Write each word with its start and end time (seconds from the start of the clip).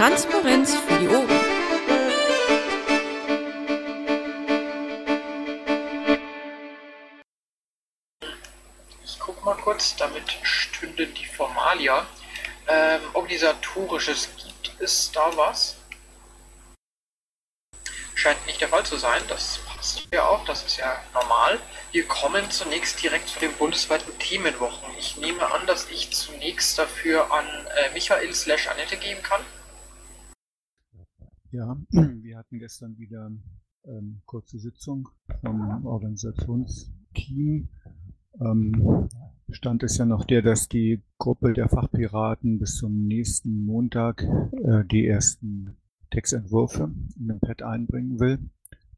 Transparenz 0.00 0.74
für 0.76 0.98
die 0.98 1.08
Ohren. 1.08 1.28
Ich 9.04 9.18
guck 9.18 9.44
mal 9.44 9.56
kurz, 9.56 9.94
damit 9.96 10.24
stünden 10.42 11.12
die 11.12 11.26
Formalia. 11.26 12.06
Ähm, 12.66 13.02
organisatorisches, 13.12 14.30
gibt 14.42 14.80
es 14.80 15.12
da 15.12 15.36
was? 15.36 15.76
Scheint 18.14 18.46
nicht 18.46 18.62
der 18.62 18.68
Fall 18.70 18.86
zu 18.86 18.96
sein, 18.96 19.20
das 19.28 19.58
passt 19.66 20.08
ja 20.10 20.26
auch, 20.26 20.46
das 20.46 20.62
ist 20.64 20.78
ja 20.78 20.98
normal. 21.12 21.60
Wir 21.92 22.08
kommen 22.08 22.50
zunächst 22.50 23.02
direkt 23.02 23.28
zu 23.28 23.38
den 23.38 23.52
bundesweiten 23.52 24.18
Themenwochen. 24.18 24.96
Ich 24.98 25.18
nehme 25.18 25.44
an, 25.52 25.66
dass 25.66 25.90
ich 25.90 26.10
zunächst 26.10 26.78
dafür 26.78 27.30
an 27.30 27.46
äh, 27.76 27.90
Michael 27.92 28.32
slash 28.32 28.66
Annette 28.66 28.96
geben 28.96 29.22
kann. 29.22 29.44
Ja, 31.52 31.76
wir 31.90 32.38
hatten 32.38 32.60
gestern 32.60 32.96
wieder 32.96 33.28
ähm, 33.84 34.22
kurze 34.24 34.60
Sitzung 34.60 35.08
vom 35.40 35.84
Organisationsteam. 35.84 37.68
Ähm, 38.40 39.08
Stand 39.50 39.82
ist 39.82 39.98
ja 39.98 40.04
noch 40.04 40.24
der, 40.24 40.42
dass 40.42 40.68
die 40.68 41.02
Gruppe 41.18 41.52
der 41.52 41.68
Fachpiraten 41.68 42.60
bis 42.60 42.76
zum 42.76 43.04
nächsten 43.06 43.64
Montag 43.64 44.22
äh, 44.22 44.84
die 44.84 45.04
ersten 45.04 45.76
Textentwürfe 46.10 46.94
in 47.18 47.26
den 47.26 47.40
Pad 47.40 47.62
einbringen 47.62 48.20
will, 48.20 48.38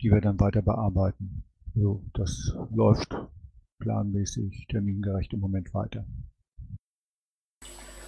die 0.02 0.10
wir 0.10 0.20
dann 0.20 0.38
weiter 0.38 0.60
bearbeiten. 0.60 1.44
So, 1.74 2.04
das 2.12 2.54
läuft 2.70 3.16
planmäßig, 3.78 4.66
termingerecht 4.68 5.32
im 5.32 5.40
Moment 5.40 5.72
weiter. 5.72 6.04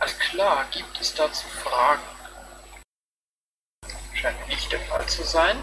Alles 0.00 0.18
klar, 0.18 0.66
gibt 0.70 1.00
es 1.00 1.14
dazu 1.14 1.46
Fragen? 1.48 2.23
Scheint 4.24 4.48
nicht 4.48 4.72
der 4.72 4.80
Fall 4.80 5.04
zu 5.04 5.22
sein. 5.22 5.54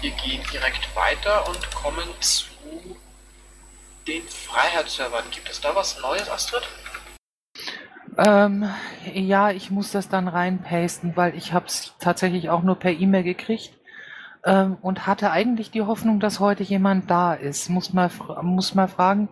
Wir 0.00 0.12
gehen 0.12 0.40
direkt 0.52 0.94
weiter 0.94 1.48
und 1.48 1.74
kommen 1.74 2.04
zu 2.20 2.46
den 4.06 4.22
Freiheitsservern. 4.22 5.24
Gibt 5.32 5.50
es 5.50 5.60
da 5.60 5.74
was 5.74 6.00
Neues, 6.00 6.30
Astrid? 6.30 6.62
Ähm, 8.16 8.70
ja, 9.12 9.50
ich 9.50 9.72
muss 9.72 9.90
das 9.90 10.08
dann 10.08 10.28
reinpasten, 10.28 11.16
weil 11.16 11.34
ich 11.34 11.52
habe 11.52 11.66
es 11.66 11.94
tatsächlich 11.98 12.50
auch 12.50 12.62
nur 12.62 12.78
per 12.78 12.92
E-Mail 12.92 13.24
gekriegt 13.24 13.74
ähm, 14.44 14.76
und 14.80 15.08
hatte 15.08 15.32
eigentlich 15.32 15.72
die 15.72 15.82
Hoffnung, 15.82 16.20
dass 16.20 16.38
heute 16.38 16.62
jemand 16.62 17.10
da 17.10 17.34
ist. 17.34 17.68
Muss 17.68 17.92
mal, 17.92 18.12
muss 18.42 18.76
mal 18.76 18.86
fragen. 18.86 19.28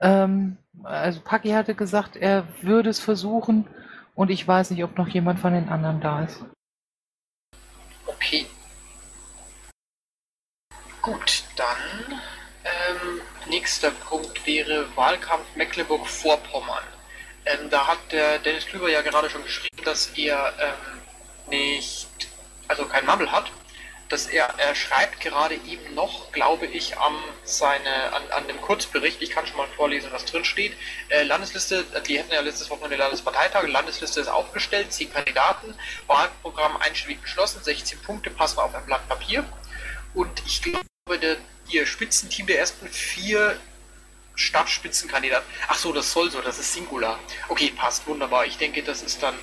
Ähm, 0.00 0.56
also 0.82 1.20
Paki 1.20 1.50
hatte 1.50 1.76
gesagt, 1.76 2.16
er 2.16 2.42
würde 2.60 2.90
es 2.90 2.98
versuchen 2.98 3.68
und 4.16 4.32
ich 4.32 4.48
weiß 4.48 4.72
nicht, 4.72 4.82
ob 4.82 4.98
noch 4.98 5.06
jemand 5.06 5.38
von 5.38 5.52
den 5.52 5.68
anderen 5.68 6.00
da 6.00 6.24
ist. 6.24 6.44
Okay. 8.06 8.46
Gut, 11.06 11.44
dann 11.54 12.20
ähm, 12.64 13.20
nächster 13.46 13.92
Punkt 13.92 14.44
wäre 14.44 14.88
Wahlkampf 14.96 15.46
Mecklenburg-Vorpommern. 15.54 16.82
Ähm, 17.44 17.70
da 17.70 17.86
hat 17.86 17.98
der 18.10 18.40
Dennis 18.40 18.66
Klüber 18.66 18.90
ja 18.90 19.02
gerade 19.02 19.30
schon 19.30 19.44
geschrieben, 19.44 19.84
dass 19.84 20.08
er 20.16 20.52
ähm, 20.58 21.00
nicht, 21.48 22.08
also 22.66 22.86
kein 22.86 23.06
Mumble 23.06 23.30
hat 23.30 23.52
dass 24.08 24.26
er, 24.26 24.54
er 24.58 24.74
schreibt 24.74 25.20
gerade 25.20 25.54
eben 25.54 25.94
noch, 25.94 26.30
glaube 26.30 26.66
ich, 26.66 26.96
am 26.96 27.16
seine, 27.44 28.12
an, 28.12 28.22
an 28.30 28.46
dem 28.46 28.60
Kurzbericht, 28.60 29.20
ich 29.20 29.30
kann 29.30 29.46
schon 29.46 29.56
mal 29.56 29.66
vorlesen, 29.76 30.12
was 30.12 30.24
drin 30.24 30.44
steht. 30.44 30.76
Äh, 31.08 31.24
Landesliste, 31.24 31.84
die 32.06 32.18
hätten 32.18 32.32
ja 32.32 32.40
letztes 32.40 32.70
Wochenende 32.70 32.96
Landesparteitage, 32.96 33.66
Landesliste 33.66 34.20
ist 34.20 34.28
aufgestellt, 34.28 34.92
10 34.92 35.12
Kandidaten, 35.12 35.74
Wahlprogramm 36.06 36.76
einstimmig 36.76 37.20
beschlossen, 37.20 37.62
16 37.62 38.00
Punkte 38.02 38.30
passen 38.30 38.60
auf 38.60 38.74
ein 38.74 38.86
Blatt 38.86 39.08
Papier. 39.08 39.44
Und 40.14 40.40
ich 40.46 40.62
glaube, 40.62 40.86
der, 41.14 41.36
ihr 41.68 41.86
Spitzenteam 41.86 42.46
der 42.46 42.58
ersten 42.58 42.88
vier 42.88 43.56
Stadtspitzenkandidaten, 44.34 45.48
ach 45.68 45.78
so, 45.78 45.92
das 45.92 46.12
soll 46.12 46.30
so, 46.30 46.40
das 46.40 46.58
ist 46.58 46.72
Singular. 46.72 47.18
Okay, 47.48 47.72
passt, 47.76 48.06
wunderbar. 48.08 48.44
Ich 48.44 48.58
denke, 48.58 48.82
das 48.82 49.02
ist 49.02 49.22
dann 49.22 49.36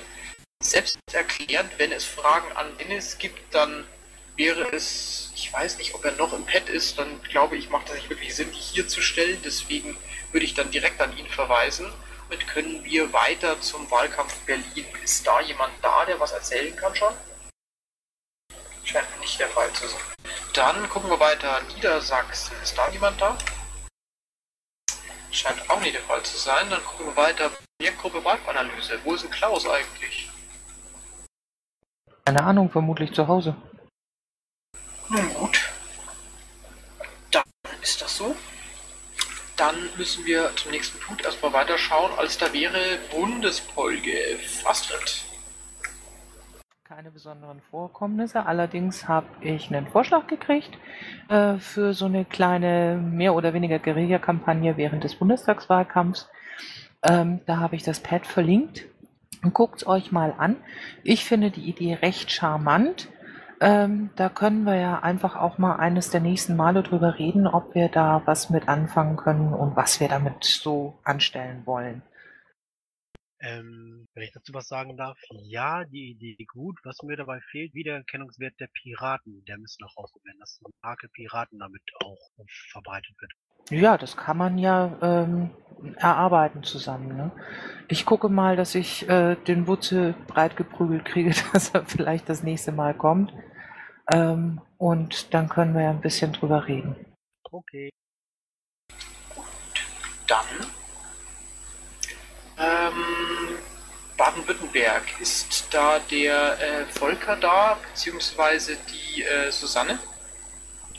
selbsterklärend. 0.60 1.72
Wenn 1.78 1.90
es 1.90 2.04
Fragen 2.04 2.54
an 2.56 2.76
Dennis 2.78 3.16
gibt, 3.18 3.54
dann 3.54 3.84
wäre 4.36 4.68
es, 4.72 5.32
ich 5.34 5.52
weiß 5.52 5.78
nicht, 5.78 5.94
ob 5.94 6.04
er 6.04 6.12
noch 6.12 6.34
im 6.34 6.44
Pad 6.44 6.68
ist, 6.68 6.98
dann 6.98 7.22
glaube 7.22 7.56
ich, 7.56 7.70
macht 7.70 7.88
es 7.88 7.94
nicht 7.94 8.10
wirklich 8.10 8.34
Sinn, 8.34 8.50
die 8.52 8.58
hier 8.58 8.86
zu 8.86 9.00
stellen. 9.00 9.40
Deswegen 9.42 9.96
würde 10.32 10.44
ich 10.44 10.54
dann 10.54 10.70
direkt 10.70 11.00
an 11.00 11.16
ihn 11.16 11.28
verweisen. 11.28 11.90
Und 12.30 12.46
können 12.48 12.84
wir 12.84 13.12
weiter 13.12 13.60
zum 13.60 13.90
Wahlkampf 13.90 14.34
Berlin. 14.40 14.86
Ist 15.02 15.26
da 15.26 15.40
jemand 15.40 15.72
da, 15.82 16.04
der 16.04 16.20
was 16.20 16.32
erzählen 16.32 16.74
kann 16.76 16.94
schon? 16.94 17.14
Scheint 18.84 19.20
nicht 19.20 19.40
der 19.40 19.48
Fall 19.48 19.72
zu 19.72 19.88
sein. 19.88 20.00
Dann 20.52 20.88
gucken 20.88 21.10
wir 21.10 21.18
weiter. 21.18 21.60
Niedersachsen. 21.74 22.54
Ist 22.62 22.76
da 22.76 22.88
jemand 22.90 23.20
da? 23.20 23.36
Scheint 25.30 25.68
auch 25.68 25.80
nicht 25.80 25.94
der 25.94 26.02
Fall 26.02 26.22
zu 26.22 26.36
sein. 26.36 26.70
Dann 26.70 26.84
gucken 26.84 27.06
wir 27.06 27.16
weiter. 27.16 27.50
Projektgruppe 27.78 28.24
Wahlanalyse. 28.24 29.00
Wo 29.04 29.14
ist 29.14 29.24
denn 29.24 29.30
Klaus 29.30 29.66
eigentlich? 29.66 30.30
Keine 32.24 32.42
Ahnung, 32.44 32.70
vermutlich 32.70 33.12
zu 33.12 33.26
Hause. 33.26 33.56
Nun 35.08 35.34
gut. 35.34 35.60
Dann 37.30 37.42
ist 37.82 38.00
das 38.00 38.16
so. 38.16 38.36
Dann 39.56 39.90
müssen 39.96 40.24
wir 40.24 40.54
zum 40.56 40.70
nächsten 40.70 40.98
Punkt 41.00 41.24
erstmal 41.24 41.52
weiterschauen, 41.52 42.16
als 42.18 42.38
da 42.38 42.52
wäre 42.52 42.98
Bundespolge. 43.10 44.38
Astrid. 44.64 45.24
Keine 46.86 47.10
besonderen 47.10 47.62
Vorkommnisse. 47.70 48.44
Allerdings 48.44 49.08
habe 49.08 49.26
ich 49.40 49.74
einen 49.74 49.86
Vorschlag 49.86 50.26
gekriegt 50.26 50.76
äh, 51.30 51.56
für 51.56 51.94
so 51.94 52.04
eine 52.04 52.26
kleine, 52.26 53.02
mehr 53.02 53.34
oder 53.34 53.54
weniger 53.54 53.78
Guerilla-Kampagne 53.78 54.76
während 54.76 55.02
des 55.02 55.14
Bundestagswahlkampfs. 55.14 56.28
Ähm, 57.02 57.40
da 57.46 57.56
habe 57.56 57.76
ich 57.76 57.84
das 57.84 58.00
Pad 58.00 58.26
verlinkt. 58.26 58.84
Guckt 59.54 59.76
es 59.80 59.86
euch 59.86 60.12
mal 60.12 60.34
an. 60.36 60.56
Ich 61.02 61.24
finde 61.24 61.50
die 61.50 61.66
Idee 61.70 61.94
recht 61.94 62.30
charmant. 62.30 63.08
Ähm, 63.62 64.10
da 64.16 64.28
können 64.28 64.64
wir 64.64 64.76
ja 64.76 64.98
einfach 64.98 65.36
auch 65.36 65.56
mal 65.56 65.76
eines 65.76 66.10
der 66.10 66.20
nächsten 66.20 66.54
Male 66.54 66.82
drüber 66.82 67.18
reden, 67.18 67.46
ob 67.46 67.74
wir 67.74 67.88
da 67.88 68.20
was 68.26 68.50
mit 68.50 68.68
anfangen 68.68 69.16
können 69.16 69.54
und 69.54 69.74
was 69.74 70.00
wir 70.00 70.08
damit 70.08 70.44
so 70.44 70.98
anstellen 71.02 71.62
wollen. 71.64 72.02
Ähm, 73.40 74.06
wenn 74.14 74.22
ich 74.22 74.32
dazu 74.32 74.54
was 74.54 74.68
sagen 74.68 74.96
darf, 74.96 75.18
ja, 75.30 75.84
die 75.84 76.12
Idee 76.12 76.44
gut. 76.46 76.78
Was 76.84 77.02
mir 77.02 77.16
dabei 77.16 77.40
fehlt, 77.50 77.74
Wiedererkennungswert 77.74 78.58
der 78.60 78.68
Piraten. 78.68 79.44
Der 79.44 79.58
müsste 79.58 79.82
noch 79.82 79.96
rauskommen, 79.96 80.24
werden, 80.24 80.40
dass 80.40 80.60
eine 80.64 80.72
Marke 80.82 81.08
Piraten 81.08 81.58
damit 81.58 81.82
auch 82.02 82.18
verbreitet 82.70 83.14
wird. 83.20 83.32
Ja, 83.70 83.96
das 83.96 84.16
kann 84.16 84.36
man 84.36 84.58
ja 84.58 84.98
ähm, 85.00 85.50
erarbeiten 85.96 86.62
zusammen. 86.62 87.16
Ne? 87.16 87.32
Ich 87.88 88.04
gucke 88.04 88.28
mal, 88.28 88.56
dass 88.56 88.74
ich 88.74 89.08
äh, 89.08 89.36
den 89.36 89.66
Wutze 89.66 90.14
breit 90.26 90.56
geprügelt 90.56 91.04
kriege, 91.04 91.30
dass 91.52 91.70
er 91.70 91.84
vielleicht 91.86 92.28
das 92.28 92.42
nächste 92.42 92.72
Mal 92.72 92.94
kommt. 92.94 93.32
Ähm, 94.12 94.60
und 94.76 95.32
dann 95.32 95.48
können 95.48 95.74
wir 95.74 95.82
ja 95.82 95.90
ein 95.90 96.02
bisschen 96.02 96.32
drüber 96.32 96.68
reden. 96.68 96.94
Okay. 97.50 97.90
Dann 100.26 100.44
ähm, 102.58 103.58
Baden-Württemberg. 104.16 105.02
Ist 105.20 105.66
da 105.70 105.98
der 105.98 106.58
äh, 106.60 106.86
Volker 106.86 107.36
da, 107.36 107.78
beziehungsweise 107.90 108.76
die 108.76 109.22
äh, 109.22 109.50
Susanne? 109.50 109.98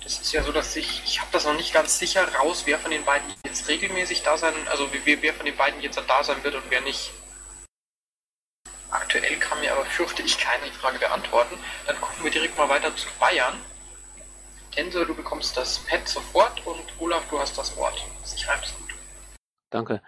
Das 0.03 0.19
ist 0.19 0.33
ja 0.33 0.43
so, 0.43 0.51
dass 0.51 0.75
ich, 0.75 1.01
ich 1.03 1.19
habe 1.19 1.31
das 1.31 1.45
noch 1.45 1.55
nicht 1.55 1.73
ganz 1.73 1.97
sicher 1.97 2.27
raus, 2.35 2.63
wer 2.65 2.77
von 2.77 2.91
den 2.91 3.03
beiden 3.05 3.33
jetzt 3.43 3.67
regelmäßig 3.67 4.21
da 4.21 4.37
sein, 4.37 4.53
also 4.69 4.87
wer, 4.91 5.21
wer 5.21 5.33
von 5.33 5.45
den 5.45 5.57
beiden 5.57 5.81
jetzt 5.81 5.99
da 6.07 6.23
sein 6.23 6.43
wird 6.43 6.53
und 6.53 6.63
wer 6.69 6.81
nicht. 6.81 7.11
Aktuell 8.91 9.35
kann 9.37 9.59
mir 9.61 9.73
aber, 9.73 9.85
fürchte 9.85 10.21
ich, 10.21 10.37
keine 10.37 10.71
Frage 10.73 10.99
beantworten. 10.99 11.57
Dann 11.87 11.99
gucken 11.99 12.23
wir 12.23 12.31
direkt 12.31 12.57
mal 12.57 12.69
weiter 12.69 12.95
zu 12.95 13.07
Bayern. 13.19 13.59
Tensor, 14.71 15.05
du 15.05 15.15
bekommst 15.15 15.57
das 15.57 15.79
Pad 15.79 16.07
sofort 16.07 16.65
und 16.67 16.83
Olaf, 16.99 17.23
du 17.29 17.39
hast 17.39 17.57
das 17.57 17.75
Wort. 17.75 18.05
Ich 18.23 18.41
schreib's 18.43 18.73
gut. 18.75 18.93
Danke. 19.69 20.01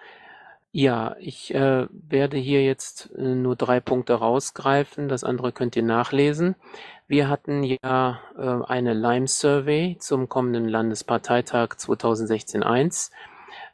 Ja, 0.72 1.16
ich 1.20 1.54
äh, 1.56 1.88
werde 1.92 2.38
hier 2.38 2.64
jetzt 2.64 3.10
äh, 3.16 3.22
nur 3.22 3.56
drei 3.56 3.80
Punkte 3.80 4.14
rausgreifen. 4.16 5.08
Das 5.08 5.24
andere 5.24 5.52
könnt 5.52 5.76
ihr 5.76 5.84
nachlesen. 5.84 6.56
Wir 7.08 7.30
hatten 7.30 7.64
ja 7.64 8.20
äh, 8.38 8.66
eine 8.66 8.94
Lime-Survey 8.94 9.98
zum 10.00 10.30
kommenden 10.30 10.68
Landesparteitag 10.68 11.76
2016-1. 11.78 13.12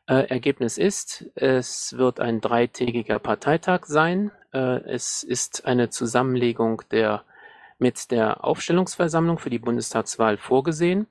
Äh, 0.08 0.28
Ergebnis 0.30 0.78
ist, 0.78 1.26
es 1.36 1.98
wird 1.98 2.20
ein 2.20 2.42
dreitägiger 2.42 3.20
Parteitag 3.20 3.86
sein. 3.86 4.32
Äh, 4.54 4.82
es 4.86 5.24
ist 5.24 5.66
eine 5.66 5.90
Zusammenlegung 5.90 6.84
der 6.92 7.24
mit 7.80 8.12
der 8.12 8.44
Aufstellungsversammlung 8.46 9.40
für 9.40 9.50
die 9.50 9.60
Bundestagswahl 9.60 10.38
vorgesehen 10.38 11.08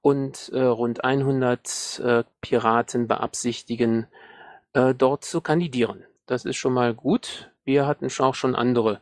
und 0.00 0.50
äh, 0.54 0.60
rund 0.62 1.04
100 1.04 2.00
äh, 2.04 2.24
Piraten 2.40 3.08
beabsichtigen, 3.08 4.06
äh, 4.74 4.94
dort 4.94 5.24
zu 5.24 5.40
kandidieren. 5.40 6.04
Das 6.26 6.44
ist 6.44 6.56
schon 6.56 6.74
mal 6.74 6.94
gut. 6.94 7.50
Wir 7.64 7.86
hatten 7.86 8.08
auch 8.20 8.34
schon 8.34 8.54
andere 8.54 9.00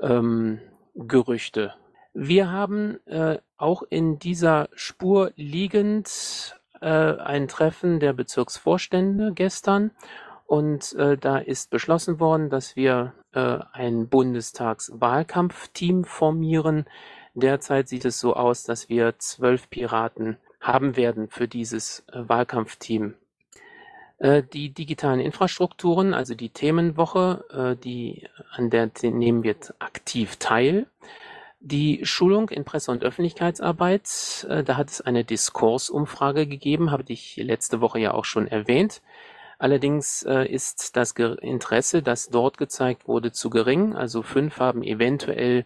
ähm, 0.00 0.60
Gerüchte. 0.94 1.74
Wir 2.14 2.50
haben 2.50 2.98
äh, 3.06 3.38
auch 3.56 3.82
in 3.90 4.18
dieser 4.18 4.68
Spur 4.74 5.32
liegend 5.36 6.58
äh, 6.80 6.86
ein 6.86 7.48
Treffen 7.48 8.00
der 8.00 8.12
Bezirksvorstände 8.12 9.32
gestern 9.34 9.90
und 10.46 10.94
äh, 10.94 11.16
da 11.18 11.38
ist 11.38 11.70
beschlossen 11.70 12.20
worden, 12.20 12.48
dass 12.48 12.76
wir 12.76 13.12
äh, 13.32 13.58
ein 13.72 14.08
Bundestagswahlkampfteam 14.08 16.04
formieren. 16.04 16.86
Derzeit 17.34 17.88
sieht 17.88 18.04
es 18.04 18.20
so 18.20 18.34
aus, 18.34 18.62
dass 18.62 18.88
wir 18.88 19.18
zwölf 19.18 19.68
Piraten 19.68 20.38
haben 20.60 20.96
werden 20.96 21.28
für 21.28 21.48
dieses 21.48 22.04
äh, 22.12 22.28
Wahlkampfteam. 22.28 23.14
Äh, 24.18 24.42
die 24.42 24.70
digitalen 24.70 25.20
Infrastrukturen, 25.20 26.14
also 26.14 26.34
die 26.34 26.48
Themenwoche, 26.48 27.44
äh, 27.76 27.82
die, 27.82 28.26
an 28.50 28.70
der 28.70 28.90
nehmen 29.02 29.42
wir 29.42 29.56
aktiv 29.78 30.36
teil. 30.36 30.86
Die 31.60 32.00
Schulung 32.04 32.48
in 32.48 32.64
Presse- 32.64 32.92
und 32.92 33.04
Öffentlichkeitsarbeit, 33.04 34.46
äh, 34.48 34.62
da 34.64 34.76
hat 34.76 34.88
es 34.88 35.00
eine 35.02 35.24
Diskursumfrage 35.24 36.46
gegeben, 36.46 36.90
habe 36.90 37.04
ich 37.08 37.36
letzte 37.36 37.80
Woche 37.80 37.98
ja 37.98 38.14
auch 38.14 38.24
schon 38.24 38.46
erwähnt. 38.46 39.02
Allerdings 39.58 40.20
ist 40.22 40.96
das 40.98 41.12
Interesse, 41.12 42.02
das 42.02 42.28
dort 42.28 42.58
gezeigt 42.58 43.08
wurde, 43.08 43.32
zu 43.32 43.48
gering. 43.48 43.96
Also 43.96 44.20
fünf 44.20 44.58
haben 44.58 44.82
eventuell 44.82 45.64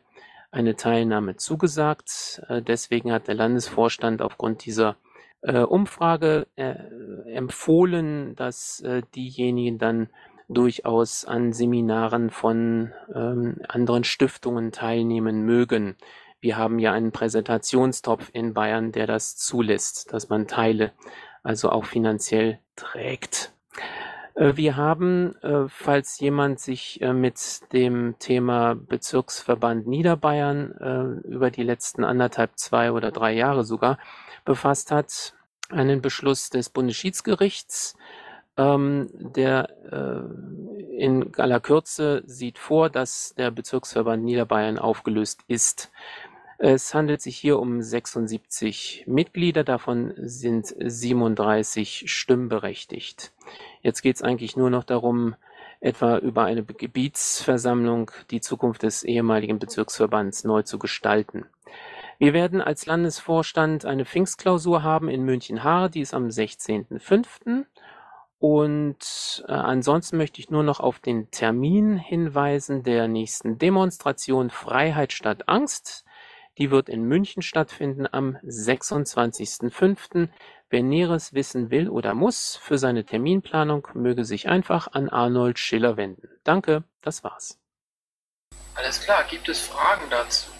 eine 0.52 0.76
Teilnahme 0.76 1.34
zugesagt. 1.34 2.40
Deswegen 2.48 3.10
hat 3.10 3.26
der 3.26 3.34
Landesvorstand 3.34 4.22
aufgrund 4.22 4.64
dieser 4.64 4.94
Umfrage 5.42 6.46
äh, 6.56 6.74
empfohlen, 7.32 8.34
dass 8.36 8.80
äh, 8.80 9.02
diejenigen 9.14 9.78
dann 9.78 10.08
durchaus 10.48 11.24
an 11.24 11.52
Seminaren 11.52 12.30
von 12.30 12.92
ähm, 13.14 13.60
anderen 13.68 14.04
Stiftungen 14.04 14.72
teilnehmen 14.72 15.44
mögen. 15.44 15.96
Wir 16.40 16.56
haben 16.56 16.78
ja 16.78 16.92
einen 16.92 17.12
Präsentationstopf 17.12 18.30
in 18.32 18.52
Bayern, 18.52 18.92
der 18.92 19.06
das 19.06 19.36
zulässt, 19.36 20.12
dass 20.12 20.28
man 20.28 20.46
Teile 20.46 20.92
also 21.42 21.70
auch 21.70 21.84
finanziell 21.84 22.58
trägt. 22.76 23.52
Äh, 24.34 24.56
wir 24.56 24.76
haben, 24.76 25.36
äh, 25.42 25.68
falls 25.68 26.18
jemand 26.20 26.60
sich 26.60 27.00
äh, 27.02 27.12
mit 27.12 27.72
dem 27.72 28.16
Thema 28.18 28.74
Bezirksverband 28.74 29.86
Niederbayern 29.86 31.20
über 31.24 31.50
die 31.50 31.62
letzten 31.62 32.04
anderthalb, 32.04 32.58
zwei 32.58 32.92
oder 32.92 33.10
drei 33.10 33.32
Jahre 33.32 33.64
sogar 33.64 33.98
befasst 34.44 34.90
hat, 34.90 35.34
einen 35.68 36.02
Beschluss 36.02 36.50
des 36.50 36.68
Bundesschiedsgerichts, 36.70 37.96
ähm, 38.56 39.08
der 39.14 39.68
in 41.00 41.34
aller 41.36 41.60
Kürze 41.60 42.22
sieht 42.26 42.58
vor, 42.58 42.90
dass 42.90 43.34
der 43.38 43.50
Bezirksverband 43.50 44.22
Niederbayern 44.22 44.78
aufgelöst 44.78 45.40
ist. 45.46 45.90
Es 46.58 46.92
handelt 46.92 47.22
sich 47.22 47.38
hier 47.38 47.58
um 47.58 47.80
76 47.80 49.04
Mitglieder, 49.06 49.64
davon 49.64 50.12
sind 50.18 50.74
37 50.78 52.04
stimmberechtigt. 52.12 53.32
Jetzt 53.80 54.02
geht 54.02 54.16
es 54.16 54.22
eigentlich 54.22 54.58
nur 54.58 54.68
noch 54.68 54.84
darum, 54.84 55.36
etwa 55.80 56.18
über 56.18 56.44
eine 56.44 56.62
Gebietsversammlung 56.62 58.10
die 58.30 58.42
Zukunft 58.42 58.82
des 58.82 59.04
ehemaligen 59.04 59.58
Bezirksverbands 59.58 60.44
neu 60.44 60.60
zu 60.60 60.78
gestalten. 60.78 61.46
Wir 62.20 62.34
werden 62.34 62.60
als 62.60 62.84
Landesvorstand 62.84 63.86
eine 63.86 64.04
Pfingstklausur 64.04 64.82
haben 64.82 65.08
in 65.08 65.22
München-Haar, 65.22 65.88
die 65.88 66.02
ist 66.02 66.12
am 66.12 66.26
16.05. 66.26 67.64
Und 68.38 69.42
äh, 69.48 69.52
ansonsten 69.52 70.18
möchte 70.18 70.38
ich 70.38 70.50
nur 70.50 70.62
noch 70.62 70.80
auf 70.80 70.98
den 70.98 71.30
Termin 71.30 71.96
hinweisen 71.96 72.82
der 72.82 73.08
nächsten 73.08 73.56
Demonstration 73.56 74.50
Freiheit 74.50 75.14
statt 75.14 75.48
Angst. 75.48 76.04
Die 76.58 76.70
wird 76.70 76.90
in 76.90 77.04
München 77.04 77.40
stattfinden 77.40 78.06
am 78.06 78.36
26.05. 78.44 80.28
Wer 80.68 80.82
Näheres 80.82 81.32
wissen 81.32 81.70
will 81.70 81.88
oder 81.88 82.12
muss 82.12 82.54
für 82.54 82.76
seine 82.76 83.06
Terminplanung, 83.06 83.88
möge 83.94 84.26
sich 84.26 84.46
einfach 84.46 84.88
an 84.92 85.08
Arnold 85.08 85.58
Schiller 85.58 85.96
wenden. 85.96 86.28
Danke, 86.44 86.84
das 87.00 87.24
war's. 87.24 87.58
Alles 88.74 89.00
klar, 89.00 89.24
gibt 89.24 89.48
es 89.48 89.60
Fragen 89.60 90.04
dazu? 90.10 90.50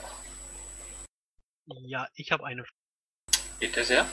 Ja, 1.83 2.09
ich 2.15 2.33
habe 2.33 2.45
eine 2.45 2.65
Frage. 2.65 3.49
Bitte 3.59 3.85
sehr. 3.85 4.07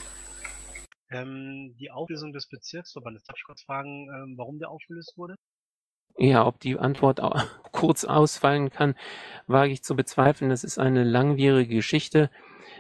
Ähm, 1.09 1.75
die 1.79 1.89
Auflösung 1.89 2.33
des 2.33 2.47
Bezirksverbandes. 2.47 3.23
Darf 3.23 3.37
ich 3.37 3.43
kurz 3.43 3.63
fragen, 3.63 4.09
ähm, 4.09 4.35
warum 4.37 4.59
der 4.59 4.69
aufgelöst 4.69 5.13
wurde? 5.17 5.35
Ja, 6.17 6.45
ob 6.45 6.59
die 6.59 6.77
Antwort 6.77 7.21
kurz 7.71 8.03
ausfallen 8.03 8.69
kann, 8.69 8.95
wage 9.45 9.71
ich 9.71 9.83
zu 9.83 9.95
bezweifeln. 9.95 10.49
Das 10.49 10.63
ist 10.63 10.79
eine 10.79 11.03
langwierige 11.03 11.75
Geschichte 11.75 12.29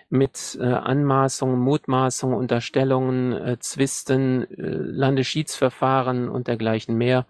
mit 0.09 0.57
äh, 0.59 0.65
Anmaßungen, 0.65 1.59
Mutmaßungen, 1.59 2.37
Unterstellungen, 2.37 3.33
äh, 3.33 3.59
Zwisten, 3.59 4.43
äh, 4.43 4.55
Landesschiedsverfahren 4.57 6.29
und 6.29 6.47
dergleichen 6.47 6.97
mehr. 6.97 7.25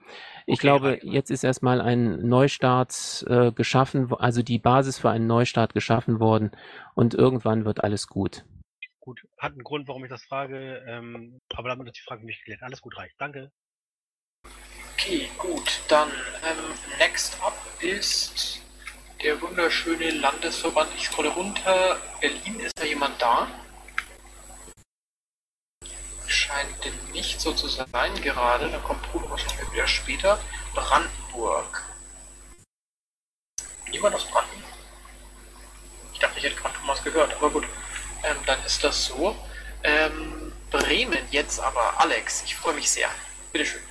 Ich 0.49 0.59
glaube, 0.59 0.99
jetzt 1.03 1.29
ist 1.29 1.43
erstmal 1.43 1.81
ein 1.81 2.25
Neustart 2.25 3.25
äh, 3.27 3.51
geschaffen, 3.51 4.13
also 4.13 4.41
die 4.41 4.59
Basis 4.59 4.97
für 4.97 5.09
einen 5.09 5.27
Neustart 5.27 5.73
geschaffen 5.73 6.21
worden 6.21 6.51
und 6.95 7.13
irgendwann 7.13 7.65
wird 7.65 7.83
alles 7.83 8.07
gut. 8.07 8.45
Gut, 9.01 9.21
hat 9.37 9.51
einen 9.51 9.63
Grund, 9.63 9.89
warum 9.89 10.05
ich 10.05 10.09
das 10.09 10.23
frage, 10.23 10.85
ähm, 10.87 11.39
aber 11.53 11.67
damit 11.69 11.87
ist 11.87 11.97
die 11.97 12.01
Frage 12.01 12.23
mich 12.23 12.37
geklärt. 12.39 12.63
Alles 12.63 12.81
gut 12.81 12.97
reicht. 12.97 13.15
Danke. 13.19 13.51
Okay, 14.93 15.27
gut. 15.37 15.81
Dann 15.89 16.07
ähm, 16.09 16.75
next 16.97 17.37
up 17.43 17.57
ist 17.81 18.61
der 19.21 19.41
wunderschöne 19.41 20.11
Landesverband. 20.11 20.89
Ich 20.95 21.07
scrolle 21.07 21.29
runter. 21.29 21.97
Berlin, 22.21 22.61
ist 22.61 22.79
da 22.79 22.85
jemand 22.85 23.21
da? 23.21 23.47
Scheint 26.37 27.13
nicht 27.13 27.41
so 27.41 27.51
zu 27.51 27.67
sein 27.67 28.13
gerade. 28.21 28.69
Da 28.69 28.77
kommt 28.77 29.01
Bruno 29.11 29.27
wahrscheinlich 29.27 29.71
wieder 29.73 29.87
später. 29.87 30.39
Brandenburg. 30.75 31.83
Niemand 33.89 34.13
aus 34.13 34.25
Brandenburg? 34.29 34.71
Ich 36.13 36.19
dachte, 36.19 36.37
ich 36.37 36.43
hätte 36.45 36.55
gerade 36.55 36.75
Thomas 36.75 37.03
gehört, 37.03 37.33
aber 37.33 37.49
gut. 37.49 37.65
Ähm, 38.23 38.37
dann 38.45 38.63
ist 38.65 38.83
das 38.83 39.05
so. 39.05 39.35
Ähm, 39.81 40.53
Bremen 40.69 41.25
jetzt 41.31 41.59
aber. 41.59 41.99
Alex, 41.99 42.43
ich 42.43 42.55
freue 42.55 42.75
mich 42.75 42.87
sehr. 42.87 43.09
Bitteschön. 43.51 43.81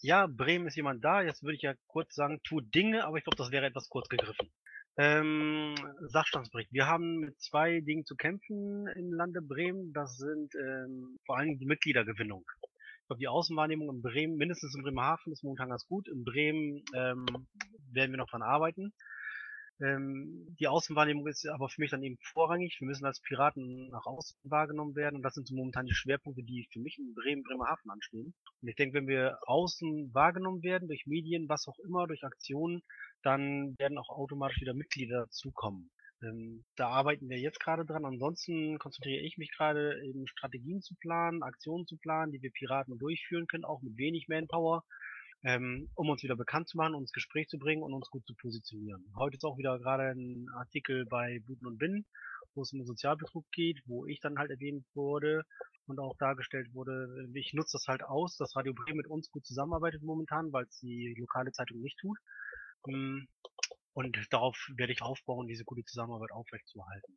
Ja, 0.00 0.26
Bremen 0.26 0.66
ist 0.66 0.74
jemand 0.74 1.04
da. 1.04 1.22
Jetzt 1.22 1.44
würde 1.44 1.54
ich 1.54 1.62
ja 1.62 1.74
kurz 1.86 2.12
sagen, 2.12 2.40
tut 2.42 2.74
Dinge, 2.74 3.04
aber 3.04 3.18
ich 3.18 3.24
glaube, 3.24 3.36
das 3.36 3.52
wäre 3.52 3.66
etwas 3.66 3.88
kurz 3.88 4.08
gegriffen. 4.08 4.50
Ähm, 5.02 5.74
Sachstandsbericht. 6.08 6.70
Wir 6.74 6.86
haben 6.86 7.20
mit 7.20 7.40
zwei 7.40 7.80
Dingen 7.80 8.04
zu 8.04 8.16
kämpfen 8.16 8.86
im 8.88 9.14
Lande 9.14 9.40
Bremen. 9.40 9.94
Das 9.94 10.18
sind 10.18 10.54
ähm, 10.54 11.16
vor 11.24 11.38
allem 11.38 11.58
die 11.58 11.64
Mitgliedergewinnung. 11.64 12.44
Ich 12.44 13.06
glaube, 13.06 13.20
die 13.20 13.28
Außenwahrnehmung 13.28 13.88
in 13.88 14.02
Bremen, 14.02 14.36
mindestens 14.36 14.74
in 14.74 14.82
Bremerhaven, 14.82 15.32
ist 15.32 15.42
momentan 15.42 15.70
ganz 15.70 15.86
gut. 15.86 16.06
In 16.06 16.22
Bremen 16.22 16.84
ähm, 16.94 17.24
werden 17.90 18.10
wir 18.10 18.18
noch 18.18 18.28
dran 18.28 18.42
arbeiten. 18.42 18.92
Ähm, 19.82 20.54
die 20.60 20.68
Außenwahrnehmung 20.68 21.26
ist 21.28 21.48
aber 21.48 21.70
für 21.70 21.80
mich 21.80 21.90
dann 21.90 22.02
eben 22.02 22.18
vorrangig. 22.34 22.76
Wir 22.78 22.86
müssen 22.86 23.06
als 23.06 23.20
Piraten 23.20 23.88
nach 23.88 24.04
außen 24.04 24.38
wahrgenommen 24.44 24.94
werden 24.94 25.16
und 25.16 25.22
das 25.22 25.32
sind 25.32 25.48
so 25.48 25.54
momentan 25.54 25.86
die 25.86 25.94
Schwerpunkte, 25.94 26.42
die 26.42 26.68
für 26.70 26.80
mich 26.80 26.98
in 26.98 27.14
Bremen, 27.14 27.42
Bremerhaven 27.42 27.90
anstehen. 27.90 28.34
Und 28.60 28.68
ich 28.68 28.76
denke, 28.76 28.98
wenn 28.98 29.08
wir 29.08 29.38
außen 29.46 30.12
wahrgenommen 30.12 30.62
werden, 30.62 30.88
durch 30.88 31.06
Medien, 31.06 31.48
was 31.48 31.66
auch 31.66 31.78
immer, 31.86 32.06
durch 32.06 32.22
Aktionen, 32.22 32.82
dann 33.22 33.74
werden 33.78 33.98
auch 33.98 34.08
automatisch 34.08 34.60
wieder 34.60 34.74
Mitglieder 34.74 35.20
dazukommen. 35.20 35.90
Ähm, 36.22 36.64
da 36.76 36.88
arbeiten 36.88 37.28
wir 37.28 37.38
jetzt 37.38 37.60
gerade 37.60 37.84
dran. 37.84 38.04
Ansonsten 38.04 38.78
konzentriere 38.78 39.22
ich 39.22 39.38
mich 39.38 39.50
gerade 39.56 40.00
eben 40.04 40.26
Strategien 40.26 40.82
zu 40.82 40.94
planen, 40.96 41.42
Aktionen 41.42 41.86
zu 41.86 41.96
planen, 41.96 42.32
die 42.32 42.42
wir 42.42 42.50
Piraten 42.50 42.98
durchführen 42.98 43.46
können, 43.46 43.64
auch 43.64 43.82
mit 43.82 43.96
wenig 43.96 44.28
Manpower 44.28 44.84
ähm, 45.42 45.88
um 45.94 46.10
uns 46.10 46.22
wieder 46.22 46.36
bekannt 46.36 46.68
zu 46.68 46.76
machen, 46.76 46.94
uns 46.94 47.12
Gespräch 47.12 47.48
zu 47.48 47.58
bringen 47.58 47.82
und 47.82 47.94
uns 47.94 48.10
gut 48.10 48.26
zu 48.26 48.34
positionieren. 48.34 49.04
Heute 49.16 49.36
ist 49.36 49.44
auch 49.44 49.56
wieder 49.56 49.78
gerade 49.78 50.10
ein 50.10 50.48
Artikel 50.54 51.06
bei 51.06 51.40
Buten 51.46 51.66
und 51.66 51.78
Binnen, 51.78 52.04
wo 52.54 52.62
es 52.62 52.72
um 52.72 52.84
Sozialbetrug 52.84 53.46
geht, 53.52 53.80
wo 53.86 54.06
ich 54.06 54.20
dann 54.20 54.38
halt 54.38 54.50
erwähnt 54.50 54.84
wurde 54.94 55.42
und 55.86 55.98
auch 55.98 56.16
dargestellt 56.18 56.68
wurde, 56.74 57.26
ich 57.34 57.52
nutze 57.54 57.78
das 57.78 57.86
halt 57.88 58.02
aus, 58.04 58.36
dass 58.36 58.54
Radio 58.54 58.74
Bremen 58.74 58.98
mit 58.98 59.06
uns 59.06 59.30
gut 59.30 59.46
zusammenarbeitet 59.46 60.02
momentan, 60.02 60.52
weil 60.52 60.64
es 60.64 60.78
die 60.78 61.14
lokale 61.18 61.52
Zeitung 61.52 61.80
nicht 61.80 61.98
tut. 61.98 62.18
Ähm, 62.88 63.28
und 63.92 64.16
darauf 64.30 64.56
werde 64.76 64.92
ich 64.92 65.02
aufbauen, 65.02 65.46
diese 65.46 65.64
gute 65.64 65.84
Zusammenarbeit 65.84 66.30
aufrechtzuerhalten. 66.32 67.16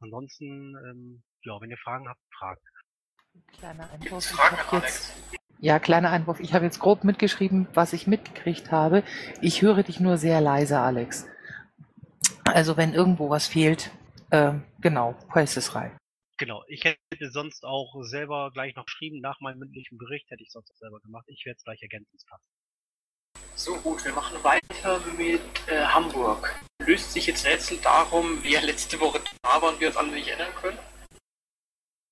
Ansonsten, 0.00 0.74
ähm, 0.76 1.22
ja, 1.42 1.60
wenn 1.60 1.70
ihr 1.70 1.78
Fragen 1.78 2.08
habt, 2.08 2.20
fragt. 2.36 2.62
Kleiner 3.58 3.90
Einwurf. 3.90 4.30
Ich 4.30 4.72
jetzt, 4.72 5.12
ja, 5.60 5.78
kleiner 5.78 6.10
Einwurf. 6.10 6.40
Ich 6.40 6.54
habe 6.54 6.64
jetzt 6.64 6.78
grob 6.78 7.04
mitgeschrieben, 7.04 7.68
was 7.74 7.92
ich 7.92 8.06
mitgekriegt 8.06 8.70
habe. 8.70 9.02
Ich 9.40 9.62
höre 9.62 9.82
dich 9.82 10.00
nur 10.00 10.18
sehr 10.18 10.40
leise, 10.40 10.78
Alex. 10.78 11.26
Also 12.44 12.76
wenn 12.76 12.94
irgendwo 12.94 13.30
was 13.30 13.46
fehlt, 13.46 13.90
äh, 14.30 14.54
genau, 14.80 15.16
es 15.34 15.74
rein. 15.74 15.96
Genau, 16.36 16.64
ich 16.66 16.84
hätte 16.84 17.30
sonst 17.30 17.64
auch 17.64 17.94
selber 18.02 18.50
gleich 18.52 18.74
noch 18.74 18.86
geschrieben, 18.86 19.20
nach 19.20 19.40
meinem 19.40 19.60
mündlichen 19.60 19.98
Bericht 19.98 20.28
hätte 20.30 20.42
ich 20.42 20.50
sonst 20.50 20.70
auch 20.70 20.76
selber 20.76 21.00
gemacht. 21.00 21.24
Ich 21.28 21.44
werde 21.46 21.56
es 21.56 21.64
gleich 21.64 21.80
ergänzen. 21.82 22.18
So 23.64 23.76
gut, 23.76 24.04
wir 24.04 24.12
machen 24.12 24.36
weiter 24.44 25.00
mit 25.16 25.40
äh, 25.68 25.86
Hamburg. 25.86 26.54
löst 26.84 27.14
sich 27.14 27.26
jetzt 27.26 27.46
Rätsel 27.46 27.78
darum, 27.78 28.40
wer 28.42 28.60
letzte 28.60 29.00
Woche 29.00 29.22
da 29.42 29.62
war 29.62 29.70
und 29.70 29.80
wir 29.80 29.88
uns 29.88 29.96
alle 29.96 30.10
nicht 30.10 30.28
erinnern 30.28 30.54
können? 30.60 30.76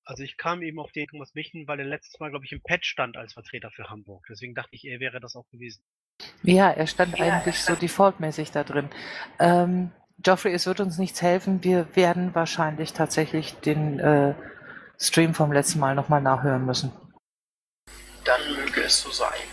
Also 0.03 0.23
ich 0.23 0.37
kam 0.37 0.63
eben 0.63 0.79
auf 0.79 0.91
den 0.93 1.05
Thomas 1.05 1.35
Michen, 1.35 1.67
weil 1.67 1.77
er 1.77 1.85
letztes 1.85 2.19
Mal, 2.19 2.31
glaube 2.31 2.43
ich, 2.45 2.53
im 2.53 2.61
Pad 2.63 2.83
stand 2.87 3.17
als 3.17 3.33
Vertreter 3.33 3.69
für 3.69 3.91
Hamburg. 3.91 4.25
Deswegen 4.27 4.55
dachte 4.55 4.69
ich, 4.71 4.85
er 4.85 4.99
wäre 4.99 5.19
das 5.19 5.35
auch 5.35 5.47
gewesen. 5.49 5.83
Ja, 6.41 6.71
er 6.71 6.87
stand 6.87 7.19
ja, 7.19 7.25
eigentlich 7.25 7.57
er 7.57 7.61
stand 7.61 7.77
so 7.77 7.81
defaultmäßig 7.85 8.49
da 8.49 8.63
drin. 8.63 8.89
Ähm, 9.37 9.91
Geoffrey, 10.17 10.53
es 10.53 10.65
wird 10.65 10.79
uns 10.79 10.97
nichts 10.97 11.21
helfen. 11.21 11.63
Wir 11.63 11.95
werden 11.95 12.33
wahrscheinlich 12.33 12.93
tatsächlich 12.93 13.53
den 13.57 13.99
äh, 13.99 14.33
Stream 14.99 15.35
vom 15.35 15.51
letzten 15.51 15.77
Mal 15.77 15.93
nochmal 15.93 16.23
nachhören 16.23 16.65
müssen. 16.65 16.91
Dann 18.25 18.41
möge 18.55 18.81
es 18.85 19.03
so 19.03 19.11
sein. 19.11 19.52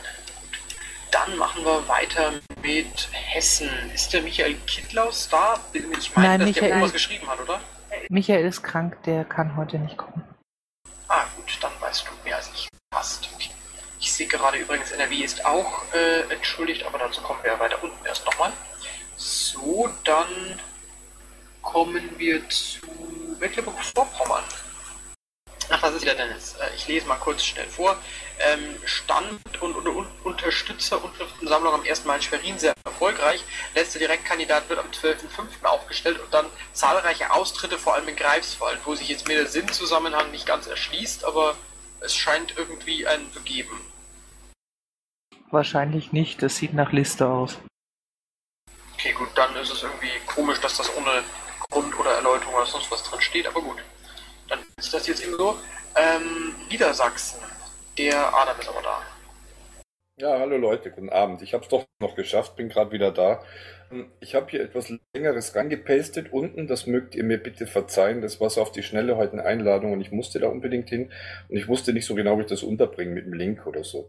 Dann 1.26 1.36
machen 1.36 1.64
wir 1.64 1.86
weiter 1.86 2.32
mit 2.62 3.08
Hessen. 3.12 3.68
Ist 3.94 4.12
der 4.12 4.22
Michael 4.22 4.54
Kittlaus 4.66 5.28
da? 5.28 5.60
Ich 5.72 5.82
meine, 6.16 6.28
Nein, 6.28 6.40
dass 6.40 6.48
Michael, 6.48 6.62
der 6.62 6.68
irgendwas 6.70 6.92
geschrieben 6.92 7.28
hat, 7.28 7.40
oder? 7.40 7.60
Michael 8.08 8.46
ist 8.46 8.62
krank, 8.62 9.02
der 9.04 9.24
kann 9.24 9.56
heute 9.56 9.78
nicht 9.78 9.98
kommen. 9.98 10.24
Ah, 11.08 11.24
gut, 11.36 11.58
dann 11.60 11.72
weißt 11.80 12.06
du 12.06 12.24
mehr 12.24 12.36
als 12.36 12.50
ich. 12.54 12.68
Passt. 12.90 13.28
Ich 13.98 14.12
sehe 14.12 14.26
gerade 14.26 14.58
übrigens, 14.58 14.92
NRW 14.92 15.16
ist 15.16 15.44
auch 15.44 15.82
äh, 15.92 16.32
entschuldigt, 16.32 16.84
aber 16.86 16.98
dazu 16.98 17.20
kommen 17.20 17.40
wir 17.42 17.58
weiter 17.58 17.82
unten 17.82 18.06
erst 18.06 18.24
nochmal. 18.24 18.52
So, 19.16 19.90
dann 20.04 20.58
kommen 21.60 22.18
wir 22.18 22.48
zu 22.48 22.80
Mecklenburg-Vorpommern. 23.38 24.44
Ach, 25.72 25.80
das 25.80 25.94
ist 25.94 26.02
wieder 26.02 26.16
Dennis. 26.16 26.56
Äh, 26.56 26.74
ich 26.74 26.88
lese 26.88 27.06
mal 27.06 27.16
kurz 27.16 27.44
schnell 27.44 27.68
vor. 27.68 27.96
Ähm, 28.40 28.74
Stand 28.84 29.40
und, 29.60 29.76
und, 29.76 29.86
und 29.86 30.08
Unterstützerunterschriftensammlung 30.24 31.74
am 31.74 31.82
1. 31.82 32.04
Mai 32.06 32.16
in 32.16 32.22
Schwerin 32.22 32.58
sehr 32.58 32.74
erfolgreich. 32.84 33.44
Letzter 33.74 34.00
Direktkandidat 34.00 34.68
wird 34.68 34.80
am 34.80 34.90
12.05. 34.90 35.64
aufgestellt 35.64 36.18
und 36.18 36.34
dann 36.34 36.46
zahlreiche 36.72 37.30
Austritte, 37.30 37.78
vor 37.78 37.94
allem 37.94 38.08
in 38.08 38.16
Greifswald, 38.16 38.80
wo 38.84 38.96
sich 38.96 39.08
jetzt 39.08 39.28
mir 39.28 39.36
der 39.36 39.46
Sinnzusammenhang 39.46 40.32
nicht 40.32 40.44
ganz 40.44 40.66
erschließt, 40.66 41.24
aber 41.24 41.56
es 42.00 42.16
scheint 42.16 42.54
irgendwie 42.56 43.06
ein 43.06 43.32
zu 43.32 43.40
geben. 43.40 43.80
Wahrscheinlich 45.52 46.12
nicht, 46.12 46.42
das 46.42 46.56
sieht 46.56 46.74
nach 46.74 46.90
Liste 46.90 47.28
aus. 47.28 47.58
Okay, 48.94 49.12
gut, 49.12 49.28
dann 49.36 49.54
ist 49.56 49.72
es 49.72 49.82
irgendwie 49.82 50.18
komisch, 50.26 50.60
dass 50.60 50.76
das 50.76 50.94
ohne 50.96 51.22
Grund 51.70 51.96
oder 51.98 52.10
Erläuterung 52.12 52.54
oder 52.54 52.66
sonst 52.66 52.90
was 52.90 53.02
drin 53.04 53.20
steht, 53.20 53.46
aber 53.46 53.62
gut. 53.62 53.78
Ist 54.80 54.94
das 54.94 55.06
jetzt 55.06 55.22
eben 55.22 55.37
so. 55.37 55.56
Ähm, 55.94 56.54
Niedersachsen. 56.70 57.38
Der 57.99 58.34
Adam 58.34 58.58
ist 58.58 58.68
aber 58.70 58.80
da. 58.80 59.02
Ja, 60.16 60.38
hallo 60.38 60.56
Leute, 60.56 60.90
guten 60.90 61.10
Abend. 61.10 61.42
Ich 61.42 61.52
habe 61.52 61.64
es 61.64 61.68
doch 61.68 61.84
noch 62.00 62.14
geschafft, 62.14 62.56
bin 62.56 62.70
gerade 62.70 62.90
wieder 62.90 63.10
da. 63.10 63.42
Ich 64.20 64.34
habe 64.34 64.50
hier 64.50 64.62
etwas 64.62 64.90
längeres 65.14 65.54
reingepastet 65.54 66.32
unten, 66.32 66.66
das 66.66 66.87
mögt 66.87 67.14
ihr 67.14 67.25
mir 67.25 67.37
bitte 67.38 67.66
verzeihen. 67.66 68.22
Das 68.22 68.40
war 68.40 68.49
so 68.49 68.62
auf 68.62 68.72
die 68.72 68.82
Schnelle 68.82 69.18
heute 69.18 69.32
eine 69.34 69.44
Einladung 69.44 69.92
und 69.92 70.00
ich 70.00 70.12
musste 70.12 70.38
da 70.38 70.49
unbedingt 70.49 70.88
hin 70.88 71.10
und 71.49 71.56
ich 71.56 71.68
wusste 71.68 71.92
nicht 71.92 72.06
so 72.06 72.14
genau, 72.14 72.38
wie 72.38 72.42
ich 72.42 72.49
das 72.49 72.62
unterbringen 72.62 73.12
mit 73.12 73.26
dem 73.26 73.34
Link 73.34 73.66
oder 73.66 73.84
so. 73.84 74.08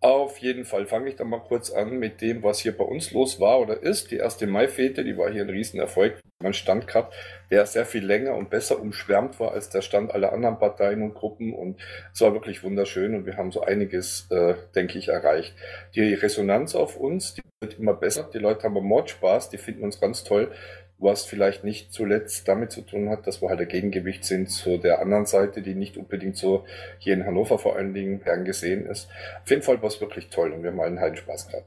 Auf 0.00 0.38
jeden 0.38 0.64
Fall 0.64 0.86
fange 0.86 1.10
ich 1.10 1.16
dann 1.16 1.28
mal 1.28 1.40
kurz 1.40 1.70
an 1.70 1.98
mit 1.98 2.22
dem, 2.22 2.42
was 2.42 2.60
hier 2.60 2.74
bei 2.74 2.84
uns 2.84 3.12
los 3.12 3.38
war 3.38 3.60
oder 3.60 3.82
ist. 3.82 4.10
Die 4.12 4.16
erste 4.16 4.46
Mai-Fete, 4.46 5.04
die 5.04 5.18
war 5.18 5.30
hier 5.30 5.42
ein 5.42 5.50
Riesenerfolg. 5.50 6.20
Man 6.42 6.52
Stand 6.52 6.86
gehabt, 6.86 7.14
der 7.50 7.64
sehr 7.64 7.86
viel 7.86 8.04
länger 8.04 8.34
und 8.34 8.50
besser 8.50 8.78
umschwärmt 8.78 9.40
war 9.40 9.52
als 9.52 9.70
der 9.70 9.80
Stand 9.80 10.12
aller 10.12 10.34
anderen 10.34 10.58
Parteien 10.58 11.00
und 11.00 11.14
Gruppen 11.14 11.54
und 11.54 11.80
es 12.12 12.20
war 12.20 12.34
wirklich 12.34 12.62
wunderschön 12.62 13.14
und 13.14 13.24
wir 13.24 13.38
haben 13.38 13.52
so 13.52 13.62
einiges, 13.62 14.30
äh, 14.30 14.54
denke 14.74 14.98
ich, 14.98 15.08
erreicht. 15.08 15.54
Die 15.94 16.12
Resonanz 16.12 16.74
auf 16.74 16.96
uns, 16.96 17.32
die 17.34 17.42
wird 17.60 17.78
immer 17.78 17.94
besser. 17.94 18.28
Die 18.34 18.38
Leute 18.38 18.64
haben 18.64 18.74
Mordspaß, 18.74 19.48
die 19.48 19.56
finden 19.56 19.82
uns 19.82 19.98
ganz 19.98 20.24
toll 20.24 20.52
was 20.98 21.24
vielleicht 21.24 21.62
nicht 21.62 21.92
zuletzt 21.92 22.48
damit 22.48 22.70
zu 22.70 22.80
tun 22.80 23.10
hat, 23.10 23.26
dass 23.26 23.42
wir 23.42 23.50
halt 23.50 23.60
ein 23.60 23.68
Gegengewicht 23.68 24.24
sind 24.24 24.50
zu 24.50 24.78
der 24.78 25.00
anderen 25.00 25.26
Seite, 25.26 25.60
die 25.60 25.74
nicht 25.74 25.96
unbedingt 25.96 26.36
so 26.36 26.64
hier 26.98 27.14
in 27.14 27.26
Hannover 27.26 27.58
vor 27.58 27.76
allen 27.76 27.92
Dingen 27.92 28.22
gern 28.22 28.44
gesehen 28.44 28.86
ist. 28.86 29.08
Auf 29.42 29.50
jeden 29.50 29.62
Fall 29.62 29.80
war 29.82 29.88
es 29.88 30.00
wirklich 30.00 30.30
toll 30.30 30.52
und 30.52 30.62
wir 30.62 30.70
haben 30.70 30.80
allen 30.80 31.00
heiden 31.00 31.16
Spaß 31.16 31.48
gehabt. 31.48 31.66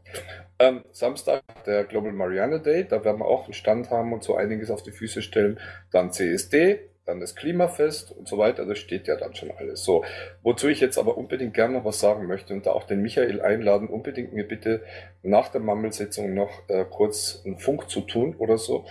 Ähm, 0.57 0.83
Samstag 0.91 1.43
der 1.65 1.83
Global 1.83 2.11
Mariana 2.11 2.57
Day, 2.57 2.85
da 2.87 3.03
werden 3.05 3.19
wir 3.19 3.27
auch 3.27 3.45
einen 3.45 3.53
Stand 3.53 3.91
haben 3.91 4.13
und 4.13 4.23
so 4.23 4.35
einiges 4.35 4.71
auf 4.71 4.81
die 4.81 4.91
Füße 4.91 5.21
stellen. 5.21 5.59
Dann 5.91 6.11
CSD, 6.11 6.79
dann 7.09 7.19
das 7.19 7.35
Klimafest 7.35 8.11
und 8.11 8.27
so 8.27 8.37
weiter, 8.37 8.65
das 8.65 8.77
steht 8.77 9.07
ja 9.07 9.15
dann 9.15 9.35
schon 9.35 9.51
alles. 9.51 9.83
So, 9.83 10.05
wozu 10.43 10.67
ich 10.67 10.79
jetzt 10.79 10.97
aber 10.97 11.17
unbedingt 11.17 11.53
gerne 11.53 11.73
noch 11.73 11.85
was 11.85 11.99
sagen 11.99 12.27
möchte 12.27 12.53
und 12.53 12.65
da 12.65 12.71
auch 12.71 12.83
den 12.83 13.01
Michael 13.01 13.41
einladen, 13.41 13.89
unbedingt 13.89 14.33
mir 14.33 14.47
bitte 14.47 14.83
nach 15.23 15.49
der 15.49 15.61
Mammelsitzung 15.61 16.33
noch 16.33 16.69
äh, 16.69 16.85
kurz 16.89 17.41
einen 17.45 17.57
Funk 17.57 17.89
zu 17.89 18.01
tun 18.01 18.35
oder 18.37 18.57
so. 18.57 18.85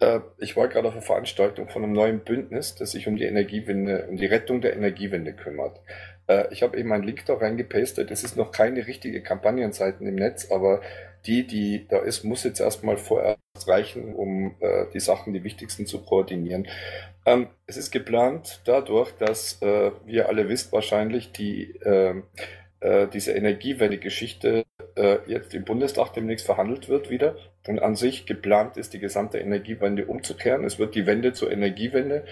Äh, 0.00 0.20
ich 0.38 0.56
war 0.56 0.68
gerade 0.68 0.88
auf 0.88 0.94
einer 0.94 1.02
Veranstaltung 1.02 1.68
von 1.68 1.82
einem 1.84 1.92
neuen 1.92 2.20
Bündnis, 2.20 2.74
das 2.74 2.92
sich 2.92 3.06
um 3.08 3.16
die 3.16 3.24
Energiewende, 3.24 4.06
um 4.08 4.16
die 4.16 4.26
Rettung 4.26 4.60
der 4.60 4.74
Energiewende 4.74 5.32
kümmert. 5.32 5.80
Äh, 6.28 6.52
ich 6.52 6.62
habe 6.62 6.78
eben 6.78 6.92
einen 6.92 7.04
Link 7.04 7.24
da 7.26 7.34
reingepastet. 7.34 8.10
Es 8.10 8.22
ist 8.22 8.36
noch 8.36 8.52
keine 8.52 8.86
richtige 8.86 9.22
Kampagnenseite 9.22 10.04
im 10.04 10.14
Netz, 10.14 10.50
aber 10.50 10.80
die, 11.26 11.46
die 11.46 11.86
da 11.88 11.98
ist, 11.98 12.24
muss 12.24 12.44
jetzt 12.44 12.60
erstmal 12.60 12.96
vorerst 12.96 13.38
reichen, 13.66 14.14
um 14.14 14.54
äh, 14.60 14.86
die 14.94 15.00
Sachen, 15.00 15.32
die 15.32 15.44
wichtigsten 15.44 15.86
zu 15.86 16.02
koordinieren. 16.02 16.68
Ähm, 17.26 17.48
es 17.66 17.76
ist 17.76 17.90
geplant 17.90 18.62
dadurch, 18.64 19.12
dass, 19.18 19.60
äh, 19.62 19.90
wie 20.06 20.14
ihr 20.14 20.28
alle 20.28 20.48
wisst, 20.48 20.72
wahrscheinlich 20.72 21.32
die, 21.32 21.74
äh, 21.82 22.22
äh, 22.80 23.08
diese 23.08 23.32
Energiewende-Geschichte 23.32 24.64
äh, 24.98 25.18
jetzt 25.26 25.54
im 25.54 25.64
Bundestag 25.64 26.12
demnächst 26.12 26.44
verhandelt 26.44 26.88
wird 26.88 27.08
wieder. 27.08 27.36
Und 27.66 27.80
an 27.80 27.96
sich 27.96 28.26
geplant 28.26 28.76
ist, 28.76 28.92
die 28.92 28.98
gesamte 28.98 29.38
Energiewende 29.38 30.06
umzukehren. 30.06 30.64
Es 30.64 30.78
wird 30.78 30.94
die 30.94 31.06
Wende 31.06 31.32
zur 31.32 31.50
Energiewende 31.50 32.24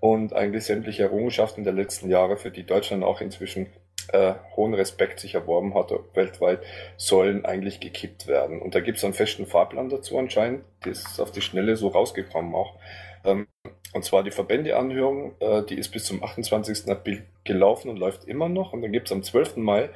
und 0.00 0.32
eigentlich 0.32 0.64
sämtliche 0.64 1.02
Errungenschaften 1.02 1.64
der 1.64 1.72
letzten 1.72 2.08
Jahre, 2.08 2.36
für 2.36 2.50
die 2.50 2.64
Deutschland 2.64 3.02
auch 3.04 3.20
inzwischen 3.20 3.66
äh, 4.12 4.34
hohen 4.56 4.74
Respekt 4.74 5.20
sich 5.20 5.34
erworben 5.34 5.74
hat 5.74 5.92
weltweit, 6.14 6.60
sollen 6.96 7.44
eigentlich 7.44 7.80
gekippt 7.80 8.26
werden. 8.26 8.60
Und 8.60 8.74
da 8.74 8.80
gibt 8.80 8.98
es 8.98 9.04
einen 9.04 9.14
festen 9.14 9.46
Fahrplan 9.46 9.88
dazu 9.88 10.18
anscheinend. 10.18 10.64
Das 10.84 10.98
ist 10.98 11.20
auf 11.20 11.32
die 11.32 11.42
Schnelle 11.42 11.76
so 11.76 11.88
rausgekommen 11.88 12.54
auch. 12.54 12.76
Ähm, 13.24 13.46
und 13.92 14.04
zwar 14.04 14.22
die 14.22 14.30
Verbändeanhörung, 14.30 15.34
äh, 15.40 15.62
die 15.62 15.76
ist 15.76 15.90
bis 15.90 16.04
zum 16.04 16.22
28. 16.22 16.90
April 16.90 17.24
gelaufen 17.44 17.88
und 17.88 17.98
läuft 17.98 18.24
immer 18.24 18.48
noch. 18.48 18.72
Und 18.72 18.82
dann 18.82 18.92
gibt 18.92 19.08
es 19.08 19.12
am 19.12 19.22
12. 19.22 19.56
Mai 19.56 19.90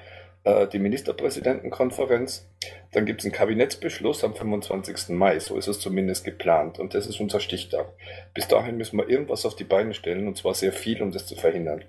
äh, 0.47 0.69
die 0.69 0.79
Ministerpräsidentenkonferenz. 0.79 2.49
Dann 2.93 3.05
gibt 3.05 3.21
es 3.21 3.27
einen 3.27 3.35
Kabinettsbeschluss 3.35 4.23
am 4.23 4.35
25. 4.35 5.09
Mai, 5.09 5.41
so 5.41 5.57
ist 5.59 5.67
es 5.67 5.81
zumindest 5.81 6.25
geplant. 6.25 6.79
Und 6.79 6.95
das 6.95 7.09
ist 7.09 7.21
unser 7.21 7.41
Stichtag. 7.41 7.87
Bis 8.33 8.47
dahin 8.47 8.77
müssen 8.77 8.97
wir 8.97 9.09
irgendwas 9.09 9.45
auf 9.45 9.57
die 9.57 9.65
Beine 9.65 9.93
stellen, 9.93 10.29
und 10.29 10.37
zwar 10.37 10.55
sehr 10.55 10.73
viel, 10.73 11.03
um 11.03 11.11
das 11.11 11.27
zu 11.27 11.35
verhindern. 11.35 11.85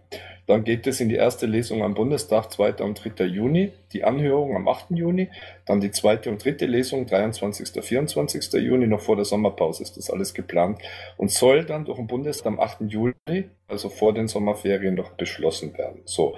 Dann 0.48 0.64
geht 0.64 0.88
es 0.88 1.00
in 1.00 1.08
die 1.08 1.16
erste 1.16 1.46
Lesung 1.46 1.84
am 1.84 1.94
Bundestag, 1.94 2.52
2. 2.52 2.84
und 2.84 2.96
3. 2.96 3.26
Juni, 3.26 3.74
die 3.94 4.04
Anhörung 4.04 4.56
am 4.56 4.68
8. 4.68 4.88
Juni, 4.90 5.30
dann 5.66 5.80
die 5.80 5.92
zweite 5.92 6.32
und 6.32 6.44
dritte 6.44 6.66
Lesung, 6.66 7.06
23. 7.06 7.84
24. 7.84 8.54
Juni, 8.54 8.88
noch 8.88 9.02
vor 9.02 9.18
der 9.18 9.26
Sommerpause 9.26 9.84
ist 9.84 9.98
das 9.98 10.10
alles 10.10 10.34
geplant 10.34 10.82
und 11.18 11.32
soll 11.32 11.64
dann 11.64 11.86
durch 11.86 11.98
den 11.98 12.08
Bundestag 12.08 12.48
am 12.48 12.60
8. 12.60 12.82
Juli, 12.88 13.50
also 13.68 13.90
vor 13.90 14.14
den 14.14 14.28
Sommerferien, 14.28 14.96
noch 14.96 15.12
beschlossen 15.12 15.78
werden. 15.78 16.02
So, 16.06 16.36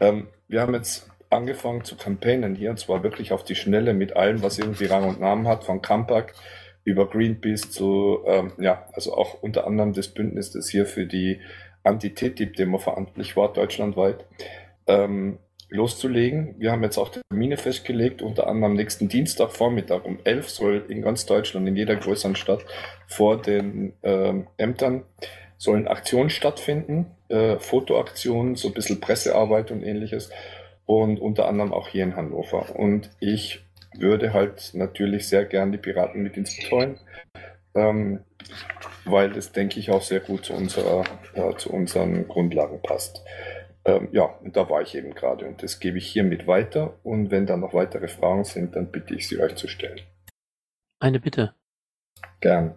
ähm, 0.00 0.28
wir 0.48 0.60
haben 0.60 0.74
jetzt 0.74 1.08
angefangen 1.36 1.84
zu 1.84 1.96
campaignen 1.96 2.54
hier, 2.54 2.70
und 2.70 2.78
zwar 2.78 3.02
wirklich 3.02 3.32
auf 3.32 3.44
die 3.44 3.54
Schnelle 3.54 3.94
mit 3.94 4.16
allem, 4.16 4.42
was 4.42 4.58
irgendwie 4.58 4.86
Rang 4.86 5.04
und 5.08 5.20
Namen 5.20 5.46
hat, 5.46 5.64
von 5.64 5.82
Campak 5.82 6.34
über 6.84 7.08
Greenpeace 7.08 7.70
zu, 7.70 8.20
ähm, 8.26 8.52
ja, 8.58 8.86
also 8.92 9.14
auch 9.14 9.42
unter 9.42 9.66
anderem 9.66 9.92
das 9.92 10.08
Bündnis, 10.08 10.52
das 10.52 10.68
hier 10.68 10.86
für 10.86 11.06
die 11.06 11.40
Anti-TTIP-Demo 11.82 12.78
verantwortlich 12.78 13.36
war, 13.36 13.52
deutschlandweit, 13.52 14.24
ähm, 14.86 15.38
loszulegen. 15.68 16.54
Wir 16.58 16.70
haben 16.70 16.82
jetzt 16.82 16.96
auch 16.96 17.10
Termine 17.10 17.56
festgelegt, 17.56 18.22
unter 18.22 18.46
anderem 18.46 18.74
nächsten 18.74 19.08
Dienstag 19.08 19.50
Vormittag 19.50 20.04
um 20.04 20.18
11 20.22 20.48
soll 20.48 20.84
in 20.88 21.02
ganz 21.02 21.26
Deutschland, 21.26 21.66
in 21.66 21.76
jeder 21.76 21.96
größeren 21.96 22.36
Stadt 22.36 22.64
vor 23.06 23.40
den 23.40 23.92
ähm, 24.02 24.46
Ämtern 24.56 25.04
sollen 25.58 25.88
Aktionen 25.88 26.30
stattfinden, 26.30 27.06
äh, 27.28 27.58
Fotoaktionen, 27.58 28.56
so 28.56 28.68
ein 28.68 28.74
bisschen 28.74 29.00
Pressearbeit 29.00 29.70
und 29.70 29.82
ähnliches 29.82 30.30
und 30.86 31.20
unter 31.20 31.46
anderem 31.48 31.72
auch 31.72 31.88
hier 31.88 32.04
in 32.04 32.16
Hannover. 32.16 32.74
Und 32.76 33.10
ich 33.20 33.64
würde 33.98 34.32
halt 34.32 34.72
natürlich 34.74 35.28
sehr 35.28 35.44
gern 35.44 35.72
die 35.72 35.78
Piraten 35.78 36.22
mit 36.22 36.36
ins 36.36 36.56
Betreuen, 36.56 36.98
ähm, 37.74 38.24
weil 39.04 39.30
das, 39.30 39.52
denke 39.52 39.78
ich, 39.80 39.90
auch 39.90 40.02
sehr 40.02 40.20
gut 40.20 40.46
zu, 40.46 40.54
unserer, 40.54 41.04
äh, 41.34 41.56
zu 41.56 41.72
unseren 41.72 42.28
Grundlagen 42.28 42.80
passt. 42.82 43.24
Ähm, 43.84 44.08
ja, 44.12 44.24
und 44.24 44.56
da 44.56 44.68
war 44.68 44.82
ich 44.82 44.94
eben 44.94 45.14
gerade 45.14 45.46
und 45.46 45.62
das 45.62 45.78
gebe 45.78 45.98
ich 45.98 46.06
hiermit 46.06 46.46
weiter. 46.46 46.98
Und 47.02 47.30
wenn 47.30 47.46
da 47.46 47.56
noch 47.56 47.74
weitere 47.74 48.08
Fragen 48.08 48.44
sind, 48.44 48.74
dann 48.74 48.90
bitte 48.90 49.14
ich 49.14 49.28
Sie 49.28 49.38
euch 49.38 49.54
zu 49.56 49.68
stellen. 49.68 50.00
Eine 50.98 51.20
Bitte. 51.20 51.54
Gern. 52.40 52.74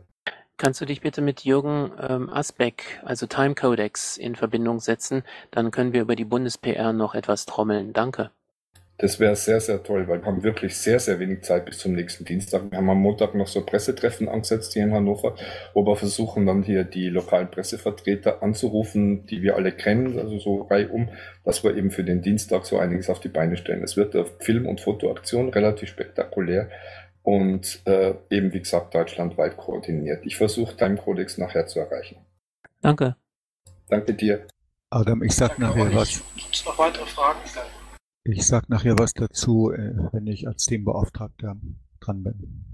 Kannst 0.59 0.81
du 0.81 0.85
dich 0.85 0.99
bitte 0.99 1.21
mit 1.21 1.45
Jürgen 1.45 1.93
ähm, 2.01 2.29
Asbeck, 2.29 2.99
also 3.05 3.27
Time 3.27 3.55
Codex, 3.55 4.17
in 4.17 4.35
Verbindung 4.35 4.81
setzen? 4.81 5.23
Dann 5.51 5.71
können 5.71 5.93
wir 5.93 6.01
über 6.01 6.17
die 6.17 6.25
Bundes-PR 6.25 6.91
noch 6.91 7.15
etwas 7.15 7.45
trommeln. 7.45 7.93
Danke. 7.93 8.31
Das 8.97 9.21
wäre 9.21 9.37
sehr, 9.37 9.61
sehr 9.61 9.81
toll, 9.81 10.09
weil 10.09 10.19
wir 10.19 10.25
haben 10.25 10.43
wirklich 10.43 10.75
sehr, 10.75 10.99
sehr 10.99 11.17
wenig 11.21 11.43
Zeit 11.43 11.65
bis 11.65 11.77
zum 11.77 11.93
nächsten 11.93 12.25
Dienstag. 12.25 12.69
Wir 12.69 12.77
haben 12.77 12.89
am 12.89 12.97
Montag 12.97 13.35
noch 13.35 13.47
so 13.47 13.65
Pressetreffen 13.65 14.27
angesetzt 14.27 14.73
hier 14.73 14.83
in 14.83 14.93
Hannover, 14.93 15.35
wo 15.73 15.85
wir 15.85 15.95
versuchen 15.95 16.45
dann 16.45 16.63
hier 16.63 16.83
die 16.83 17.07
lokalen 17.07 17.49
Pressevertreter 17.49 18.43
anzurufen, 18.43 19.25
die 19.27 19.41
wir 19.41 19.55
alle 19.55 19.71
kennen, 19.71 20.19
also 20.19 20.39
so 20.39 20.63
reihum, 20.63 21.07
dass 21.45 21.63
wir 21.63 21.77
eben 21.77 21.91
für 21.91 22.03
den 22.03 22.21
Dienstag 22.21 22.65
so 22.65 22.77
einiges 22.77 23.09
auf 23.09 23.21
die 23.21 23.29
Beine 23.29 23.55
stellen. 23.55 23.81
Es 23.81 23.95
wird 23.95 24.13
eine 24.13 24.25
Film- 24.39 24.67
und 24.67 24.81
Fotoaktion, 24.81 25.47
relativ 25.47 25.87
spektakulär 25.87 26.69
und 27.23 27.81
äh, 27.85 28.15
eben, 28.29 28.53
wie 28.53 28.59
gesagt, 28.59 28.93
deutschlandweit 28.95 29.57
koordiniert. 29.57 30.25
Ich 30.25 30.37
versuche 30.37 30.75
Timecodex 30.75 31.37
nachher 31.37 31.67
zu 31.67 31.79
erreichen. 31.79 32.17
Danke. 32.81 33.15
Danke 33.87 34.13
dir. 34.13 34.47
Adam, 34.89 35.21
ich 35.23 35.35
sag 35.35 35.57
Danke 35.57 35.63
nachher 35.63 35.89
euch. 35.89 35.95
was. 35.95 36.23
Gibt 36.35 36.55
es 36.55 36.65
noch 36.65 36.77
weitere 36.77 37.05
Fragen? 37.05 37.39
Ich 38.23 38.45
sag 38.45 38.69
nachher 38.69 38.97
was 38.97 39.13
dazu, 39.13 39.71
äh, 39.71 39.95
wenn 40.11 40.27
ich 40.27 40.47
als 40.47 40.65
Themenbeauftragter 40.65 41.55
dran 41.99 42.23
bin. 42.23 42.65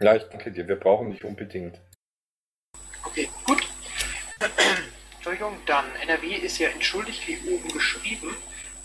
Ja, 0.00 0.14
ich 0.14 0.24
danke 0.24 0.52
dir. 0.52 0.66
Wir 0.68 0.76
brauchen 0.76 1.10
dich 1.10 1.24
unbedingt. 1.24 1.80
Okay, 3.04 3.28
gut. 3.44 3.66
Entschuldigung, 5.16 5.56
dann 5.66 5.84
NRW 6.02 6.34
ist 6.34 6.58
ja 6.58 6.68
entschuldigt 6.68 7.26
wie 7.26 7.38
oben 7.52 7.68
geschrieben. 7.68 8.28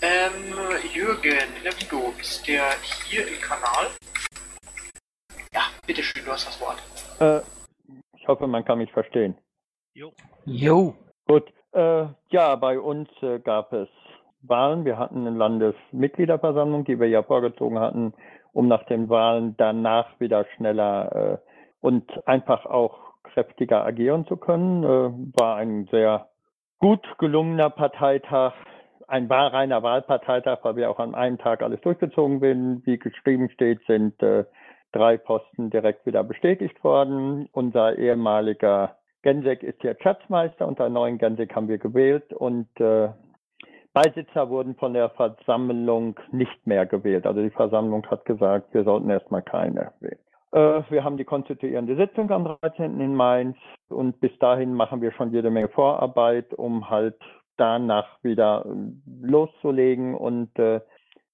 Ähm, 0.00 0.54
Jürgen, 0.92 1.48
Navigo, 1.64 2.12
ist 2.20 2.46
der 2.46 2.64
hier 3.08 3.26
im 3.26 3.40
Kanal? 3.40 3.90
Ja, 5.54 5.62
bitteschön, 5.86 6.24
du 6.24 6.32
hast 6.32 6.48
das 6.48 6.60
Wort. 6.60 6.82
Äh, 7.20 7.40
ich 8.16 8.26
hoffe, 8.26 8.48
man 8.48 8.64
kann 8.64 8.78
mich 8.78 8.90
verstehen. 8.92 9.36
Jo. 9.94 10.10
Jo. 10.44 10.94
Gut. 11.28 11.44
Äh, 11.72 12.06
ja, 12.30 12.56
bei 12.56 12.78
uns 12.80 13.08
äh, 13.22 13.38
gab 13.38 13.72
es 13.72 13.88
Wahlen. 14.42 14.84
Wir 14.84 14.98
hatten 14.98 15.26
eine 15.26 15.36
Landesmitgliederversammlung, 15.36 16.84
die 16.84 16.98
wir 16.98 17.08
ja 17.08 17.22
vorgezogen 17.22 17.78
hatten, 17.78 18.14
um 18.52 18.66
nach 18.66 18.84
den 18.86 19.08
Wahlen 19.08 19.56
danach 19.56 20.18
wieder 20.18 20.44
schneller 20.56 21.14
äh, 21.14 21.38
und 21.80 22.26
einfach 22.26 22.66
auch 22.66 22.98
kräftiger 23.22 23.84
agieren 23.84 24.26
zu 24.26 24.36
können. 24.36 24.82
Äh, 24.82 25.38
war 25.38 25.56
ein 25.56 25.86
sehr 25.90 26.28
gut 26.78 27.06
gelungener 27.18 27.70
Parteitag. 27.70 28.54
Ein 29.06 29.28
wahr 29.28 29.52
reiner 29.52 29.82
Wahlparteitag, 29.82 30.58
weil 30.62 30.76
wir 30.76 30.90
auch 30.90 30.98
an 30.98 31.14
einem 31.14 31.38
Tag 31.38 31.62
alles 31.62 31.80
durchgezogen 31.82 32.40
werden. 32.40 32.82
Wie 32.86 32.98
geschrieben 32.98 33.50
steht, 33.50 33.80
sind 33.86 34.20
äh, 34.22 34.44
drei 34.94 35.16
Posten 35.16 35.70
direkt 35.70 36.06
wieder 36.06 36.22
bestätigt 36.22 36.82
worden. 36.84 37.48
Unser 37.52 37.98
ehemaliger 37.98 38.96
Gensek 39.22 39.62
ist 39.62 39.82
jetzt 39.82 40.02
Schatzmeister 40.02 40.66
einen 40.80 40.94
neuen 40.94 41.18
Gensek 41.18 41.54
haben 41.54 41.68
wir 41.68 41.78
gewählt 41.78 42.32
und 42.32 42.68
äh, 42.78 43.08
Beisitzer 43.92 44.50
wurden 44.50 44.74
von 44.74 44.92
der 44.92 45.10
Versammlung 45.10 46.18
nicht 46.32 46.66
mehr 46.66 46.84
gewählt. 46.84 47.26
Also 47.26 47.42
die 47.42 47.50
Versammlung 47.50 48.04
hat 48.10 48.24
gesagt, 48.24 48.74
wir 48.74 48.84
sollten 48.84 49.08
erstmal 49.08 49.42
keine 49.42 49.92
wählen. 50.00 50.18
Äh, 50.52 50.82
wir 50.90 51.02
haben 51.02 51.16
die 51.16 51.24
konstituierende 51.24 51.96
Sitzung 51.96 52.30
am 52.30 52.44
13. 52.44 53.00
in 53.00 53.14
Mainz 53.14 53.56
und 53.88 54.20
bis 54.20 54.36
dahin 54.38 54.74
machen 54.74 55.00
wir 55.00 55.12
schon 55.12 55.32
jede 55.32 55.50
Menge 55.50 55.68
Vorarbeit, 55.68 56.54
um 56.54 56.90
halt 56.90 57.18
danach 57.56 58.22
wieder 58.22 58.64
äh, 58.66 59.26
loszulegen 59.26 60.14
und 60.14 60.56
äh, 60.58 60.80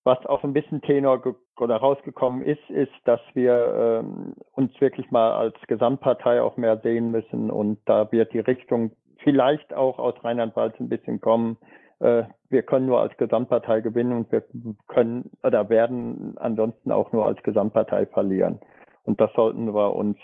was 0.04 0.24
auch 0.26 0.44
ein 0.44 0.52
bisschen 0.52 0.80
Tenor 0.80 1.20
oder 1.60 1.76
rausgekommen 1.76 2.42
ist, 2.42 2.68
ist, 2.70 2.92
dass 3.04 3.20
wir 3.34 4.02
ähm, 4.04 4.34
uns 4.52 4.78
wirklich 4.80 5.10
mal 5.10 5.32
als 5.32 5.54
Gesamtpartei 5.66 6.42
auch 6.42 6.56
mehr 6.56 6.78
sehen 6.78 7.10
müssen 7.10 7.50
und 7.50 7.78
da 7.86 8.10
wird 8.12 8.32
die 8.32 8.40
Richtung 8.40 8.92
vielleicht 9.22 9.74
auch 9.74 9.98
aus 9.98 10.14
Rheinland-Pfalz 10.22 10.78
ein 10.80 10.88
bisschen 10.88 11.20
kommen. 11.20 11.58
Äh, 12.00 12.24
wir 12.48 12.62
können 12.62 12.86
nur 12.86 13.00
als 13.00 13.16
Gesamtpartei 13.16 13.80
gewinnen 13.80 14.12
und 14.12 14.32
wir 14.32 14.44
können 14.88 15.30
oder 15.42 15.68
werden 15.68 16.36
ansonsten 16.38 16.92
auch 16.92 17.12
nur 17.12 17.26
als 17.26 17.42
Gesamtpartei 17.42 18.06
verlieren. 18.06 18.60
Und 19.04 19.20
das 19.20 19.32
sollten 19.34 19.74
wir 19.74 19.94
uns, 19.94 20.18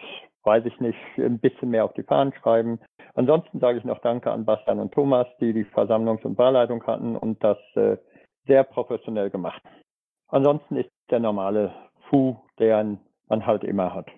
weiß 0.45 0.65
ich 0.67 0.81
nicht, 0.81 0.99
ein 1.19 1.39
bisschen 1.39 1.71
mehr 1.71 1.85
auf 1.85 1.93
die 1.95 2.03
Fahnen 2.03 2.33
schreiben. 2.35 2.79
Ansonsten 3.15 3.61
sage 3.61 3.79
ich 3.79 3.85
noch 3.85 4.01
Danke 4.01 4.31
an 4.31 4.45
Bastian 4.45 4.79
und 4.79 4.93
Thomas, 4.93 5.27
die 5.41 5.53
die 5.53 5.65
Versammlungs- 5.65 6.25
und 6.25 6.39
Wahlleitung 6.39 6.87
hatten 6.87 7.17
und 7.17 7.43
das 7.43 7.59
äh, 7.75 7.97
sehr 8.47 8.65
professionell 8.65 9.31
gemacht. 9.31 9.63
Ansonsten 10.29 10.77
ist 10.77 10.91
der 11.11 11.21
normale 11.21 11.75
Fu, 12.09 12.37
den 12.59 13.01
man 13.29 13.47
halt 13.47 13.65
immer 13.65 13.95
hat. 13.95 14.09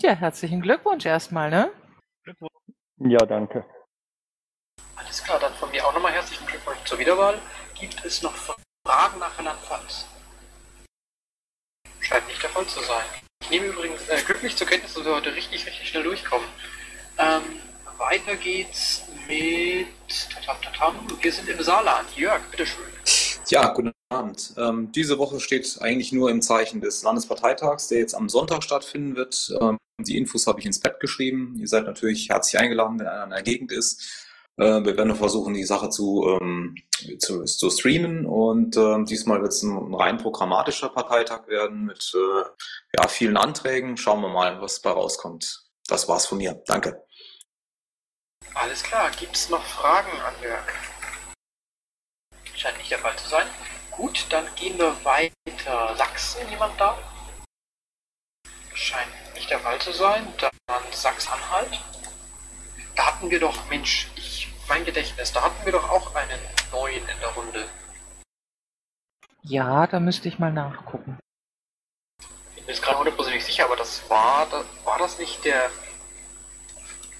Ja, 0.00 0.12
herzlichen 0.12 0.60
Glückwunsch 0.60 1.06
erstmal, 1.06 1.50
ne? 1.50 1.70
Glückwunsch. 2.24 2.52
Ja, 2.98 3.18
danke. 3.18 3.64
Alles 4.96 5.22
klar, 5.22 5.38
dann 5.38 5.52
von 5.54 5.70
mir 5.70 5.86
auch 5.86 5.94
nochmal 5.94 6.12
herzlichen 6.12 6.46
Glückwunsch 6.46 6.82
zur 6.84 6.98
Wiederwahl. 6.98 7.38
Gibt 7.78 8.04
es 8.04 8.22
noch 8.22 8.34
Fragen 8.34 9.18
nach 9.18 9.38
Rheinland-Pfalz? 9.38 10.06
Scheint 12.00 12.26
nicht 12.26 12.42
der 12.42 12.50
Fall 12.50 12.66
zu 12.66 12.80
sein. 12.80 13.04
Ich 13.42 13.50
nehme 13.50 13.66
übrigens 13.66 14.08
äh, 14.08 14.20
glücklich 14.24 14.56
zur 14.56 14.66
Kenntnis, 14.66 14.94
dass 14.94 15.04
wir 15.04 15.14
heute 15.14 15.34
richtig, 15.34 15.66
richtig 15.66 15.88
schnell 15.88 16.02
durchkommen. 16.02 16.46
Ähm, 17.18 17.42
weiter 17.98 18.36
geht's 18.36 19.04
mit 19.28 19.86
tatam, 20.30 20.56
tatam. 20.62 21.06
Wir 21.20 21.32
sind 21.32 21.48
im 21.48 21.62
Saarland. 21.62 22.16
Jörg, 22.16 22.40
bitteschön. 22.50 22.84
Ja, 23.48 23.72
guten 23.72 23.92
Abend. 24.12 24.54
Ähm, 24.56 24.92
diese 24.92 25.18
Woche 25.18 25.40
steht 25.40 25.78
eigentlich 25.80 26.12
nur 26.12 26.30
im 26.30 26.42
Zeichen 26.42 26.80
des 26.80 27.02
Landesparteitags, 27.02 27.88
der 27.88 27.98
jetzt 27.98 28.14
am 28.14 28.28
Sonntag 28.28 28.62
stattfinden 28.62 29.16
wird. 29.16 29.52
Ähm, 29.60 29.78
die 30.00 30.16
Infos 30.16 30.46
habe 30.46 30.60
ich 30.60 30.66
ins 30.66 30.80
Bett 30.80 31.00
geschrieben. 31.00 31.56
Ihr 31.58 31.68
seid 31.68 31.84
natürlich 31.84 32.28
herzlich 32.28 32.60
eingeladen, 32.60 32.98
wenn 32.98 33.06
einer 33.06 33.24
in 33.24 33.30
der 33.30 33.42
Gegend 33.42 33.72
ist. 33.72 34.28
Äh, 34.56 34.84
wir 34.84 34.96
werden 34.96 35.14
versuchen, 35.16 35.54
die 35.54 35.64
Sache 35.64 35.88
zu, 35.88 36.38
ähm, 36.40 36.76
zu, 37.18 37.44
zu 37.44 37.70
streamen 37.70 38.26
und 38.26 38.76
ähm, 38.76 39.06
diesmal 39.06 39.40
wird 39.40 39.52
es 39.52 39.62
ein 39.62 39.94
rein 39.94 40.18
programmatischer 40.18 40.90
Parteitag 40.90 41.48
werden 41.48 41.84
mit 41.84 42.12
äh, 42.14 42.44
ja, 42.98 43.08
vielen 43.08 43.36
Anträgen. 43.36 43.96
Schauen 43.96 44.20
wir 44.20 44.28
mal, 44.28 44.60
was 44.60 44.82
dabei 44.82 45.00
rauskommt. 45.00 45.64
Das 45.88 46.08
war's 46.08 46.26
von 46.26 46.38
mir. 46.38 46.62
Danke. 46.66 47.02
Alles 48.54 48.82
klar, 48.82 49.10
gibt 49.18 49.34
es 49.34 49.48
noch 49.48 49.64
Fragen 49.64 50.12
an 50.20 50.34
Jörg? 50.42 50.64
Scheint 52.54 52.76
nicht 52.76 52.90
der 52.90 52.98
Fall 52.98 53.16
zu 53.16 53.28
sein. 53.28 53.46
Gut, 53.92 54.26
dann 54.30 54.46
gehen 54.54 54.78
wir 54.78 55.04
weiter. 55.04 55.94
Sachsen, 55.96 56.48
jemand 56.48 56.80
da? 56.80 56.98
Scheint 58.74 59.10
nicht 59.34 59.50
der 59.50 59.60
Fall 59.60 59.78
zu 59.80 59.92
sein. 59.92 60.26
Dann 60.38 60.82
Sachsen-Anhalt. 60.90 61.78
Da 62.96 63.06
hatten 63.06 63.30
wir 63.30 63.40
doch, 63.40 63.68
Mensch, 63.68 64.08
ich, 64.16 64.48
mein 64.68 64.84
Gedächtnis, 64.84 65.32
da 65.32 65.42
hatten 65.42 65.64
wir 65.64 65.72
doch 65.72 65.88
auch 65.90 66.14
einen 66.14 66.40
neuen 66.70 67.06
in 67.08 67.20
der 67.20 67.28
Runde. 67.28 67.68
Ja, 69.42 69.86
da 69.86 70.00
müsste 70.00 70.28
ich 70.28 70.38
mal 70.38 70.52
nachgucken. 70.52 71.18
Ich 72.20 72.56
bin 72.56 72.66
mir 72.66 72.72
jetzt 72.72 72.82
gerade 72.82 72.98
hundertprozentig 72.98 73.44
sicher, 73.44 73.64
aber 73.64 73.76
das 73.76 74.08
war, 74.08 74.46
da, 74.46 74.64
war 74.84 74.98
das 74.98 75.18
nicht 75.18 75.44
der 75.44 75.70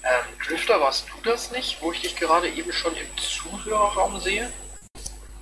ähm, 0.03 0.39
Drifter, 0.45 0.79
warst 0.79 1.07
du 1.09 1.29
das 1.29 1.51
nicht, 1.51 1.81
wo 1.81 1.91
ich 1.91 2.01
dich 2.01 2.15
gerade 2.15 2.49
eben 2.49 2.71
schon 2.71 2.95
im 2.95 3.17
Zuhörerraum 3.17 4.19
sehe? 4.19 4.51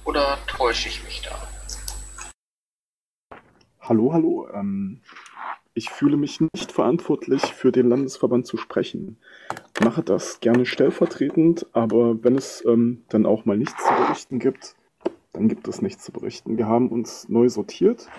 Oder 0.06 0.40
täusche 0.48 0.90
ich 0.90 1.04
mich 1.04 1.22
da? 1.22 1.36
Hallo, 3.80 4.14
hallo. 4.14 4.48
Ähm, 4.54 5.02
ich 5.74 5.90
fühle 5.90 6.18
mich 6.18 6.42
nicht 6.42 6.72
verantwortlich, 6.72 7.42
für 7.42 7.72
den 7.72 7.90
Landesverband 7.90 8.48
zu 8.48 8.58
sprechen. 8.58 9.18
Mache 9.84 10.02
das 10.02 10.40
gerne 10.40 10.66
stellvertretend, 10.66 11.68
aber 11.74 12.24
wenn 12.24 12.36
es 12.36 12.64
ähm, 12.66 13.04
dann 13.10 13.26
auch 13.26 13.46
mal 13.46 13.58
nichts 13.58 13.84
zu 13.84 13.94
berichten 13.94 14.40
gibt, 14.40 14.76
dann 15.34 15.48
gibt 15.48 15.68
es 15.68 15.82
nichts 15.82 16.04
zu 16.04 16.12
berichten. 16.12 16.58
Wir 16.58 16.68
haben 16.68 16.90
uns 16.90 17.30
neu 17.30 17.48
sortiert 17.50 18.10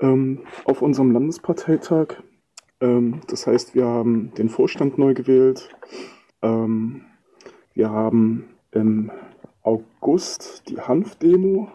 ähm, 0.00 0.44
auf 0.64 0.80
unserem 0.80 1.10
Landesparteitag. 1.10 2.22
Ähm, 2.80 3.20
das 3.26 3.46
heißt, 3.46 3.74
wir 3.74 3.84
haben 3.84 4.32
den 4.34 4.48
Vorstand 4.48 4.96
neu 4.96 5.14
gewählt. 5.14 5.70
Ähm, 6.40 7.04
wir 7.74 7.90
haben 7.90 8.48
im 8.72 9.10
August 9.62 10.68
die 10.68 10.80
Hanf-Demo, 10.80 11.68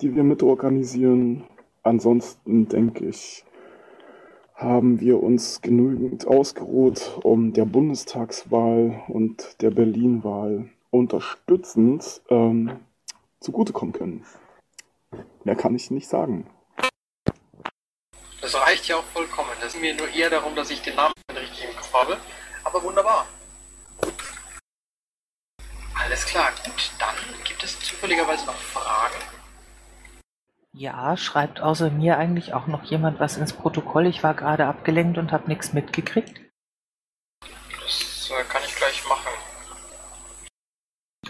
die 0.00 0.14
wir 0.14 0.24
mit 0.24 0.42
organisieren. 0.42 1.44
Ansonsten 1.82 2.68
denke 2.68 3.06
ich, 3.06 3.44
haben 4.54 5.00
wir 5.00 5.22
uns 5.22 5.60
genügend 5.60 6.26
ausgeruht, 6.26 7.18
um 7.22 7.52
der 7.52 7.64
Bundestagswahl 7.66 9.02
und 9.08 9.60
der 9.60 9.70
Berlin-Wahl 9.70 10.70
unterstützend 10.90 12.22
ähm, 12.30 12.80
zugutekommen 13.40 13.92
können. 13.92 14.26
Mehr 15.44 15.56
kann 15.56 15.74
ich 15.74 15.90
nicht 15.90 16.08
sagen. 16.08 16.48
Das 18.40 18.54
reicht 18.54 18.88
ja 18.88 18.96
auch 18.96 19.04
vollkommen. 19.04 19.50
Das 19.60 19.74
ist 19.74 19.80
mir 19.80 19.94
nur 19.94 20.08
eher 20.08 20.30
darum, 20.30 20.54
dass 20.56 20.70
ich 20.70 20.80
den 20.82 20.96
Namen 20.96 21.14
richtig 21.30 21.68
im 21.68 21.76
Kopf 21.76 21.92
habe. 21.92 22.16
Aber 22.64 22.82
wunderbar. 22.82 23.26
Alles 26.06 26.24
klar, 26.24 26.52
gut. 26.64 26.90
Dann 27.00 27.16
gibt 27.42 27.64
es 27.64 27.80
zufälligerweise 27.80 28.46
noch 28.46 28.54
Fragen. 28.54 29.16
Ja, 30.72 31.16
schreibt 31.16 31.60
außer 31.60 31.90
mir 31.90 32.16
eigentlich 32.16 32.54
auch 32.54 32.68
noch 32.68 32.84
jemand 32.84 33.18
was 33.18 33.36
ins 33.36 33.52
Protokoll? 33.52 34.06
Ich 34.06 34.22
war 34.22 34.34
gerade 34.34 34.66
abgelenkt 34.66 35.18
und 35.18 35.32
habe 35.32 35.48
nichts 35.48 35.72
mitgekriegt. 35.72 36.40
Das 37.40 38.30
äh, 38.30 38.44
kann 38.44 38.62
ich 38.64 38.76
gleich 38.76 39.02
machen. 39.08 39.32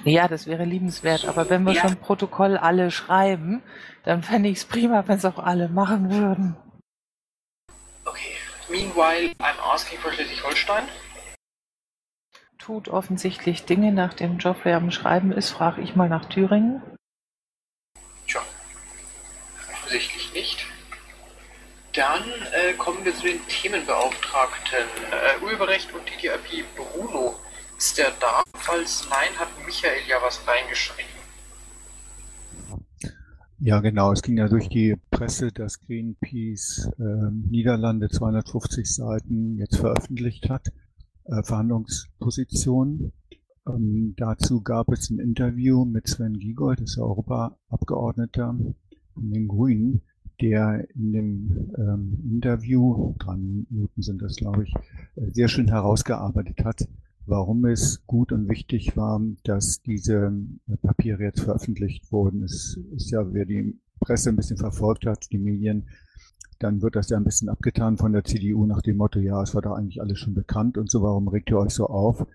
Ja, 0.04 0.28
das 0.28 0.46
wäre 0.46 0.64
liebenswert, 0.64 1.24
aber 1.24 1.48
wenn 1.48 1.64
wir 1.64 1.72
Ja. 1.72 1.80
schon 1.80 1.96
Protokoll 1.96 2.58
alle 2.58 2.90
schreiben, 2.90 3.62
dann 4.04 4.22
fände 4.22 4.50
ich 4.50 4.58
es 4.58 4.64
prima, 4.66 5.08
wenn 5.08 5.16
es 5.16 5.24
auch 5.24 5.38
alle 5.38 5.68
machen 5.68 6.10
würden. 6.10 6.56
Okay. 8.04 8.36
Meanwhile, 8.68 9.32
I'm 9.38 9.58
asking 9.72 9.98
for 10.00 10.12
Schleswig-Holstein. 10.12 10.84
Tut 12.66 12.88
offensichtlich 12.88 13.64
Dinge, 13.64 13.92
nachdem 13.92 14.38
Geoffrey 14.38 14.72
am 14.72 14.90
Schreiben 14.90 15.30
ist, 15.30 15.50
frage 15.50 15.82
ich 15.82 15.94
mal 15.94 16.08
nach 16.08 16.24
Thüringen. 16.24 16.82
Tja, 18.26 18.42
offensichtlich 19.72 20.32
nicht. 20.34 20.66
Dann 21.92 22.24
äh, 22.24 22.72
kommen 22.72 23.04
wir 23.04 23.14
zu 23.14 23.22
den 23.22 23.38
Themenbeauftragten. 23.46 24.80
Äh, 24.80 25.44
Urheberrecht 25.44 25.92
und 25.92 26.06
TTIP 26.06 26.66
Bruno. 26.74 27.36
Ist 27.78 27.98
der 27.98 28.10
da? 28.18 28.42
Falls 28.54 29.06
nein, 29.10 29.38
hat 29.38 29.48
Michael 29.64 30.02
ja 30.08 30.16
was 30.20 30.40
reingeschrieben. 30.48 31.06
Ja, 33.60 33.78
genau. 33.78 34.10
Es 34.10 34.22
ging 34.22 34.38
ja 34.38 34.48
durch 34.48 34.68
die 34.68 34.96
Presse, 35.12 35.52
dass 35.52 35.78
Greenpeace 35.86 36.90
ähm, 36.98 37.44
Niederlande 37.48 38.08
250 38.08 38.92
Seiten 38.92 39.56
jetzt 39.56 39.76
veröffentlicht 39.76 40.50
hat, 40.50 40.72
äh, 41.28 41.42
Verhandlungspositionen. 41.42 43.12
Ähm, 43.68 44.14
dazu 44.16 44.62
gab 44.62 44.90
es 44.92 45.10
ein 45.10 45.18
Interview 45.18 45.84
mit 45.84 46.08
Sven 46.08 46.38
Giegold, 46.38 46.80
das 46.80 46.90
ist 46.90 46.98
Europaabgeordneter 46.98 48.56
von 49.14 49.30
den 49.30 49.48
Grünen, 49.48 50.02
der 50.40 50.86
in 50.94 51.12
dem 51.12 51.72
ähm, 51.76 52.18
Interview, 52.30 53.14
drei 53.18 53.36
Minuten 53.36 54.02
sind 54.02 54.22
das, 54.22 54.36
glaube 54.36 54.64
ich, 54.64 54.74
äh, 55.16 55.30
sehr 55.32 55.48
schön 55.48 55.68
herausgearbeitet 55.68 56.64
hat, 56.64 56.86
warum 57.26 57.64
es 57.64 58.06
gut 58.06 58.32
und 58.32 58.48
wichtig 58.48 58.96
war, 58.96 59.20
dass 59.44 59.82
diese 59.82 60.32
äh, 60.68 60.76
Papiere 60.76 61.24
jetzt 61.24 61.40
veröffentlicht 61.40 62.12
wurden. 62.12 62.42
Es 62.44 62.78
ist 62.94 63.10
ja, 63.10 63.32
wer 63.32 63.46
die 63.46 63.80
Presse 64.00 64.28
ein 64.28 64.36
bisschen 64.36 64.58
verfolgt 64.58 65.06
hat, 65.06 65.32
die 65.32 65.38
Medien, 65.38 65.88
dann 66.58 66.82
wird 66.82 66.96
das 66.96 67.10
ja 67.10 67.16
ein 67.16 67.24
bisschen 67.24 67.48
abgetan 67.48 67.96
von 67.96 68.12
der 68.12 68.24
CDU 68.24 68.66
nach 68.66 68.82
dem 68.82 68.96
Motto, 68.96 69.18
ja, 69.18 69.42
es 69.42 69.54
war 69.54 69.62
doch 69.62 69.72
eigentlich 69.72 70.00
alles 70.00 70.18
schon 70.18 70.34
bekannt 70.34 70.78
und 70.78 70.90
so, 70.90 71.02
warum 71.02 71.28
regt 71.28 71.50
ihr 71.50 71.58
euch 71.58 71.74
so 71.74 71.86
auf? 71.86 72.26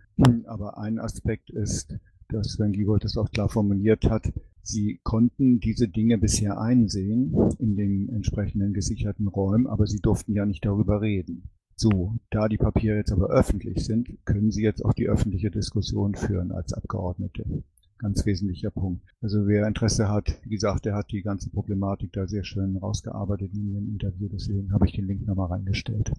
Aber 0.46 0.78
ein 0.78 1.00
Aspekt 1.00 1.50
ist, 1.50 1.96
dass 2.30 2.54
Sven 2.54 2.72
Giegold 2.72 3.04
das 3.04 3.18
auch 3.18 3.30
klar 3.32 3.50
formuliert 3.50 4.10
hat, 4.10 4.32
sie 4.64 5.00
konnten 5.04 5.60
diese 5.60 5.88
Dinge 5.88 6.18
bisher 6.18 6.60
einsehen 6.60 7.34
in 7.60 7.76
den 7.76 8.10
entsprechenden 8.10 8.74
gesicherten 8.74 9.28
Räumen, 9.28 9.68
aber 9.68 9.88
sie 9.88 10.00
durften 10.00 10.34
ja 10.34 10.46
nicht 10.46 10.66
darüber 10.66 11.02
reden. 11.02 11.50
So, 11.76 12.14
da 12.30 12.48
die 12.48 12.58
Papiere 12.58 12.98
jetzt 12.98 13.12
aber 13.12 13.30
öffentlich 13.32 13.84
sind, 13.84 14.08
können 14.24 14.52
Sie 14.52 14.62
jetzt 14.62 14.86
auch 14.86 14.94
die 14.94 15.10
öffentliche 15.10 15.50
Diskussion 15.50 16.14
führen 16.14 16.52
als 16.52 16.74
Abgeordnete. 16.74 17.64
Ganz 18.02 18.26
wesentlicher 18.26 18.72
Punkt. 18.72 19.06
Also 19.22 19.46
wer 19.46 19.68
Interesse 19.68 20.10
hat, 20.10 20.40
wie 20.44 20.50
gesagt, 20.50 20.86
der 20.86 20.96
hat 20.96 21.12
die 21.12 21.22
ganze 21.22 21.52
Problematik 21.52 22.12
da 22.14 22.26
sehr 22.26 22.44
schön 22.44 22.78
rausgearbeitet 22.78 23.54
in 23.54 23.72
Ihrem 23.72 23.90
Interview. 23.90 24.28
Deswegen 24.28 24.74
habe 24.74 24.88
ich 24.88 24.94
den 24.94 25.06
Link 25.06 25.28
nochmal 25.28 25.50
reingestellt. 25.50 26.12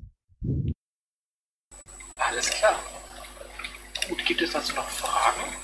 Alles 2.14 2.50
klar. 2.50 2.78
Gut, 4.08 4.24
gibt 4.24 4.42
es 4.42 4.52
dazu 4.52 4.76
noch 4.76 4.88
Fragen? 4.88 5.56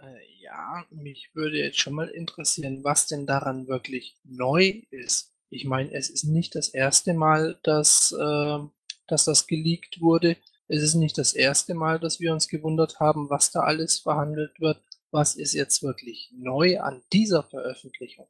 Äh, 0.00 0.42
ja, 0.42 0.84
mich 0.90 1.30
würde 1.34 1.58
jetzt 1.58 1.78
schon 1.78 1.94
mal 1.94 2.08
interessieren, 2.08 2.82
was 2.82 3.06
denn 3.06 3.26
daran 3.26 3.68
wirklich 3.68 4.16
neu 4.24 4.82
ist. 4.90 5.32
Ich 5.50 5.66
meine, 5.66 5.92
es 5.92 6.10
ist 6.10 6.24
nicht 6.24 6.56
das 6.56 6.68
erste 6.68 7.14
Mal, 7.14 7.60
dass, 7.62 8.10
äh, 8.10 8.58
dass 9.06 9.24
das 9.24 9.46
geleakt 9.46 10.00
wurde. 10.00 10.36
Es 10.68 10.82
ist 10.82 10.94
nicht 10.94 11.16
das 11.16 11.32
erste 11.32 11.74
Mal, 11.74 11.98
dass 11.98 12.20
wir 12.20 12.32
uns 12.32 12.48
gewundert 12.48 13.00
haben, 13.00 13.30
was 13.30 13.50
da 13.50 13.60
alles 13.60 13.98
verhandelt 13.98 14.60
wird. 14.60 14.80
Was 15.10 15.34
ist 15.34 15.54
jetzt 15.54 15.82
wirklich 15.82 16.30
neu 16.36 16.78
an 16.80 17.00
dieser 17.12 17.42
Veröffentlichung? 17.42 18.26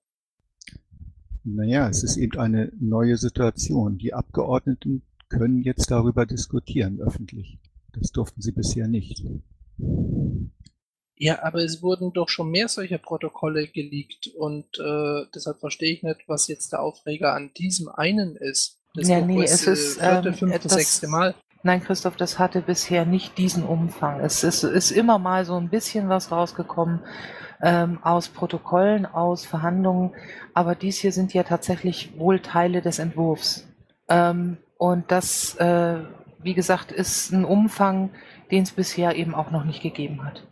Naja, 1.43 1.89
es 1.89 2.05
ist 2.05 2.17
eben 2.17 2.39
eine 2.39 2.71
neue 2.79 3.17
Situation. 3.17 3.99
Die 3.99 4.15
Abgeordneten 4.15 5.03
können 5.29 5.63
jetzt 5.63 5.91
darüber 5.91 6.27
diskutieren 6.27 7.01
öffentlich. 7.01 7.59
Das 7.93 8.13
durften 8.13 8.41
sie 8.41 8.53
bisher 8.53 8.87
nicht. 8.87 9.25
Ja, 11.17 11.43
aber 11.43 11.65
es 11.65 11.83
wurden 11.83 12.13
doch 12.13 12.29
schon 12.29 12.51
mehr 12.51 12.69
solcher 12.69 12.99
Protokolle 12.99 13.67
geleakt 13.67 14.29
und 14.37 14.67
äh, 14.79 15.25
deshalb 15.35 15.59
verstehe 15.59 15.93
ich 15.93 16.03
nicht, 16.05 16.21
was 16.29 16.47
jetzt 16.47 16.73
der 16.73 16.81
Aufreger 16.83 17.35
an 17.35 17.51
diesem 17.57 17.89
einen 17.89 18.37
ist. 18.37 18.79
Das 18.95 19.09
Ja, 19.09 19.21
nee, 19.21 19.41
das, 19.41 19.63
es 19.63 19.67
ist, 19.67 19.99
vierte, 19.99 20.29
ähm, 20.29 20.35
fünfte, 20.35 20.61
das- 20.69 20.75
sechste 20.75 21.09
Mal. 21.09 21.35
Nein, 21.63 21.83
Christoph, 21.83 22.17
das 22.17 22.39
hatte 22.39 22.63
bisher 22.63 23.05
nicht 23.05 23.37
diesen 23.37 23.65
Umfang. 23.65 24.21
Es 24.21 24.45
ist, 24.45 24.63
ist 24.63 24.91
immer 24.93 25.19
mal 25.19 25.45
so 25.45 25.57
ein 25.57 25.69
bisschen 25.69 26.09
was 26.09 26.31
rausgekommen 26.31 27.01
ähm, 27.61 27.99
aus 28.03 28.29
Protokollen, 28.29 29.07
aus 29.07 29.45
Verhandlungen, 29.45 30.15
aber 30.55 30.77
dies 30.77 30.99
hier 30.99 31.13
sind 31.13 31.35
ja 31.35 31.43
tatsächlich 31.43 32.17
wohl 32.17 32.41
Teile 32.41 32.81
des 32.81 33.01
Entwurfs. 33.01 33.67
Ähm, 34.09 34.59
und 34.77 35.11
das, 35.11 35.57
äh, 35.57 35.97
wie 36.39 36.55
gesagt, 36.55 36.93
ist 36.93 37.33
ein 37.33 37.45
Umfang, 37.45 38.11
den 38.53 38.63
es 38.63 38.71
bisher 38.71 39.17
eben 39.17 39.35
auch 39.35 39.51
noch 39.51 39.65
nicht 39.65 39.83
gegeben 39.83 40.25
hat. 40.25 40.47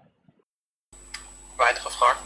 Weitere 1.56 1.90
Fragen? 1.90 2.18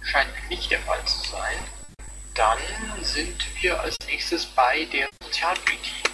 Scheint 0.00 0.28
nicht 0.48 0.70
der 0.70 0.78
Fall 0.80 1.04
zu 1.04 1.28
sein. 1.28 1.58
Dann 2.34 2.58
sind 3.02 3.44
wir 3.60 3.80
als 3.80 3.96
nächstes 4.06 4.46
bei 4.46 4.86
der 4.92 5.08
Sozialpolitik. 5.22 6.13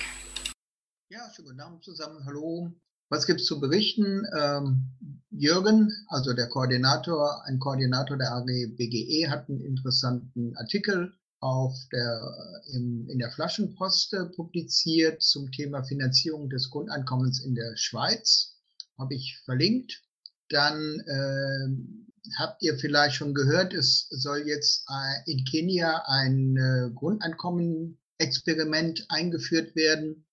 Ja, 1.13 1.29
schönen 1.35 1.49
guten 1.49 1.61
Abend 1.61 1.83
zusammen. 1.83 2.25
Hallo. 2.25 2.71
Was 3.09 3.27
gibt's 3.27 3.45
zu 3.45 3.59
berichten? 3.59 4.25
Ähm, 4.33 4.93
Jürgen, 5.31 5.91
also 6.07 6.35
der 6.35 6.49
Koordinator, 6.49 7.45
ein 7.47 7.59
Koordinator 7.59 8.17
der 8.17 8.31
AG 8.31 8.47
BGE, 8.77 9.29
hat 9.29 9.49
einen 9.49 9.61
interessanten 9.61 10.57
Artikel 10.57 11.13
auf 11.41 11.75
der, 11.91 12.63
im, 12.75 13.09
in 13.11 13.19
der 13.19 13.33
Flaschenpost 13.33 14.15
äh, 14.15 14.27
publiziert 14.27 15.21
zum 15.21 15.51
Thema 15.51 15.83
Finanzierung 15.83 16.49
des 16.49 16.71
Grundeinkommens 16.71 17.45
in 17.45 17.57
der 17.57 17.77
Schweiz. 17.77 18.55
Habe 18.97 19.17
ich 19.17 19.37
verlinkt. 19.45 20.05
Dann 20.49 21.03
ähm, 21.09 22.07
habt 22.39 22.63
ihr 22.63 22.79
vielleicht 22.79 23.17
schon 23.17 23.35
gehört, 23.35 23.75
es 23.75 24.07
soll 24.11 24.47
jetzt 24.47 24.85
äh, 24.89 25.29
in 25.29 25.45
Kenia 25.45 26.05
ein 26.07 26.57
äh, 26.57 26.89
Grundeinkommen-Experiment 26.95 29.07
eingeführt 29.09 29.75
werden. 29.75 30.25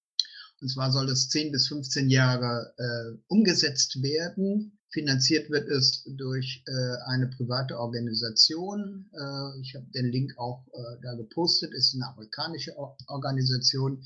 Und 0.62 0.70
zwar 0.70 0.92
soll 0.92 1.10
es 1.10 1.30
10 1.30 1.52
bis 1.52 1.68
15 1.68 2.10
Jahre 2.10 2.74
äh, 2.78 3.18
umgesetzt 3.28 4.02
werden. 4.02 4.80
Finanziert 4.90 5.52
wird 5.52 5.70
es 5.70 6.04
durch 6.06 6.64
äh, 6.66 7.12
eine 7.12 7.28
private 7.28 7.78
Organisation. 7.78 9.10
Äh, 9.14 9.62
ich 9.62 9.76
habe 9.76 9.86
den 9.94 10.12
Link 10.12 10.34
auch 10.38 10.66
äh, 10.74 11.02
da 11.04 11.14
gepostet. 11.14 11.74
Ist 11.74 11.94
eine 11.94 12.08
amerikanische 12.08 12.76
Or 12.76 12.98
Organisation, 13.08 14.04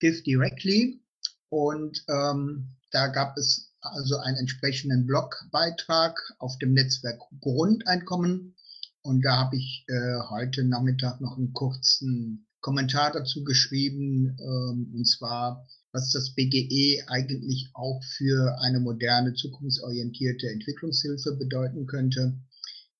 Give 0.00 0.22
Directly. 0.22 1.02
Und 1.48 2.04
ähm, 2.08 2.76
da 2.90 3.06
gab 3.06 3.38
es 3.38 3.72
also 3.80 4.18
einen 4.18 4.38
entsprechenden 4.38 5.06
Blogbeitrag 5.06 6.18
auf 6.38 6.58
dem 6.58 6.74
Netzwerk 6.74 7.20
Grundeinkommen. 7.40 8.56
Und 9.02 9.22
da 9.22 9.36
habe 9.36 9.56
ich 9.56 9.86
äh, 9.88 10.18
heute 10.28 10.64
Nachmittag 10.64 11.20
noch 11.20 11.38
einen 11.38 11.52
kurzen 11.52 12.47
Kommentar 12.68 13.12
dazu 13.12 13.44
geschrieben. 13.44 14.36
Ähm, 14.38 14.92
und 14.94 15.06
zwar 15.06 15.66
was 15.92 16.10
das 16.12 16.34
BGE 16.34 17.02
eigentlich 17.06 17.70
auch 17.72 18.02
für 18.16 18.58
eine 18.60 18.78
moderne, 18.78 19.32
zukunftsorientierte 19.32 20.48
Entwicklungshilfe 20.48 21.36
bedeuten 21.36 21.86
könnte. 21.86 22.38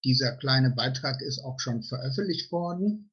Dieser 0.05 0.33
kleine 0.37 0.71
Beitrag 0.71 1.21
ist 1.21 1.41
auch 1.41 1.61
schon 1.61 1.83
veröffentlicht 1.83 2.51
worden. 2.51 3.11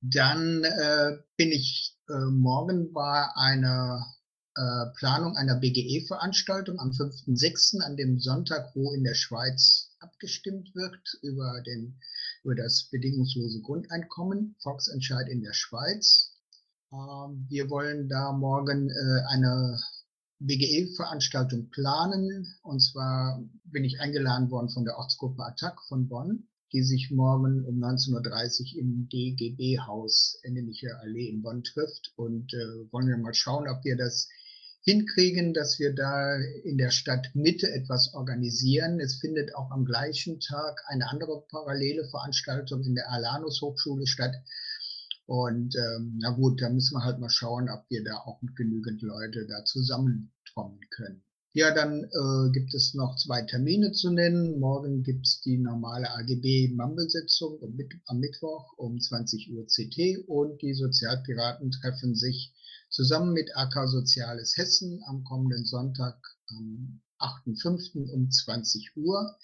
Dann 0.00 0.64
äh, 0.64 1.18
bin 1.36 1.52
ich 1.52 1.98
äh, 2.08 2.30
morgen 2.30 2.92
bei 2.92 3.26
einer 3.34 4.06
äh, 4.54 4.86
Planung 4.96 5.36
einer 5.36 5.56
BGE-Veranstaltung 5.56 6.78
am 6.78 6.90
5.6., 6.90 7.80
an 7.82 7.96
dem 7.96 8.18
Sonntag, 8.20 8.74
wo 8.74 8.92
in 8.94 9.04
der 9.04 9.14
Schweiz 9.14 9.90
abgestimmt 10.00 10.74
wird 10.74 11.18
über, 11.22 11.62
den, 11.66 12.00
über 12.44 12.54
das 12.54 12.88
bedingungslose 12.90 13.60
Grundeinkommen, 13.60 14.56
Volksentscheid 14.62 15.28
in 15.28 15.42
der 15.42 15.52
Schweiz. 15.52 16.32
Ähm, 16.92 17.46
wir 17.48 17.70
wollen 17.70 18.08
da 18.08 18.32
morgen 18.32 18.90
äh, 18.90 19.22
eine 19.28 19.80
BGE-Veranstaltung 20.40 21.70
planen. 21.70 22.46
Und 22.62 22.80
zwar 22.80 23.42
bin 23.64 23.84
ich 23.84 24.00
eingeladen 24.00 24.50
worden 24.50 24.68
von 24.68 24.84
der 24.84 24.98
Ortsgruppe 24.98 25.44
Attac 25.44 25.80
von 25.88 26.08
Bonn, 26.08 26.48
die 26.72 26.82
sich 26.82 27.10
morgen 27.10 27.64
um 27.64 27.78
19.30 27.78 28.74
Uhr 28.74 28.80
im 28.80 29.08
DGB-Haus 29.08 30.40
Enneliche 30.42 30.98
Allee 31.00 31.28
in 31.28 31.42
Bonn 31.42 31.62
trifft. 31.62 32.12
Und 32.16 32.52
äh, 32.54 32.92
wollen 32.92 33.08
wir 33.08 33.18
mal 33.18 33.34
schauen, 33.34 33.68
ob 33.68 33.84
wir 33.84 33.96
das 33.96 34.28
hinkriegen, 34.84 35.54
dass 35.54 35.78
wir 35.78 35.94
da 35.94 36.36
in 36.64 36.76
der 36.76 36.90
Stadt 36.90 37.30
Mitte 37.34 37.70
etwas 37.70 38.14
organisieren. 38.14 38.98
Es 39.00 39.16
findet 39.16 39.54
auch 39.54 39.70
am 39.70 39.84
gleichen 39.84 40.40
Tag 40.40 40.82
eine 40.86 41.08
andere 41.08 41.44
parallele 41.48 42.08
Veranstaltung 42.08 42.82
in 42.82 42.94
der 42.94 43.10
Alanus 43.10 43.60
Hochschule 43.62 44.06
statt. 44.06 44.34
Und 45.26 45.76
ähm, 45.76 46.18
na 46.20 46.30
gut, 46.30 46.60
da 46.60 46.68
müssen 46.68 46.96
wir 46.96 47.04
halt 47.04 47.20
mal 47.20 47.30
schauen, 47.30 47.68
ob 47.70 47.84
wir 47.88 48.02
da 48.02 48.16
auch 48.16 48.42
mit 48.42 48.56
genügend 48.56 49.02
Leute 49.02 49.46
da 49.46 49.64
zusammenkommen 49.64 50.80
können. 50.90 51.22
Ja, 51.54 51.72
dann 51.72 52.04
äh, 52.04 52.50
gibt 52.52 52.74
es 52.74 52.94
noch 52.94 53.14
zwei 53.16 53.42
Termine 53.42 53.92
zu 53.92 54.10
nennen. 54.10 54.58
Morgen 54.58 55.02
gibt 55.02 55.26
es 55.26 55.42
die 55.42 55.58
normale 55.58 56.10
AGB-Mammelsitzung 56.10 57.60
am 58.06 58.18
Mittwoch 58.18 58.72
um 58.78 58.98
20 58.98 59.52
Uhr 59.52 59.66
CT 59.66 60.26
und 60.26 60.60
die 60.62 60.74
Sozialpiraten 60.74 61.70
treffen 61.70 62.16
sich 62.16 62.52
zusammen 62.92 63.32
mit 63.32 63.50
AK 63.56 63.88
Soziales 63.88 64.56
Hessen 64.56 65.02
am 65.08 65.24
kommenden 65.24 65.64
Sonntag 65.64 66.16
am 66.48 67.00
8.5. 67.18 68.10
um 68.10 68.30
20 68.30 68.96
Uhr. 68.96 69.36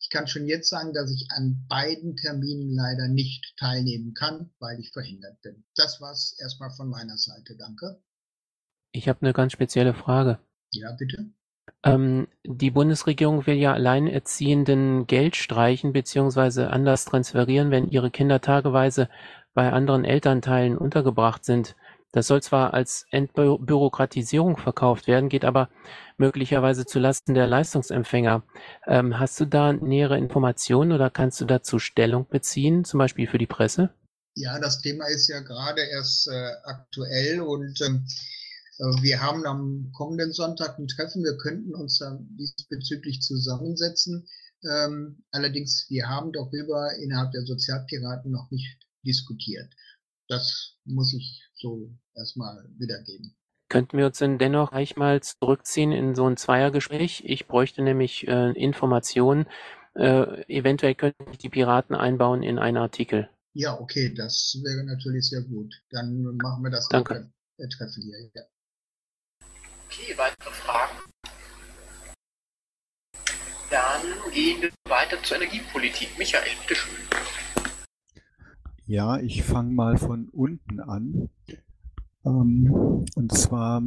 Ich 0.00 0.10
kann 0.10 0.26
schon 0.26 0.46
jetzt 0.46 0.68
sagen, 0.68 0.92
dass 0.92 1.10
ich 1.10 1.26
an 1.30 1.64
beiden 1.68 2.16
Terminen 2.16 2.70
leider 2.70 3.08
nicht 3.08 3.54
teilnehmen 3.58 4.14
kann, 4.14 4.50
weil 4.58 4.78
ich 4.78 4.92
verhindert 4.92 5.40
bin. 5.42 5.64
Das 5.76 6.00
war's 6.00 6.36
erstmal 6.38 6.70
von 6.70 6.88
meiner 6.88 7.16
Seite. 7.16 7.56
Danke. 7.56 8.00
Ich 8.92 9.08
habe 9.08 9.22
eine 9.22 9.32
ganz 9.32 9.52
spezielle 9.52 9.94
Frage. 9.94 10.38
Ja, 10.72 10.92
bitte. 10.92 11.30
Ähm, 11.82 12.28
die 12.44 12.70
Bundesregierung 12.70 13.46
will 13.46 13.56
ja 13.56 13.72
Alleinerziehenden 13.72 15.06
Geld 15.06 15.36
streichen 15.36 15.92
bzw. 15.92 16.64
anders 16.64 17.06
transferieren, 17.06 17.70
wenn 17.70 17.88
ihre 17.88 18.10
Kinder 18.10 18.40
tageweise 18.40 19.08
bei 19.54 19.72
anderen 19.72 20.04
Elternteilen 20.04 20.76
untergebracht 20.76 21.44
sind. 21.44 21.76
Das 22.14 22.28
soll 22.28 22.40
zwar 22.44 22.74
als 22.74 23.06
Entbürokratisierung 23.10 24.56
verkauft 24.56 25.08
werden, 25.08 25.28
geht 25.28 25.44
aber 25.44 25.68
möglicherweise 26.16 26.86
zulasten 26.86 27.34
der 27.34 27.48
Leistungsempfänger. 27.48 28.44
Ähm, 28.86 29.18
hast 29.18 29.40
du 29.40 29.46
da 29.46 29.72
nähere 29.72 30.16
Informationen 30.16 30.92
oder 30.92 31.10
kannst 31.10 31.40
du 31.40 31.44
dazu 31.44 31.80
Stellung 31.80 32.28
beziehen, 32.28 32.84
zum 32.84 32.98
Beispiel 32.98 33.26
für 33.26 33.38
die 33.38 33.48
Presse? 33.48 33.92
Ja, 34.36 34.60
das 34.60 34.80
Thema 34.80 35.08
ist 35.08 35.26
ja 35.26 35.40
gerade 35.40 35.82
erst 35.82 36.28
äh, 36.28 36.50
aktuell 36.62 37.40
und 37.40 37.80
ähm, 37.80 38.06
äh, 38.78 39.02
wir 39.02 39.20
haben 39.20 39.44
am 39.44 39.90
kommenden 39.92 40.32
Sonntag 40.32 40.78
ein 40.78 40.86
Treffen. 40.86 41.24
Wir 41.24 41.36
könnten 41.36 41.74
uns 41.74 41.98
dann 41.98 42.28
diesbezüglich 42.38 43.22
zusammensetzen. 43.22 44.28
Ähm, 44.62 45.24
allerdings, 45.32 45.86
wir 45.88 46.08
haben 46.08 46.30
darüber 46.32 46.94
innerhalb 47.02 47.32
der 47.32 47.42
Sozialpiraten 47.42 48.30
noch 48.30 48.52
nicht 48.52 48.78
diskutiert. 49.04 49.74
Das 50.28 50.76
muss 50.84 51.12
ich 51.12 51.42
so 51.54 51.90
erstmal 52.14 52.64
wiedergeben. 52.78 53.36
Könnten 53.68 53.98
wir 53.98 54.06
uns 54.06 54.18
denn 54.18 54.38
dennoch 54.38 54.70
gleich 54.70 54.96
mal 54.96 55.22
zurückziehen 55.22 55.92
in 55.92 56.14
so 56.14 56.28
ein 56.28 56.36
Zweiergespräch? 56.36 57.24
Ich 57.26 57.46
bräuchte 57.46 57.82
nämlich 57.82 58.28
äh, 58.28 58.50
Informationen. 58.52 59.46
Äh, 59.94 60.42
eventuell 60.52 60.94
könnten 60.94 61.38
die 61.38 61.48
Piraten 61.48 61.94
einbauen 61.94 62.42
in 62.42 62.58
einen 62.58 62.76
Artikel. 62.76 63.28
Ja, 63.54 63.78
okay, 63.78 64.12
das 64.12 64.58
wäre 64.62 64.84
natürlich 64.84 65.28
sehr 65.28 65.42
gut. 65.42 65.72
Dann 65.90 66.36
machen 66.42 66.62
wir 66.64 66.70
das 66.70 66.88
Danke. 66.88 67.30
Treffen 67.56 68.02
hier. 68.02 68.30
Ja. 68.34 68.42
Okay, 69.86 70.14
weitere 70.16 70.50
Fragen? 70.50 70.98
Dann 73.70 74.32
gehen 74.32 74.62
wir 74.62 74.70
weiter 74.88 75.22
zur 75.22 75.36
Energiepolitik. 75.36 76.18
Michael, 76.18 76.50
bitteschön. 76.60 76.94
Ja, 78.86 79.18
ich 79.18 79.42
fange 79.42 79.72
mal 79.72 79.96
von 79.96 80.28
unten 80.28 80.78
an. 80.78 81.30
Ähm, 82.26 83.04
und 83.14 83.32
zwar 83.32 83.82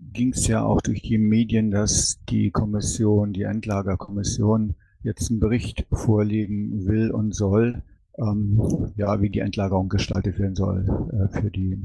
ging 0.00 0.32
es 0.32 0.46
ja 0.46 0.64
auch 0.64 0.80
durch 0.80 1.02
die 1.02 1.18
Medien, 1.18 1.70
dass 1.70 2.18
die 2.28 2.50
Kommission, 2.50 3.34
die 3.34 3.42
Endlagerkommission, 3.42 4.74
jetzt 5.02 5.30
einen 5.30 5.40
Bericht 5.40 5.86
vorlegen 5.92 6.86
will 6.86 7.10
und 7.10 7.34
soll, 7.34 7.82
ähm, 8.18 8.92
ja, 8.96 9.20
wie 9.20 9.28
die 9.28 9.40
Endlagerung 9.40 9.90
gestaltet 9.90 10.38
werden 10.38 10.56
soll 10.56 10.86
äh, 11.12 11.40
für 11.40 11.50
die 11.50 11.78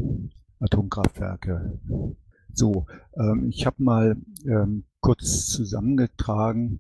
Atomkraftwerke. 0.60 1.80
So, 2.54 2.86
ähm, 3.16 3.50
ich 3.50 3.66
habe 3.66 3.84
mal 3.84 4.16
ähm, 4.46 4.86
kurz 5.02 5.48
zusammengetragen, 5.48 6.80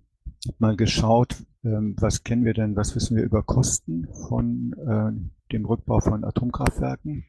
mal 0.59 0.77
geschaut, 0.77 1.35
was 1.63 2.23
kennen 2.23 2.45
wir 2.45 2.53
denn, 2.53 2.75
was 2.75 2.95
wissen 2.95 3.15
wir 3.15 3.23
über 3.23 3.43
Kosten 3.43 4.07
von 4.27 4.73
äh, 4.73 5.53
dem 5.53 5.65
Rückbau 5.65 5.99
von 5.99 6.23
Atomkraftwerken. 6.23 7.25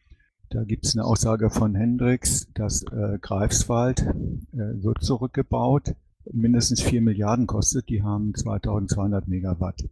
Da 0.49 0.65
gibt 0.65 0.87
es 0.87 0.95
eine 0.95 1.05
Aussage 1.05 1.51
von 1.51 1.75
Hendricks, 1.75 2.49
dass 2.55 2.83
äh, 2.85 3.19
Greifswald 3.21 4.01
äh, 4.01 4.83
wird 4.83 5.03
zurückgebaut, 5.03 5.95
mindestens 6.31 6.83
4 6.83 7.03
Milliarden 7.03 7.47
kostet, 7.47 7.89
die 7.89 8.03
haben 8.03 8.35
2200 8.35 9.29
Megawatt. 9.29 9.85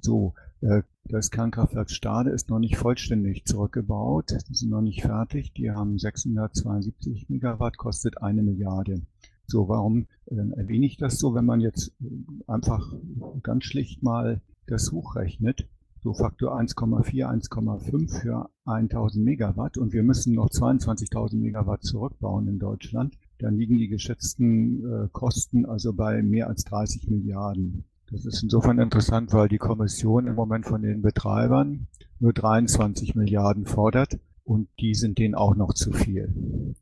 So, 0.00 0.34
das 1.04 1.30
Kernkraftwerk 1.30 1.90
Stade 1.90 2.30
ist 2.30 2.48
noch 2.48 2.58
nicht 2.58 2.76
vollständig 2.76 3.44
zurückgebaut, 3.44 4.34
die 4.48 4.54
sind 4.54 4.70
noch 4.70 4.80
nicht 4.80 5.02
fertig, 5.02 5.52
die 5.52 5.70
haben 5.70 5.98
672 5.98 7.28
Megawatt, 7.28 7.76
kostet 7.76 8.22
eine 8.22 8.42
Milliarde. 8.42 9.02
So, 9.46 9.68
warum 9.68 10.06
äh, 10.26 10.36
erwähne 10.36 10.86
ich 10.86 10.96
das 10.96 11.18
so, 11.18 11.34
wenn 11.34 11.44
man 11.44 11.60
jetzt 11.60 11.92
äh, 12.00 12.06
einfach 12.46 12.94
ganz 13.42 13.64
schlicht 13.64 14.02
mal 14.02 14.40
das 14.66 14.92
hochrechnet? 14.92 15.68
so 16.04 16.12
Faktor 16.12 16.54
1,4, 16.60 17.48
1,5 17.48 18.20
für 18.20 18.50
1000 18.66 19.24
Megawatt 19.24 19.78
und 19.78 19.94
wir 19.94 20.02
müssen 20.02 20.34
noch 20.34 20.50
22.000 20.50 21.36
Megawatt 21.36 21.82
zurückbauen 21.82 22.46
in 22.46 22.58
Deutschland, 22.58 23.16
dann 23.38 23.56
liegen 23.56 23.78
die 23.78 23.88
geschätzten 23.88 24.84
äh, 24.84 25.08
Kosten 25.10 25.64
also 25.64 25.94
bei 25.94 26.22
mehr 26.22 26.48
als 26.48 26.64
30 26.64 27.08
Milliarden. 27.08 27.84
Das 28.10 28.26
ist 28.26 28.42
insofern 28.42 28.78
interessant, 28.78 29.32
weil 29.32 29.48
die 29.48 29.56
Kommission 29.56 30.26
im 30.26 30.34
Moment 30.34 30.66
von 30.66 30.82
den 30.82 31.00
Betreibern 31.00 31.86
nur 32.20 32.34
23 32.34 33.14
Milliarden 33.14 33.64
fordert 33.64 34.18
und 34.44 34.68
die 34.80 34.92
sind 34.94 35.18
denen 35.18 35.34
auch 35.34 35.56
noch 35.56 35.72
zu 35.72 35.90
viel. 35.90 36.74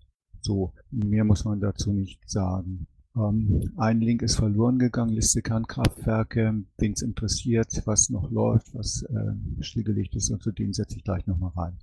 So, 0.42 0.72
mehr 0.90 1.24
muss 1.24 1.44
man 1.44 1.60
dazu 1.60 1.92
nicht 1.92 2.20
sagen. 2.28 2.86
Ähm, 3.16 3.72
ein 3.76 4.00
Link 4.00 4.22
ist 4.22 4.36
verloren 4.36 4.78
gegangen, 4.78 5.12
Liste 5.12 5.42
Kernkraftwerke, 5.42 6.64
wen 6.78 6.92
es 6.92 7.02
interessiert, 7.02 7.82
was 7.84 8.10
noch 8.10 8.30
läuft, 8.30 8.74
was 8.74 9.02
äh, 9.02 9.62
stillgelegt 9.62 10.14
ist 10.16 10.30
und 10.30 10.42
zu 10.42 10.50
denen 10.50 10.72
setze 10.72 10.96
ich 10.96 11.04
gleich 11.04 11.26
nochmal 11.26 11.52
rein. 11.56 11.78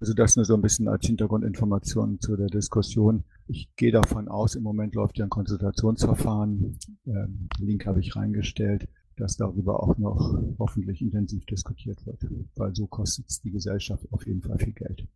Also 0.00 0.14
das 0.14 0.36
nur 0.36 0.44
so 0.44 0.54
ein 0.54 0.62
bisschen 0.62 0.86
als 0.86 1.06
Hintergrundinformation 1.06 2.20
zu 2.20 2.36
der 2.36 2.46
Diskussion. 2.46 3.24
Ich 3.48 3.68
gehe 3.74 3.90
davon 3.90 4.28
aus, 4.28 4.54
im 4.54 4.62
Moment 4.62 4.94
läuft 4.94 5.18
ja 5.18 5.24
ein 5.24 5.30
Konsultationsverfahren, 5.30 6.78
ähm, 7.06 7.48
Link 7.58 7.84
habe 7.86 8.00
ich 8.00 8.14
reingestellt, 8.14 8.88
dass 9.16 9.36
darüber 9.36 9.82
auch 9.82 9.98
noch 9.98 10.40
hoffentlich 10.60 11.02
intensiv 11.02 11.44
diskutiert 11.46 12.06
wird, 12.06 12.24
weil 12.54 12.74
so 12.76 12.86
kostet 12.86 13.28
es 13.28 13.40
die 13.40 13.50
Gesellschaft 13.50 14.06
auf 14.12 14.24
jeden 14.26 14.42
Fall 14.42 14.58
viel 14.58 14.72
Geld. 14.72 15.08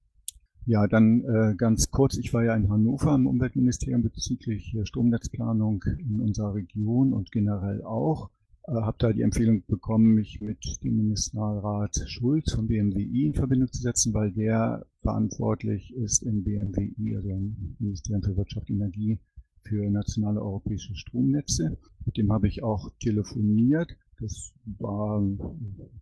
Ja, 0.65 0.87
dann 0.87 1.25
äh, 1.25 1.55
ganz 1.57 1.91
kurz, 1.91 2.17
ich 2.17 2.33
war 2.33 2.45
ja 2.45 2.55
in 2.55 2.69
Hannover 2.69 3.17
im 3.17 3.27
Umweltministerium 3.27 4.03
bezüglich 4.03 4.73
äh, 4.77 4.87
Stromnetzplanung 4.87 5.83
in 5.99 6.21
unserer 6.21 6.55
Region 6.55 7.13
und 7.13 7.33
generell 7.33 7.83
auch. 7.83 8.31
Äh, 8.69 8.75
habe 8.75 8.97
da 9.01 9.13
die 9.13 9.23
Empfehlung 9.23 9.65
bekommen, 9.67 10.15
mich 10.15 10.41
mit 10.41 10.65
dem 10.85 10.99
Ministerrat 10.99 12.05
Schulz 12.07 12.53
vom 12.53 12.69
BMWI 12.69 13.27
in 13.27 13.35
Verbindung 13.35 13.73
zu 13.73 13.83
setzen, 13.83 14.15
weil 14.15 14.31
der 14.31 14.87
verantwortlich 15.01 15.93
ist 15.97 16.23
im 16.23 16.45
BMWI, 16.45 17.17
also 17.17 17.31
im 17.31 17.75
Ministerium 17.81 18.23
für 18.23 18.37
Wirtschaft 18.37 18.71
und 18.71 18.77
Energie, 18.77 19.19
für 19.63 19.91
nationale 19.91 20.41
europäische 20.41 20.95
Stromnetze. 20.95 21.77
Mit 22.07 22.17
dem 22.17 22.31
habe 22.33 22.47
ich 22.47 22.63
auch 22.63 22.93
telefoniert. 23.01 23.97
Das 24.21 24.55
war 24.79 25.21
ein 25.21 25.41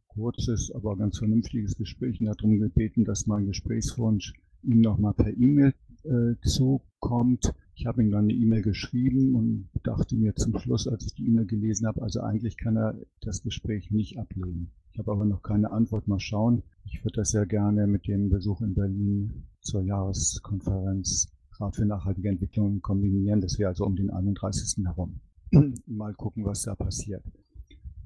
kurzes, 0.08 0.70
aber 0.74 0.98
ganz 0.98 1.16
vernünftiges 1.16 1.76
Gespräch 1.76 2.20
und 2.20 2.28
hat 2.28 2.40
darum 2.40 2.58
gebeten, 2.58 3.06
dass 3.06 3.26
mein 3.26 3.46
Gesprächswunsch 3.46 4.34
ihm 4.62 4.80
nochmal 4.80 5.14
per 5.14 5.36
E-Mail 5.36 5.74
äh, 6.04 6.34
zukommt. 6.42 7.54
Ich 7.74 7.86
habe 7.86 8.02
ihm 8.02 8.10
dann 8.10 8.24
eine 8.24 8.32
E-Mail 8.32 8.62
geschrieben 8.62 9.34
und 9.34 9.68
dachte 9.82 10.16
mir 10.16 10.34
zum 10.34 10.58
Schluss, 10.58 10.86
als 10.86 11.06
ich 11.06 11.14
die 11.14 11.26
E-Mail 11.26 11.46
gelesen 11.46 11.86
habe, 11.86 12.02
also 12.02 12.20
eigentlich 12.20 12.56
kann 12.56 12.76
er 12.76 12.98
das 13.22 13.42
Gespräch 13.42 13.90
nicht 13.90 14.18
ablehnen. 14.18 14.70
Ich 14.92 14.98
habe 14.98 15.12
aber 15.12 15.24
noch 15.24 15.42
keine 15.42 15.70
Antwort. 15.70 16.08
Mal 16.08 16.20
schauen. 16.20 16.62
Ich 16.84 17.04
würde 17.04 17.16
das 17.16 17.30
sehr 17.30 17.46
gerne 17.46 17.86
mit 17.86 18.06
dem 18.06 18.28
Besuch 18.28 18.60
in 18.60 18.74
Berlin 18.74 19.46
zur 19.60 19.82
Jahreskonferenz 19.82 21.32
Rat 21.60 21.76
für 21.76 21.84
nachhaltige 21.84 22.28
Entwicklung 22.28 22.80
kombinieren. 22.80 23.40
Das 23.40 23.58
wäre 23.58 23.68
also 23.68 23.84
um 23.84 23.94
den 23.94 24.10
31. 24.10 24.84
herum. 24.84 25.20
Mal 25.86 26.14
gucken, 26.14 26.44
was 26.44 26.62
da 26.62 26.74
passiert. 26.74 27.22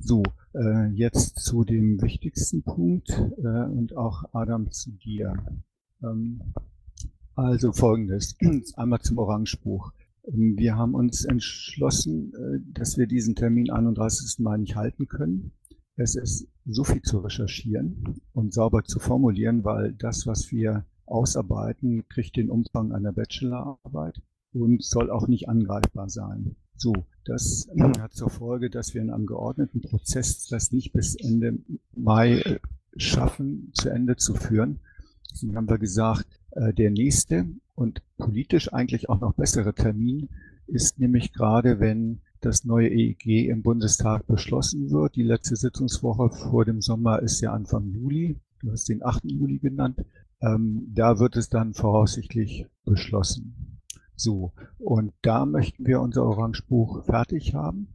So, 0.01 0.23
äh, 0.55 0.89
jetzt 0.89 1.39
zu 1.39 1.65
dem 1.65 2.03
wichtigsten 2.03 2.63
Punkt 2.63 3.11
äh, 3.11 3.65
und 3.65 3.97
auch 3.97 4.25
Adam 4.33 4.71
zu 4.71 4.91
dir. 4.93 5.35
Ähm, 6.03 6.41
also 7.35 7.73
folgendes, 7.73 8.37
einmal 8.77 9.01
zum 9.01 9.19
Orangebuch. 9.19 9.93
Ähm, 10.27 10.57
wir 10.57 10.77
haben 10.77 10.95
uns 10.95 11.25
entschlossen, 11.25 12.33
äh, 12.35 12.61
dass 12.73 12.97
wir 12.97 13.07
diesen 13.07 13.35
Termin 13.35 13.71
31. 13.71 14.39
Mai 14.41 14.57
nicht 14.59 14.77
halten 14.77 15.07
können. 15.09 15.53
Es 15.97 16.17
ist 16.17 16.49
so 16.65 16.83
viel 16.83 17.03
zu 17.03 17.19
recherchieren 17.19 18.21
und 18.33 18.53
sauber 18.53 18.83
zu 18.85 18.99
formulieren, 18.99 19.65
weil 19.65 19.93
das, 19.93 20.27
was 20.27 20.51
wir 20.51 20.85
ausarbeiten, 21.07 22.09
kriegt 22.09 22.37
den 22.37 22.51
Umfang 22.51 22.93
einer 22.93 23.13
Bachelorarbeit 23.13 24.21
und 24.53 24.83
soll 24.83 25.11
auch 25.11 25.29
nicht 25.29 25.49
angreifbar 25.49 26.09
sein. 26.09 26.57
So, 26.77 26.93
das 27.25 27.69
hat 28.01 28.13
zur 28.13 28.31
Folge, 28.31 28.71
dass 28.71 28.95
wir 28.95 29.03
in 29.03 29.11
einem 29.11 29.27
geordneten 29.27 29.81
Prozess 29.81 30.47
das 30.49 30.73
nicht 30.73 30.93
bis 30.93 31.15
Ende 31.15 31.59
Mai 31.95 32.41
äh, 32.41 32.59
schaffen, 32.97 33.71
zu 33.75 33.91
Ende 33.91 34.17
zu 34.17 34.35
führen, 34.35 34.81
Deswegen 35.35 35.57
haben 35.57 35.69
wir 35.69 35.79
gesagt, 35.79 36.41
äh, 36.53 36.73
der 36.73 36.93
nächste 36.93 37.47
und 37.75 38.03
politisch 38.19 38.73
eigentlich 38.73 39.09
auch 39.09 39.21
noch 39.21 39.35
bessere 39.35 39.75
Termin 39.75 40.29
ist 40.69 41.01
nämlich 41.01 41.33
gerade, 41.33 41.81
wenn 41.81 42.21
das 42.41 42.65
neue 42.65 42.89
EEG 42.89 43.49
im 43.49 43.63
Bundestag 43.63 44.27
beschlossen 44.29 44.91
wird. 44.91 45.17
Die 45.17 45.25
letzte 45.25 45.57
Sitzungswoche 45.57 46.31
vor 46.31 46.65
dem 46.65 46.81
Sommer 46.81 47.21
ist 47.21 47.41
ja 47.41 47.53
Anfang 47.53 47.91
Juli. 47.91 48.39
Du 48.61 48.71
hast 48.71 48.89
den 48.89 49.05
8. 49.05 49.25
Juli 49.25 49.59
genannt. 49.59 50.05
Ähm, 50.41 50.87
da 50.95 51.19
wird 51.19 51.37
es 51.37 51.49
dann 51.49 51.75
voraussichtlich 51.75 52.67
beschlossen. 52.85 53.81
So, 54.15 54.53
und 54.79 55.13
da 55.23 55.47
möchten 55.47 55.85
wir 55.85 56.01
unser 56.01 56.25
Orangebuch 56.25 57.05
fertig 57.07 57.55
haben. 57.55 57.89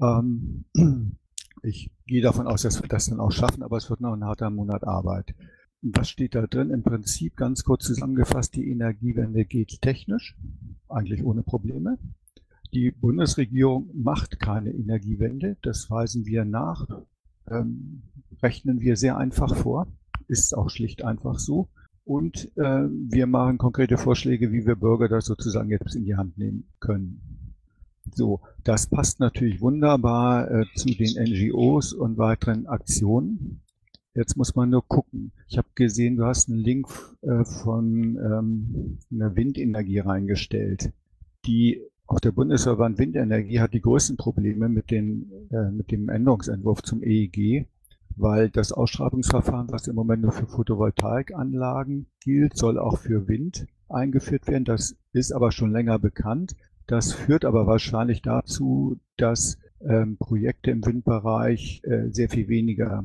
Ähm, 0.00 0.64
ich 1.62 1.90
gehe 2.06 2.22
davon 2.22 2.46
aus, 2.46 2.62
dass 2.62 2.80
wir 2.80 2.88
das 2.88 3.06
dann 3.06 3.20
auch 3.20 3.32
schaffen, 3.32 3.62
aber 3.62 3.76
es 3.76 3.90
wird 3.90 4.00
noch 4.00 4.14
ein 4.14 4.24
harter 4.24 4.48
Monat 4.48 4.84
Arbeit. 4.84 5.34
Was 5.82 6.08
steht 6.08 6.34
da 6.34 6.46
drin? 6.46 6.70
Im 6.70 6.82
Prinzip 6.82 7.36
ganz 7.36 7.62
kurz 7.62 7.84
zusammengefasst, 7.84 8.56
die 8.56 8.68
Energiewende 8.70 9.44
geht 9.44 9.80
technisch, 9.82 10.36
eigentlich 10.88 11.24
ohne 11.24 11.42
Probleme. 11.42 11.98
Die 12.72 12.90
Bundesregierung 12.90 13.90
macht 13.94 14.40
keine 14.40 14.70
Energiewende, 14.70 15.56
das 15.62 15.90
weisen 15.90 16.26
wir 16.26 16.44
nach, 16.44 16.86
ähm, 17.48 18.02
rechnen 18.42 18.80
wir 18.80 18.96
sehr 18.96 19.16
einfach 19.16 19.54
vor, 19.54 19.86
ist 20.28 20.56
auch 20.56 20.70
schlicht 20.70 21.04
einfach 21.04 21.38
so. 21.38 21.68
Und 22.04 22.50
äh, 22.56 22.86
wir 22.88 23.26
machen 23.26 23.58
konkrete 23.58 23.98
Vorschläge, 23.98 24.52
wie 24.52 24.66
wir 24.66 24.76
Bürger 24.76 25.08
das 25.08 25.26
sozusagen 25.26 25.70
jetzt 25.70 25.94
in 25.94 26.04
die 26.04 26.16
Hand 26.16 26.38
nehmen 26.38 26.68
können. 26.80 27.20
So, 28.14 28.40
das 28.62 28.86
passt 28.86 29.18
natürlich 29.18 29.60
wunderbar 29.60 30.50
äh, 30.50 30.64
zu 30.76 30.88
den 30.88 31.16
NGOs 31.18 31.92
und 31.92 32.18
weiteren 32.18 32.66
Aktionen. 32.66 33.60
Jetzt 34.16 34.36
muss 34.36 34.54
man 34.54 34.70
nur 34.70 34.86
gucken. 34.88 35.32
Ich 35.46 35.58
habe 35.58 35.68
gesehen, 35.74 36.16
du 36.16 36.24
hast 36.24 36.48
einen 36.48 36.58
Link 36.58 36.88
äh, 37.20 37.44
von 37.44 38.16
ähm, 38.16 38.98
einer 39.12 39.36
Windenergie 39.36 39.98
reingestellt. 39.98 40.90
Die 41.44 41.82
auch 42.06 42.18
der 42.20 42.32
Bundesverband 42.32 42.98
Windenergie 42.98 43.60
hat 43.60 43.74
die 43.74 43.82
größten 43.82 44.16
Probleme 44.16 44.70
mit, 44.70 44.90
den, 44.90 45.30
äh, 45.50 45.70
mit 45.70 45.90
dem 45.90 46.08
Änderungsentwurf 46.08 46.82
zum 46.82 47.02
EEG, 47.02 47.66
weil 48.16 48.48
das 48.48 48.72
Ausschreibungsverfahren, 48.72 49.70
was 49.70 49.86
im 49.86 49.96
Moment 49.96 50.22
nur 50.22 50.32
für 50.32 50.46
Photovoltaikanlagen 50.46 52.06
gilt, 52.20 52.56
soll 52.56 52.78
auch 52.78 52.98
für 52.98 53.28
Wind 53.28 53.66
eingeführt 53.90 54.46
werden. 54.46 54.64
Das 54.64 54.96
ist 55.12 55.32
aber 55.32 55.52
schon 55.52 55.72
länger 55.72 55.98
bekannt. 55.98 56.56
Das 56.86 57.12
führt 57.12 57.44
aber 57.44 57.66
wahrscheinlich 57.66 58.22
dazu, 58.22 58.98
dass 59.18 59.58
ähm, 59.86 60.16
Projekte 60.16 60.70
im 60.70 60.86
Windbereich 60.86 61.82
äh, 61.84 62.08
sehr 62.10 62.30
viel 62.30 62.48
weniger 62.48 63.04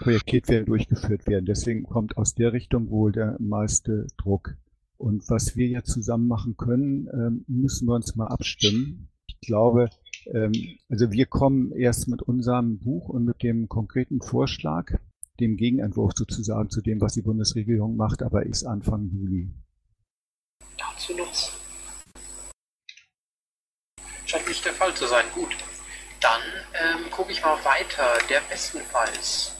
projektiert 0.00 0.48
werden, 0.48 0.66
durchgeführt 0.66 1.26
werden. 1.26 1.46
Deswegen 1.46 1.84
kommt 1.84 2.16
aus 2.16 2.34
der 2.34 2.52
Richtung 2.52 2.90
wohl 2.90 3.12
der 3.12 3.36
meiste 3.40 4.06
Druck. 4.16 4.54
Und 4.96 5.28
was 5.28 5.56
wir 5.56 5.66
jetzt 5.66 5.90
zusammen 5.90 6.28
machen 6.28 6.56
können, 6.56 7.08
ähm, 7.12 7.44
müssen 7.48 7.86
wir 7.86 7.94
uns 7.94 8.14
mal 8.14 8.28
abstimmen. 8.28 9.08
Ich 9.26 9.40
glaube, 9.40 9.88
ähm, 10.32 10.52
also 10.88 11.10
wir 11.10 11.26
kommen 11.26 11.72
erst 11.72 12.08
mit 12.08 12.22
unserem 12.22 12.78
Buch 12.78 13.08
und 13.08 13.24
mit 13.24 13.42
dem 13.42 13.68
konkreten 13.68 14.20
Vorschlag, 14.20 14.92
dem 15.40 15.56
Gegenentwurf 15.56 16.12
sozusagen 16.14 16.70
zu 16.70 16.80
dem, 16.80 17.00
was 17.00 17.14
die 17.14 17.22
Bundesregierung 17.22 17.96
macht, 17.96 18.22
aber 18.22 18.46
ist 18.46 18.64
Anfang 18.64 19.10
Juli. 19.10 19.52
Dazu 20.78 21.16
noch. 21.16 21.52
Scheint 24.24 24.48
nicht 24.48 24.64
der 24.64 24.72
Fall 24.72 24.94
zu 24.94 25.06
sein. 25.06 25.24
Gut. 25.34 25.56
Dann 26.20 26.40
ähm, 26.72 27.10
gucke 27.10 27.32
ich 27.32 27.42
mal 27.42 27.56
weiter. 27.64 28.06
Der 28.30 28.40
bestenfalls. 28.48 29.54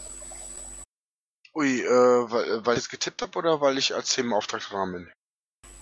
Ui, 1.57 1.81
äh, 1.83 2.31
weil, 2.31 2.67
weil 2.67 2.77
ich 2.77 2.85
es 2.85 2.89
getippt 2.89 3.23
habe 3.23 3.39
oder 3.39 3.61
weil 3.61 3.79
ich 3.79 3.95
als 3.95 4.09
Themenauftragstragen 4.09 4.93
bin? 4.93 5.13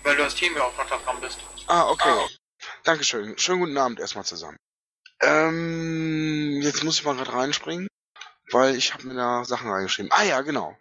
Weil 0.02 0.16
du 0.16 0.24
als 0.24 0.34
Themenauftragstragen 0.34 1.20
bist. 1.20 1.38
Ah, 1.66 1.88
okay. 1.88 2.10
Ah. 2.10 2.28
Dankeschön. 2.84 3.38
Schönen 3.38 3.60
guten 3.60 3.78
Abend 3.78 3.98
erstmal 3.98 4.24
zusammen. 4.24 4.58
Ähm, 5.22 6.60
jetzt 6.62 6.84
muss 6.84 6.96
ich 6.96 7.04
mal 7.04 7.16
gerade 7.16 7.32
reinspringen, 7.32 7.88
weil 8.50 8.76
ich 8.76 8.92
habe 8.92 9.06
mir 9.06 9.14
da 9.14 9.44
Sachen 9.44 9.70
reingeschrieben. 9.70 10.12
Ah 10.12 10.24
ja, 10.24 10.42
genau. 10.42 10.76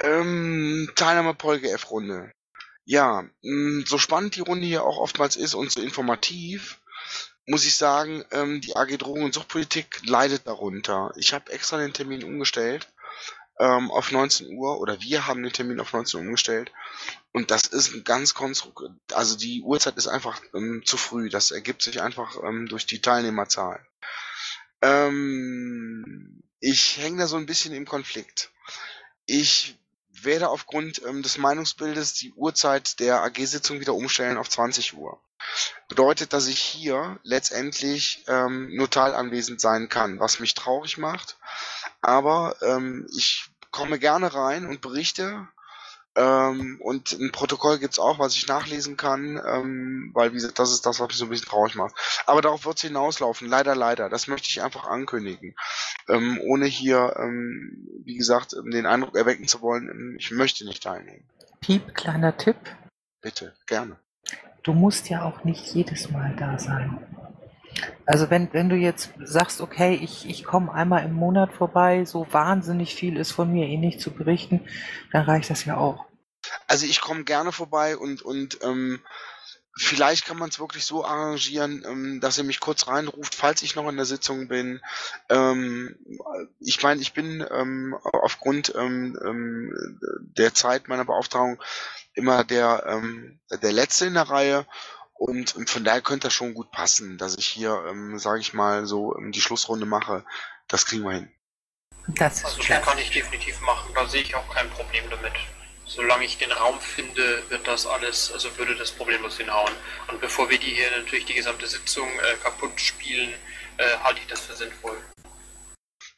Ähm, 0.00 0.90
Teilnahme 0.94 1.34
Polge 1.34 1.70
F-Runde. 1.70 2.32
Ja, 2.84 3.24
mh, 3.42 3.84
so 3.86 3.98
spannend 3.98 4.36
die 4.36 4.40
Runde 4.40 4.66
hier 4.66 4.84
auch 4.84 4.98
oftmals 4.98 5.36
ist 5.36 5.54
und 5.54 5.70
so 5.70 5.80
informativ, 5.80 6.80
muss 7.46 7.66
ich 7.66 7.76
sagen, 7.76 8.24
ähm, 8.30 8.60
die 8.60 8.76
AG 8.76 8.96
Drogen- 8.96 9.24
und 9.24 9.34
Suchtpolitik 9.34 10.00
leidet 10.06 10.46
darunter. 10.46 11.12
Ich 11.16 11.34
habe 11.34 11.52
extra 11.52 11.76
den 11.76 11.92
Termin 11.92 12.24
umgestellt 12.24 12.88
ähm, 13.62 13.92
auf 13.92 14.10
19 14.10 14.56
Uhr 14.56 14.80
oder 14.80 15.00
wir 15.00 15.28
haben 15.28 15.42
den 15.42 15.52
Termin 15.52 15.78
auf 15.78 15.92
19 15.92 16.18
Uhr 16.18 16.26
umgestellt 16.26 16.72
und 17.30 17.52
das 17.52 17.68
ist 17.68 17.94
ein 17.94 18.02
ganz 18.02 18.34
konstrukt, 18.34 18.90
also 19.12 19.36
die 19.36 19.62
Uhrzeit 19.62 19.96
ist 19.96 20.08
einfach 20.08 20.42
ähm, 20.52 20.82
zu 20.84 20.96
früh. 20.96 21.30
Das 21.30 21.52
ergibt 21.52 21.82
sich 21.82 22.02
einfach 22.02 22.42
ähm, 22.42 22.66
durch 22.66 22.86
die 22.86 23.00
Teilnehmerzahl. 23.00 23.86
Ähm, 24.82 26.42
ich 26.58 26.98
hänge 26.98 27.18
da 27.18 27.26
so 27.28 27.36
ein 27.36 27.46
bisschen 27.46 27.72
im 27.72 27.86
Konflikt. 27.86 28.50
Ich 29.26 29.78
werde 30.10 30.48
aufgrund 30.48 31.00
ähm, 31.06 31.22
des 31.22 31.38
Meinungsbildes 31.38 32.14
die 32.14 32.32
Uhrzeit 32.32 32.98
der 32.98 33.22
AG-Sitzung 33.22 33.80
wieder 33.80 33.94
umstellen 33.94 34.38
auf 34.38 34.48
20 34.48 34.94
Uhr. 34.94 35.20
Bedeutet, 35.88 36.32
dass 36.32 36.46
ich 36.48 36.60
hier 36.60 37.18
letztendlich 37.22 38.24
ähm, 38.26 38.74
nur 38.74 38.90
teilanwesend 38.90 39.60
sein 39.60 39.88
kann, 39.88 40.20
was 40.20 40.40
mich 40.40 40.54
traurig 40.54 40.98
macht. 40.98 41.38
Aber 42.00 42.56
ähm, 42.62 43.06
ich 43.14 43.51
komme 43.72 43.98
gerne 43.98 44.32
rein 44.32 44.66
und 44.66 44.80
berichte. 44.80 45.48
Ähm, 46.14 46.78
und 46.80 47.12
ein 47.12 47.32
Protokoll 47.32 47.78
gibt's 47.78 47.98
auch, 47.98 48.18
was 48.18 48.36
ich 48.36 48.46
nachlesen 48.46 48.98
kann, 48.98 49.40
ähm, 49.46 50.10
weil 50.12 50.30
wie 50.32 50.34
gesagt, 50.34 50.58
das 50.58 50.70
ist 50.70 50.84
das, 50.84 51.00
was 51.00 51.08
mich 51.08 51.16
so 51.16 51.24
ein 51.24 51.30
bisschen 51.30 51.48
traurig 51.48 51.74
macht. 51.74 51.94
Aber 52.26 52.42
darauf 52.42 52.66
wird's 52.66 52.82
hinauslaufen, 52.82 53.48
leider, 53.48 53.74
leider. 53.74 54.10
Das 54.10 54.26
möchte 54.28 54.48
ich 54.50 54.62
einfach 54.62 54.84
ankündigen. 54.84 55.54
Ähm, 56.08 56.38
ohne 56.42 56.66
hier, 56.66 57.14
ähm, 57.18 57.88
wie 58.04 58.16
gesagt, 58.16 58.52
den 58.52 58.84
Eindruck 58.84 59.16
erwecken 59.16 59.48
zu 59.48 59.62
wollen, 59.62 59.88
ähm, 59.88 60.16
ich 60.18 60.30
möchte 60.32 60.66
nicht 60.66 60.82
teilnehmen. 60.82 61.24
Piep, 61.60 61.94
kleiner 61.94 62.36
Tipp. 62.36 62.58
Bitte, 63.22 63.54
gerne. 63.66 63.96
Du 64.62 64.74
musst 64.74 65.08
ja 65.08 65.24
auch 65.24 65.44
nicht 65.44 65.74
jedes 65.74 66.10
Mal 66.10 66.36
da 66.36 66.58
sein. 66.58 66.98
Also 68.06 68.30
wenn, 68.30 68.52
wenn 68.52 68.68
du 68.68 68.76
jetzt 68.76 69.10
sagst, 69.18 69.60
okay, 69.60 69.94
ich, 69.94 70.28
ich 70.28 70.44
komme 70.44 70.72
einmal 70.72 71.04
im 71.04 71.12
Monat 71.12 71.52
vorbei, 71.52 72.04
so 72.04 72.26
wahnsinnig 72.30 72.94
viel 72.94 73.16
ist 73.16 73.32
von 73.32 73.52
mir 73.52 73.66
eh 73.66 73.76
nicht 73.76 74.00
zu 74.00 74.10
berichten, 74.10 74.60
dann 75.12 75.24
reicht 75.24 75.50
das 75.50 75.64
ja 75.64 75.76
auch. 75.76 76.06
Also 76.66 76.86
ich 76.86 77.00
komme 77.00 77.24
gerne 77.24 77.52
vorbei 77.52 77.96
und, 77.96 78.22
und 78.22 78.58
ähm, 78.62 79.00
vielleicht 79.76 80.26
kann 80.26 80.38
man 80.38 80.50
es 80.50 80.58
wirklich 80.58 80.84
so 80.84 81.04
arrangieren, 81.04 81.84
ähm, 81.86 82.20
dass 82.20 82.38
ihr 82.38 82.44
mich 82.44 82.60
kurz 82.60 82.88
reinruft, 82.88 83.34
falls 83.34 83.62
ich 83.62 83.74
noch 83.74 83.88
in 83.88 83.96
der 83.96 84.04
Sitzung 84.04 84.48
bin. 84.48 84.80
Ähm, 85.28 85.96
ich 86.60 86.82
meine, 86.82 87.00
ich 87.00 87.12
bin 87.12 87.44
ähm, 87.50 87.96
aufgrund 88.02 88.74
ähm, 88.76 89.18
ähm, 89.24 89.98
der 90.36 90.54
Zeit 90.54 90.88
meiner 90.88 91.04
Beauftragung 91.04 91.62
immer 92.14 92.44
der, 92.44 92.84
ähm, 92.86 93.40
der 93.50 93.72
Letzte 93.72 94.06
in 94.06 94.14
der 94.14 94.28
Reihe. 94.28 94.66
Und, 95.22 95.54
und 95.54 95.70
von 95.70 95.84
daher 95.84 96.00
könnte 96.00 96.26
das 96.26 96.34
schon 96.34 96.52
gut 96.52 96.72
passen, 96.72 97.16
dass 97.16 97.36
ich 97.36 97.46
hier, 97.46 97.84
ähm, 97.88 98.18
sage 98.18 98.40
ich 98.40 98.54
mal, 98.54 98.86
so 98.86 99.16
ähm, 99.16 99.30
die 99.30 99.40
Schlussrunde 99.40 99.86
mache. 99.86 100.24
Das 100.66 100.84
kriegen 100.84 101.04
wir 101.04 101.12
hin. 101.12 101.32
Das 102.08 102.44
also 102.44 102.60
das 102.60 102.82
kann 102.82 102.98
ich 102.98 103.12
definitiv 103.12 103.60
machen. 103.60 103.92
Da 103.94 104.08
sehe 104.08 104.22
ich 104.22 104.34
auch 104.34 104.52
kein 104.52 104.68
Problem 104.70 105.08
damit. 105.10 105.34
Solange 105.84 106.24
ich 106.24 106.38
den 106.38 106.50
Raum 106.50 106.80
finde, 106.80 107.40
wird 107.50 107.68
das 107.68 107.86
alles, 107.86 108.32
also 108.32 108.58
würde 108.58 108.74
das 108.74 108.90
problemlos 108.90 109.36
hinhauen. 109.36 109.72
Und 110.08 110.20
bevor 110.20 110.50
wir 110.50 110.58
die 110.58 110.74
hier 110.74 110.90
natürlich 110.90 111.26
die 111.26 111.34
gesamte 111.34 111.68
Sitzung 111.68 112.08
äh, 112.08 112.34
kaputt 112.42 112.80
spielen, 112.80 113.32
äh, 113.76 113.96
halte 114.02 114.18
ich 114.18 114.26
das 114.26 114.40
für 114.40 114.56
sinnvoll. 114.56 114.98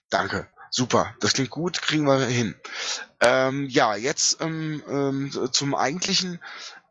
Danke. 0.08 0.48
Super, 0.70 1.14
das 1.20 1.34
klingt 1.34 1.50
gut, 1.50 1.82
kriegen 1.82 2.06
wir 2.06 2.24
hin. 2.24 2.54
Ähm, 3.20 3.68
ja, 3.68 3.96
jetzt 3.96 4.40
ähm, 4.40 4.82
ähm, 4.88 5.48
zum 5.52 5.74
eigentlichen. 5.74 6.40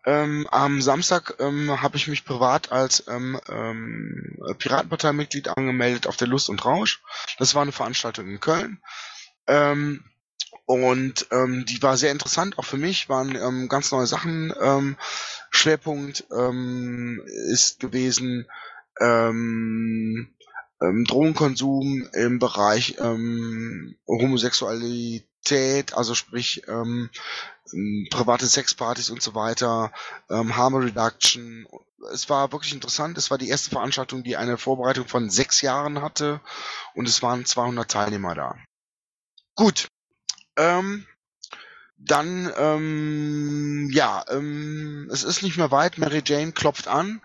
Ähm, 0.06 0.48
am 0.52 0.82
Samstag 0.82 1.36
ähm, 1.40 1.82
habe 1.82 1.96
ich 1.96 2.08
mich 2.08 2.26
privat 2.26 2.72
als 2.72 3.06
ähm, 3.08 3.40
ähm, 3.50 4.38
Piratenparteimitglied 4.58 5.48
angemeldet 5.50 6.08
auf 6.08 6.18
der 6.18 6.28
Lust 6.28 6.50
und 6.50 6.66
Rausch. 6.66 7.02
Das 7.40 7.56
war 7.56 7.62
eine 7.62 7.72
Veranstaltung 7.72 8.28
in 8.28 8.40
Köln. 8.40 8.82
Ähm, 9.48 10.04
und 10.66 11.28
ähm, 11.32 11.66
die 11.66 11.82
war 11.82 11.98
sehr 11.98 12.12
interessant, 12.12 12.58
auch 12.58 12.66
für 12.66 12.78
mich, 12.78 13.10
waren 13.10 13.36
ähm, 13.36 13.68
ganz 13.70 13.92
neue 13.92 14.08
Sachen. 14.08 14.54
Ähm, 14.62 14.98
Schwerpunkt 15.50 16.26
ähm, 16.32 17.22
ist 17.52 17.80
gewesen 17.80 18.48
ähm, 19.00 20.34
ähm, 20.82 21.06
Drogenkonsum 21.06 22.08
im 22.14 22.40
Bereich 22.40 22.96
ähm, 23.00 23.96
Homosexualität, 24.08 25.28
also 25.94 26.16
sprich 26.16 26.68
ähm, 26.68 27.10
private 28.10 28.48
Sexpartys 28.48 29.10
und 29.10 29.22
so 29.22 29.36
weiter, 29.36 29.92
ähm, 30.30 30.56
Harm 30.56 30.76
Reduction. 30.76 31.68
Es 32.12 32.30
war 32.30 32.52
wirklich 32.52 32.74
interessant. 32.74 33.18
Es 33.18 33.32
war 33.32 33.38
die 33.38 33.50
erste 33.50 33.70
Veranstaltung, 33.70 34.24
die 34.24 34.38
eine 34.38 34.58
Vorbereitung 34.58 35.08
von 35.08 35.30
sechs 35.30 35.62
Jahren 35.62 36.02
hatte 36.02 36.42
und 36.94 37.08
es 37.08 37.22
waren 37.22 37.46
200 37.46 37.90
Teilnehmer 37.90 38.36
da. 38.36 38.56
Gut. 39.56 39.88
Ähm, 40.58 41.06
dann, 41.98 42.52
ähm, 42.58 43.90
ja, 43.92 44.26
ähm, 44.30 45.10
es 45.12 45.24
ist 45.24 45.42
nicht 45.42 45.58
mehr 45.58 45.72
weit. 45.72 45.98
Mary 45.98 46.22
Jane 46.26 46.52
klopft 46.52 46.88
an 46.88 47.22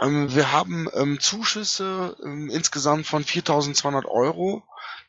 Ähm, 0.00 0.34
wir 0.34 0.52
haben 0.52 0.88
ähm, 0.94 1.20
Zuschüsse 1.20 2.16
ähm, 2.22 2.50
insgesamt 2.50 3.06
von 3.06 3.24
4.200 3.24 4.06
Euro. 4.06 4.62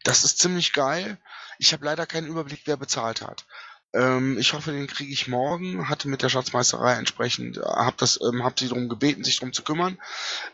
Das 0.03 0.23
ist 0.23 0.39
ziemlich 0.39 0.73
geil. 0.73 1.17
Ich 1.59 1.73
habe 1.73 1.85
leider 1.85 2.05
keinen 2.05 2.27
Überblick, 2.27 2.61
wer 2.65 2.77
bezahlt 2.77 3.21
hat. 3.21 3.45
Ähm, 3.93 4.37
ich 4.37 4.53
hoffe, 4.53 4.71
den 4.71 4.87
kriege 4.87 5.11
ich 5.11 5.27
morgen. 5.27 5.89
Hatte 5.89 6.07
mit 6.07 6.21
der 6.21 6.29
Schatzmeisterei 6.29 6.93
entsprechend, 6.93 7.57
äh, 7.57 7.61
habe 7.61 7.95
das, 7.97 8.19
ähm, 8.21 8.43
hab 8.43 8.59
sie 8.59 8.67
darum 8.67 8.89
gebeten, 8.89 9.23
sich 9.23 9.37
darum 9.37 9.53
zu 9.53 9.63
kümmern, 9.63 9.97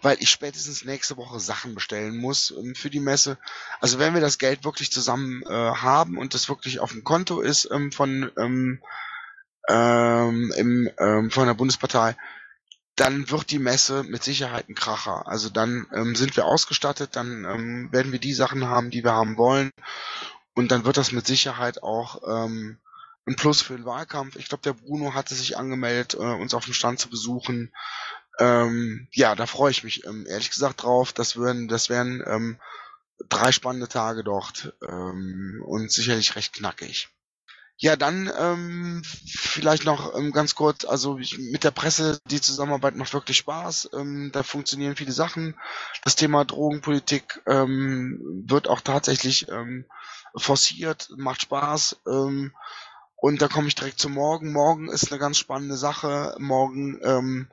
weil 0.01 0.17
ich 0.19 0.29
spätestens 0.29 0.85
nächste 0.85 1.17
Woche 1.17 1.39
Sachen 1.39 1.73
bestellen 1.73 2.17
muss 2.17 2.51
ähm, 2.51 2.75
für 2.75 2.89
die 2.89 2.99
Messe. 2.99 3.37
Also 3.81 3.97
wenn 3.99 4.13
wir 4.13 4.21
das 4.21 4.37
Geld 4.37 4.63
wirklich 4.63 4.91
zusammen 4.91 5.41
äh, 5.43 5.53
haben 5.53 6.17
und 6.17 6.33
das 6.33 6.47
wirklich 6.47 6.79
auf 6.79 6.91
dem 6.91 7.03
Konto 7.03 7.41
ist 7.41 7.67
ähm, 7.71 7.91
von 7.91 8.31
ähm, 8.37 8.81
ähm, 9.69 10.53
im, 10.55 10.89
ähm, 10.99 11.31
von 11.31 11.47
der 11.47 11.53
Bundespartei, 11.53 12.15
dann 12.95 13.29
wird 13.31 13.49
die 13.49 13.59
Messe 13.59 14.03
mit 14.03 14.23
Sicherheit 14.23 14.69
ein 14.69 14.75
Kracher. 14.75 15.27
Also 15.27 15.49
dann 15.49 15.87
ähm, 15.93 16.15
sind 16.15 16.35
wir 16.35 16.45
ausgestattet, 16.45 17.15
dann 17.15 17.45
ähm, 17.45 17.89
werden 17.91 18.11
wir 18.11 18.19
die 18.19 18.33
Sachen 18.33 18.67
haben, 18.67 18.91
die 18.91 19.03
wir 19.03 19.13
haben 19.13 19.37
wollen. 19.37 19.71
Und 20.55 20.71
dann 20.71 20.85
wird 20.85 20.97
das 20.97 21.11
mit 21.11 21.25
Sicherheit 21.25 21.81
auch 21.81 22.21
ähm, 22.27 22.79
ein 23.25 23.35
Plus 23.35 23.61
für 23.61 23.75
den 23.75 23.85
Wahlkampf. 23.85 24.35
Ich 24.35 24.49
glaube, 24.49 24.63
der 24.63 24.73
Bruno 24.73 25.13
hatte 25.13 25.33
sich 25.35 25.57
angemeldet, 25.57 26.13
äh, 26.13 26.17
uns 26.17 26.53
auf 26.53 26.65
dem 26.65 26.73
Stand 26.73 26.99
zu 26.99 27.09
besuchen. 27.09 27.73
Ähm, 28.39 29.07
ja, 29.11 29.35
da 29.35 29.45
freue 29.45 29.71
ich 29.71 29.83
mich 29.83 30.05
ähm, 30.05 30.25
ehrlich 30.27 30.49
gesagt 30.49 30.83
drauf. 30.83 31.13
Das 31.13 31.39
wären, 31.39 31.67
das 31.67 31.89
wären 31.89 32.23
ähm, 32.25 32.59
drei 33.29 33.51
spannende 33.51 33.87
Tage 33.87 34.23
dort 34.23 34.73
ähm, 34.87 35.61
und 35.65 35.91
sicherlich 35.91 36.35
recht 36.35 36.53
knackig. 36.53 37.09
Ja, 37.77 37.95
dann 37.95 38.31
ähm, 38.39 39.01
vielleicht 39.25 39.83
noch 39.83 40.15
ähm, 40.15 40.31
ganz 40.31 40.55
kurz, 40.55 40.85
also 40.85 41.17
ich, 41.17 41.37
mit 41.37 41.63
der 41.63 41.71
Presse, 41.71 42.19
die 42.25 42.39
Zusammenarbeit 42.39 42.95
macht 42.95 43.13
wirklich 43.13 43.37
Spaß. 43.37 43.89
Ähm, 43.93 44.29
da 44.31 44.43
funktionieren 44.43 44.95
viele 44.95 45.11
Sachen. 45.11 45.55
Das 46.03 46.15
Thema 46.15 46.45
Drogenpolitik 46.45 47.41
ähm, 47.45 48.43
wird 48.47 48.67
auch 48.67 48.81
tatsächlich 48.81 49.49
ähm, 49.49 49.85
forciert, 50.35 51.09
macht 51.17 51.41
Spaß. 51.41 51.97
Ähm, 52.07 52.53
und 53.15 53.41
da 53.41 53.47
komme 53.47 53.67
ich 53.67 53.75
direkt 53.75 53.99
zu 53.99 54.09
morgen. 54.09 54.53
Morgen 54.53 54.89
ist 54.89 55.11
eine 55.11 55.19
ganz 55.19 55.37
spannende 55.37 55.77
Sache. 55.77 56.35
Morgen 56.39 56.99
ähm, 57.03 57.47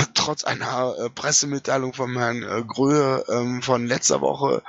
trotz 0.14 0.44
einer 0.44 0.94
äh, 0.98 1.10
Pressemitteilung 1.10 1.92
von 1.92 2.16
Herrn 2.16 2.42
äh, 2.42 2.62
Gröhe 2.66 3.24
ähm, 3.28 3.62
von 3.62 3.86
letzter 3.86 4.20
Woche, 4.20 4.62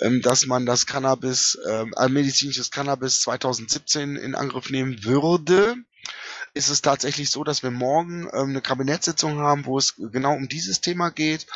ähm, 0.00 0.22
dass 0.22 0.46
man 0.46 0.66
das 0.66 0.86
Cannabis, 0.86 1.58
ähm, 1.68 1.94
äh, 1.96 2.08
medizinisches 2.08 2.70
Cannabis 2.70 3.20
2017 3.22 4.16
in 4.16 4.34
Angriff 4.34 4.70
nehmen 4.70 5.04
würde, 5.04 5.76
ist 6.54 6.70
es 6.70 6.82
tatsächlich 6.82 7.30
so, 7.30 7.44
dass 7.44 7.62
wir 7.62 7.70
morgen 7.70 8.28
ähm, 8.32 8.50
eine 8.50 8.62
Kabinettssitzung 8.62 9.38
haben, 9.38 9.66
wo 9.66 9.78
es 9.78 9.94
genau 9.96 10.34
um 10.34 10.48
dieses 10.48 10.80
Thema 10.80 11.10
geht, 11.10 11.46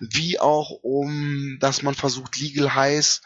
wie 0.00 0.38
auch 0.38 0.70
um, 0.82 1.58
dass 1.60 1.82
man 1.82 1.94
versucht, 1.94 2.38
Legal 2.38 2.74
Highs 2.74 3.22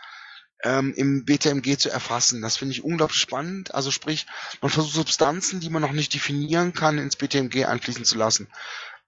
ähm, 0.62 0.94
im 0.94 1.24
BTMG 1.24 1.78
zu 1.78 1.90
erfassen. 1.90 2.42
Das 2.42 2.56
finde 2.56 2.72
ich 2.72 2.84
unglaublich 2.84 3.20
spannend. 3.20 3.74
Also 3.74 3.90
sprich, 3.90 4.26
man 4.60 4.70
versucht 4.70 4.94
Substanzen, 4.94 5.60
die 5.60 5.70
man 5.70 5.82
noch 5.82 5.92
nicht 5.92 6.14
definieren 6.14 6.72
kann, 6.72 6.98
ins 6.98 7.16
BTMG 7.16 7.66
einfließen 7.66 8.04
zu 8.04 8.16
lassen. 8.16 8.48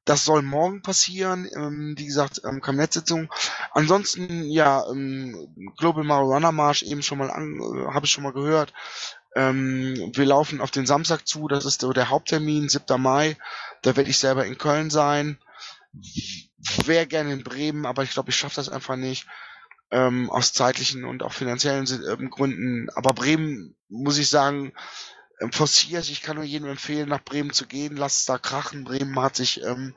Das 0.07 0.25
soll 0.25 0.43
morgen 0.43 0.83
passieren, 0.83 1.51
ähm, 1.57 1.95
wie 1.99 2.07
gesagt, 2.07 2.41
ähm, 2.45 2.61
Kabinettssitzung. 2.61 3.29
Ansonsten, 3.73 4.45
ja, 4.45 4.89
ähm, 4.89 5.53
Global 5.77 6.05
Marijuana 6.05 6.53
March 6.53 6.85
eben 6.85 7.03
schon 7.03 7.19
mal 7.19 7.31
an, 7.31 7.59
äh, 7.61 7.93
habe 7.93 8.07
ich 8.07 8.13
schon 8.13 8.23
mal 8.23 8.33
gehört. 8.33 8.73
Ähm, 9.35 10.13
wir 10.15 10.25
laufen 10.25 10.61
auf 10.61 10.71
den 10.71 10.87
Samstag 10.87 11.27
zu, 11.27 11.49
das 11.49 11.65
ist 11.65 11.83
der, 11.83 11.91
der 11.91 12.09
Haupttermin, 12.09 12.69
7. 12.69 13.03
Mai. 13.03 13.37
Da 13.83 13.97
werde 13.97 14.09
ich 14.09 14.19
selber 14.19 14.47
in 14.47 14.59
Köln 14.59 14.91
sein. 14.91 15.39
Wäre 16.85 17.09
gerne 17.09 17.33
in 17.33 17.43
Bremen, 17.43 17.85
aber 17.85 18.05
ich 18.05 18.13
glaube, 18.13 18.31
ich 18.31 18.37
schaffe 18.37 18.57
das 18.57 18.69
einfach 18.69 18.97
nicht. 18.97 19.27
Ähm, 19.91 20.31
aus 20.31 20.53
zeitlichen 20.53 21.05
und 21.05 21.25
auch 21.25 21.33
finanziellen 21.33 21.87
ähm, 22.09 22.31
Gründen. 22.31 22.89
Aber 22.95 23.13
Bremen, 23.13 23.75
muss 23.89 24.19
ich 24.19 24.31
sagen, 24.31 24.73
ähm, 25.41 25.53
forciert. 25.53 26.09
Ich 26.09 26.23
kann 26.23 26.37
nur 26.37 26.45
jedem 26.45 26.69
empfehlen, 26.69 27.09
nach 27.09 27.25
Bremen 27.25 27.53
zu 27.53 27.67
gehen. 27.67 27.97
Lasst 27.97 28.21
es 28.21 28.25
da 28.27 28.39
krachen. 28.39 28.85
Bremen 28.85 29.21
hat 29.21 29.37
sich 29.37 29.63
ähm, 29.63 29.95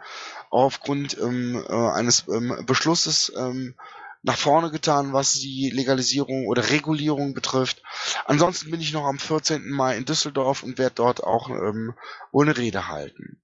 aufgrund 0.50 1.18
ähm, 1.18 1.64
äh, 1.68 1.90
eines 1.92 2.28
ähm, 2.28 2.64
Beschlusses 2.66 3.32
ähm, 3.38 3.76
nach 4.22 4.38
vorne 4.38 4.70
getan, 4.70 5.14
was 5.14 5.34
die 5.34 5.70
Legalisierung 5.70 6.48
oder 6.48 6.70
Regulierung 6.70 7.34
betrifft. 7.34 7.82
Ansonsten 8.26 8.70
bin 8.70 8.82
ich 8.82 8.92
noch 8.92 9.06
am 9.06 9.18
14. 9.18 9.70
Mai 9.70 9.98
in 9.98 10.06
Düsseldorf 10.06 10.64
und 10.64 10.78
werde 10.78 10.96
dort 10.96 11.24
auch 11.24 11.50
ähm, 11.50 11.94
wohl 12.32 12.50
Rede 12.50 12.88
halten. 12.88 13.42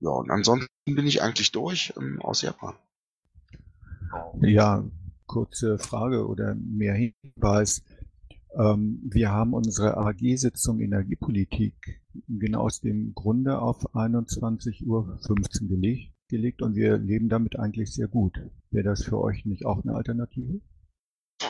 Ja, 0.00 0.10
und 0.10 0.30
ansonsten 0.30 0.68
bin 0.84 1.06
ich 1.06 1.22
eigentlich 1.22 1.50
durch 1.50 1.92
ähm, 1.96 2.20
aus 2.22 2.42
Japan. 2.42 2.74
Ja, 4.40 4.84
kurze 5.26 5.78
Frage 5.78 6.26
oder 6.26 6.54
mehr 6.54 6.94
Hinweis. 6.94 7.82
Ähm, 8.56 9.00
wir 9.04 9.30
haben 9.30 9.52
unsere 9.52 9.96
AG-Sitzung 9.96 10.80
Energiepolitik 10.80 11.74
genau 12.28 12.60
aus 12.60 12.80
dem 12.80 13.12
Grunde 13.14 13.58
auf 13.58 13.94
21.15 13.94 14.86
Uhr 14.86 15.18
gelegt, 15.68 16.12
gelegt 16.28 16.62
und 16.62 16.76
wir 16.76 16.98
leben 16.98 17.28
damit 17.28 17.58
eigentlich 17.58 17.92
sehr 17.92 18.08
gut. 18.08 18.38
Wäre 18.70 18.84
das 18.84 19.04
für 19.04 19.18
euch 19.20 19.44
nicht 19.44 19.66
auch 19.66 19.82
eine 19.82 19.94
Alternative? 19.94 20.60
Äh, 21.40 21.46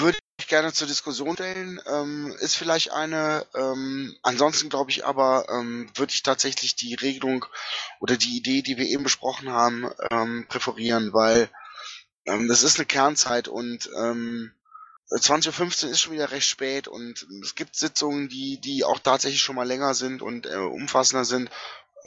würde 0.00 0.18
ich 0.38 0.46
gerne 0.46 0.72
zur 0.72 0.86
Diskussion 0.86 1.34
stellen. 1.34 1.80
Ähm, 1.86 2.32
ist 2.38 2.54
vielleicht 2.54 2.92
eine. 2.92 3.44
Ähm, 3.54 4.14
ansonsten 4.22 4.68
glaube 4.68 4.90
ich 4.90 5.04
aber, 5.04 5.46
ähm, 5.50 5.88
würde 5.96 6.12
ich 6.12 6.22
tatsächlich 6.22 6.76
die 6.76 6.94
Regelung 6.94 7.44
oder 8.00 8.16
die 8.16 8.36
Idee, 8.36 8.62
die 8.62 8.76
wir 8.76 8.86
eben 8.86 9.02
besprochen 9.02 9.48
haben, 9.48 9.90
ähm, 10.10 10.46
präferieren, 10.48 11.12
weil 11.12 11.48
ähm, 12.26 12.46
das 12.46 12.62
ist 12.62 12.78
eine 12.78 12.86
Kernzeit 12.86 13.48
und 13.48 13.90
ähm, 13.98 14.52
20.15 15.10 15.84
Uhr 15.84 15.90
ist 15.92 16.00
schon 16.00 16.12
wieder 16.12 16.32
recht 16.32 16.48
spät 16.48 16.88
und 16.88 17.26
es 17.42 17.54
gibt 17.54 17.76
Sitzungen, 17.76 18.28
die, 18.28 18.60
die 18.60 18.84
auch 18.84 18.98
tatsächlich 18.98 19.40
schon 19.40 19.56
mal 19.56 19.66
länger 19.66 19.94
sind 19.94 20.20
und 20.20 20.46
äh, 20.46 20.56
umfassender 20.56 21.24
sind. 21.24 21.50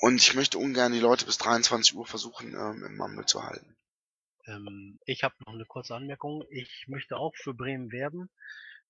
Und 0.01 0.21
ich 0.21 0.35
möchte 0.35 0.57
ungern 0.57 0.91
die 0.91 0.99
Leute 0.99 1.25
bis 1.25 1.37
23 1.37 1.95
Uhr 1.95 2.05
versuchen, 2.05 2.53
ähm, 2.53 2.83
im 2.85 2.97
Mammel 2.97 3.25
zu 3.25 3.43
halten. 3.43 3.75
Ähm, 4.47 4.99
ich 5.05 5.23
habe 5.23 5.35
noch 5.45 5.53
eine 5.53 5.65
kurze 5.65 5.95
Anmerkung. 5.95 6.43
Ich 6.49 6.85
möchte 6.87 7.17
auch 7.17 7.33
für 7.35 7.53
Bremen 7.53 7.91
werben. 7.91 8.29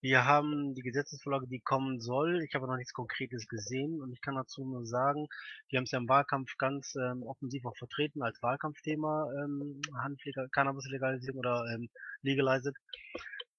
Wir 0.01 0.23
haben 0.23 0.75
die 0.75 0.81
Gesetzesvorlage, 0.81 1.47
die 1.47 1.59
kommen 1.59 1.99
soll. 1.99 2.41
Ich 2.43 2.55
habe 2.55 2.67
noch 2.67 2.77
nichts 2.77 2.93
Konkretes 2.93 3.47
gesehen 3.47 4.01
und 4.01 4.13
ich 4.13 4.21
kann 4.21 4.35
dazu 4.35 4.63
nur 4.63 4.85
sagen, 4.85 5.27
wir 5.67 5.77
haben 5.77 5.83
es 5.83 5.91
ja 5.91 5.99
im 5.99 6.07
Wahlkampf 6.07 6.55
ganz 6.57 6.95
ähm, 6.95 7.23
offensiv 7.23 7.65
auch 7.65 7.75
vertreten 7.75 8.23
als 8.23 8.41
Wahlkampfthema, 8.41 9.29
ähm, 9.43 9.81
Handpflege, 10.01 10.47
Cannabis-Legalisierung 10.53 11.39
oder 11.39 11.65
ähm, 11.73 11.89
Legalized. 12.21 12.75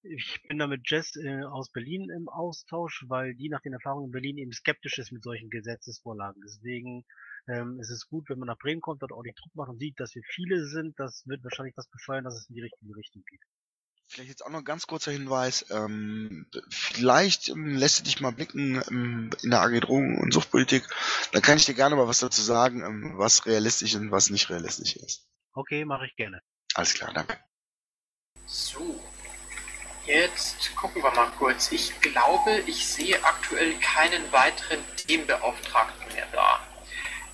Ich 0.03 0.41
bin 0.47 0.57
da 0.57 0.65
mit 0.65 0.89
Jess 0.89 1.15
äh, 1.15 1.43
aus 1.43 1.71
Berlin 1.71 2.09
im 2.09 2.27
Austausch, 2.27 3.05
weil 3.07 3.35
die 3.35 3.49
nach 3.49 3.61
den 3.61 3.73
Erfahrungen 3.73 4.07
in 4.07 4.11
Berlin 4.11 4.37
eben 4.37 4.51
skeptisch 4.51 4.97
ist 4.97 5.11
mit 5.11 5.23
solchen 5.23 5.49
Gesetzesvorlagen. 5.49 6.41
Deswegen 6.43 7.05
ähm, 7.47 7.79
ist 7.79 7.91
es 7.91 8.07
gut, 8.07 8.27
wenn 8.29 8.39
man 8.39 8.47
nach 8.47 8.57
Bremen 8.57 8.81
kommt, 8.81 9.03
dort 9.03 9.11
auch 9.11 9.21
die 9.21 9.33
Druck 9.33 9.53
macht 9.53 9.69
und 9.69 9.79
sieht, 9.79 9.99
dass 9.99 10.15
wir 10.15 10.23
viele 10.23 10.65
sind. 10.65 10.99
Das 10.99 11.23
wird 11.27 11.43
wahrscheinlich 11.43 11.75
das 11.75 11.87
befeuern, 11.87 12.23
dass 12.23 12.35
es 12.35 12.49
in 12.49 12.55
die 12.55 12.61
richtige 12.61 12.95
Richtung 12.95 13.23
geht. 13.29 13.41
Vielleicht 14.07 14.29
jetzt 14.29 14.45
auch 14.45 14.49
noch 14.49 14.59
ein 14.59 14.65
ganz 14.65 14.87
kurzer 14.87 15.11
Hinweis. 15.11 15.67
Ähm, 15.69 16.47
vielleicht 16.69 17.49
ähm, 17.49 17.75
lässt 17.75 17.99
du 17.99 18.03
dich 18.03 18.19
mal 18.19 18.31
blicken 18.31 18.81
ähm, 18.89 19.29
in 19.41 19.51
der 19.51 19.61
AG 19.61 19.79
Drogen- 19.81 20.17
und 20.17 20.33
Suchtpolitik. 20.33 20.83
Da 21.31 21.39
kann 21.39 21.57
ich 21.57 21.65
dir 21.65 21.75
gerne 21.75 21.95
mal 21.95 22.07
was 22.07 22.19
dazu 22.19 22.41
sagen, 22.41 22.83
ähm, 22.83 23.13
was 23.17 23.45
realistisch 23.45 23.95
und 23.95 24.11
was 24.11 24.29
nicht 24.29 24.49
realistisch 24.49 24.97
ist. 24.97 25.29
Okay, 25.53 25.85
mache 25.85 26.07
ich 26.07 26.15
gerne. 26.15 26.41
Alles 26.73 26.93
klar, 26.93 27.13
danke. 27.13 27.39
So, 28.45 28.99
Jetzt 30.05 30.75
gucken 30.75 31.03
wir 31.03 31.11
mal 31.11 31.31
kurz. 31.37 31.71
Ich 31.71 31.99
glaube, 32.01 32.63
ich 32.65 32.87
sehe 32.87 33.23
aktuell 33.23 33.75
keinen 33.75 34.31
weiteren 34.31 34.83
Themenbeauftragten 34.97 36.13
mehr 36.15 36.27
da. 36.31 36.59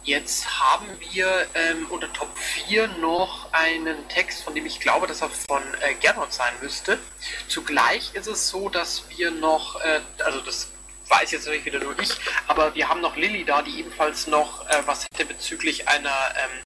Jetzt 0.03 0.59
haben 0.59 0.88
wir 1.11 1.47
ähm, 1.53 1.88
unter 1.89 2.11
Top 2.11 2.38
4 2.38 2.88
noch 2.99 3.51
einen 3.53 4.07
Text, 4.09 4.43
von 4.43 4.53
dem 4.53 4.65
ich 4.65 4.80
glaube, 4.80 5.07
dass 5.07 5.22
er 5.22 5.30
von 5.30 5.61
äh, 5.82 5.93
Gernot 5.95 6.34
sein 6.34 6.53
müsste. 6.61 6.99
Zugleich 7.47 8.11
ist 8.13 8.28
es 8.28 8.49
so, 8.49 8.70
dass 8.70 9.03
wir 9.09 9.32
noch, 9.32 9.80
äh, 9.82 9.99
also 10.24 10.41
das 10.41 10.70
weiß 11.09 11.32
jetzt 11.32 11.45
natürlich 11.45 11.65
wieder 11.65 11.80
nur 11.80 11.97
ich, 11.99 12.11
aber 12.47 12.76
wir 12.76 12.89
haben 12.89 13.01
noch 13.01 13.15
Lilly 13.15 13.45
da, 13.45 13.61
die 13.61 13.80
ebenfalls 13.80 14.28
noch 14.28 14.68
äh, 14.70 14.82
was 14.86 15.05
hätte 15.05 15.26
bezüglich 15.26 15.88
einer 15.88 16.34
ähm, 16.36 16.63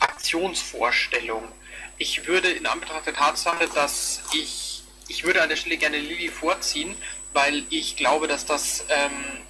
Aktionsvorstellung. 0.00 1.46
Ich 1.98 2.26
würde 2.26 2.50
in 2.50 2.66
Anbetracht 2.66 3.06
der 3.06 3.14
Tatsache, 3.14 3.68
dass 3.74 4.22
ich 4.32 4.71
ich 5.12 5.24
würde 5.24 5.42
an 5.42 5.50
der 5.50 5.56
Stelle 5.56 5.76
gerne 5.76 5.98
Lilly 5.98 6.28
vorziehen, 6.28 6.96
weil 7.34 7.64
ich 7.68 7.96
glaube, 7.96 8.28
dass 8.28 8.46
das 8.46 8.86
ähm, 8.88 9.42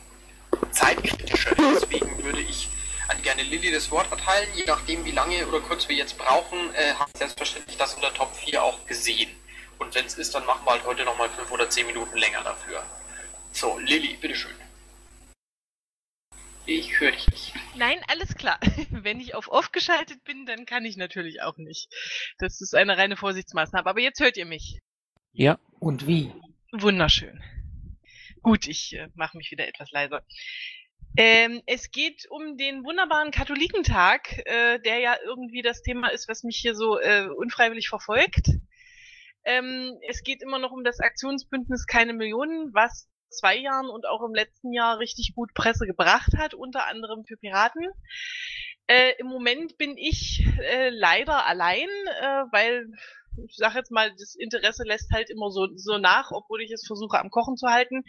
zeitkritischer 0.72 1.52
ist. 1.52 1.82
Deswegen 1.82 2.24
würde 2.24 2.40
ich 2.40 2.68
an 3.06 3.22
gerne 3.22 3.44
Lilly 3.44 3.70
das 3.70 3.88
Wort 3.92 4.10
erteilen. 4.10 4.48
Je 4.56 4.64
nachdem, 4.64 5.04
wie 5.04 5.12
lange 5.12 5.46
oder 5.46 5.60
kurz 5.60 5.88
wir 5.88 5.94
jetzt 5.94 6.18
brauchen, 6.18 6.74
äh, 6.74 6.94
hat 6.94 7.16
selbstverständlich 7.16 7.76
das 7.76 7.94
in 7.94 8.00
der 8.00 8.12
Top 8.12 8.34
4 8.34 8.60
auch 8.60 8.84
gesehen. 8.86 9.30
Und 9.78 9.94
wenn 9.94 10.04
es 10.04 10.14
ist, 10.14 10.34
dann 10.34 10.44
machen 10.46 10.66
wir 10.66 10.72
halt 10.72 10.84
heute 10.84 11.04
nochmal 11.04 11.30
5 11.30 11.50
oder 11.52 11.70
10 11.70 11.86
Minuten 11.86 12.16
länger 12.16 12.42
dafür. 12.42 12.82
So, 13.52 13.78
Lilly, 13.78 14.14
bitteschön. 14.14 14.56
Ich 16.66 16.98
höre 16.98 17.12
dich 17.12 17.28
nicht. 17.28 17.54
Nein, 17.76 18.00
alles 18.08 18.34
klar. 18.34 18.58
Wenn 18.90 19.20
ich 19.20 19.36
auf 19.36 19.46
off 19.48 19.70
geschaltet 19.70 20.24
bin, 20.24 20.44
dann 20.44 20.66
kann 20.66 20.84
ich 20.84 20.96
natürlich 20.96 21.40
auch 21.42 21.56
nicht. 21.56 21.88
Das 22.38 22.60
ist 22.60 22.74
eine 22.74 22.98
reine 22.98 23.16
Vorsichtsmaßnahme. 23.16 23.88
Aber 23.88 24.00
jetzt 24.00 24.20
hört 24.20 24.36
ihr 24.36 24.46
mich. 24.46 24.80
Ja. 25.32 25.58
Und 25.78 26.06
wie? 26.06 26.30
Wunderschön. 26.72 27.42
Gut, 28.42 28.66
ich 28.66 28.94
äh, 28.94 29.08
mache 29.14 29.36
mich 29.36 29.50
wieder 29.50 29.66
etwas 29.66 29.90
leiser. 29.90 30.22
Ähm, 31.16 31.62
es 31.66 31.90
geht 31.90 32.26
um 32.30 32.56
den 32.56 32.84
wunderbaren 32.84 33.30
Katholikentag, 33.30 34.46
äh, 34.46 34.78
der 34.80 34.98
ja 34.98 35.16
irgendwie 35.24 35.62
das 35.62 35.82
Thema 35.82 36.08
ist, 36.08 36.28
was 36.28 36.42
mich 36.42 36.56
hier 36.56 36.74
so 36.74 36.98
äh, 36.98 37.26
unfreiwillig 37.26 37.88
verfolgt. 37.88 38.48
Ähm, 39.44 39.98
es 40.08 40.22
geht 40.22 40.42
immer 40.42 40.58
noch 40.58 40.70
um 40.70 40.84
das 40.84 41.00
Aktionsbündnis 41.00 41.86
Keine 41.86 42.12
Millionen, 42.12 42.72
was 42.72 43.08
zwei 43.30 43.56
Jahren 43.56 43.88
und 43.88 44.06
auch 44.06 44.22
im 44.22 44.34
letzten 44.34 44.72
Jahr 44.72 44.98
richtig 44.98 45.34
gut 45.34 45.54
Presse 45.54 45.86
gebracht 45.86 46.32
hat, 46.36 46.54
unter 46.54 46.86
anderem 46.86 47.24
für 47.24 47.36
Piraten. 47.36 47.86
Äh, 48.86 49.12
Im 49.18 49.26
Moment 49.26 49.78
bin 49.78 49.96
ich 49.96 50.44
äh, 50.60 50.90
leider 50.90 51.46
allein, 51.46 51.88
äh, 52.20 52.44
weil 52.52 52.90
ich 53.36 53.56
sage 53.56 53.78
jetzt 53.78 53.90
mal, 53.90 54.10
das 54.12 54.34
Interesse 54.34 54.84
lässt 54.84 55.10
halt 55.12 55.30
immer 55.30 55.50
so, 55.50 55.68
so 55.76 55.98
nach, 55.98 56.30
obwohl 56.30 56.62
ich 56.62 56.70
es 56.70 56.86
versuche 56.86 57.18
am 57.18 57.30
Kochen 57.30 57.56
zu 57.56 57.68
halten. 57.68 58.02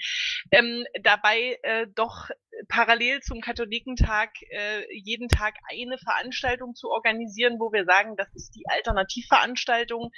Ähm, 0.51 0.85
dabei 1.01 1.59
äh, 1.63 1.87
doch 1.95 2.29
parallel 2.67 3.21
zum 3.21 3.41
Katholikentag 3.41 4.31
äh, 4.49 4.83
jeden 4.91 5.27
Tag 5.27 5.55
eine 5.69 5.97
Veranstaltung 5.97 6.75
zu 6.75 6.89
organisieren, 6.89 7.59
wo 7.59 7.71
wir 7.71 7.85
sagen, 7.85 8.15
das 8.17 8.27
ist 8.33 8.55
die 8.55 8.65
Alternativveranstaltung. 8.67 10.11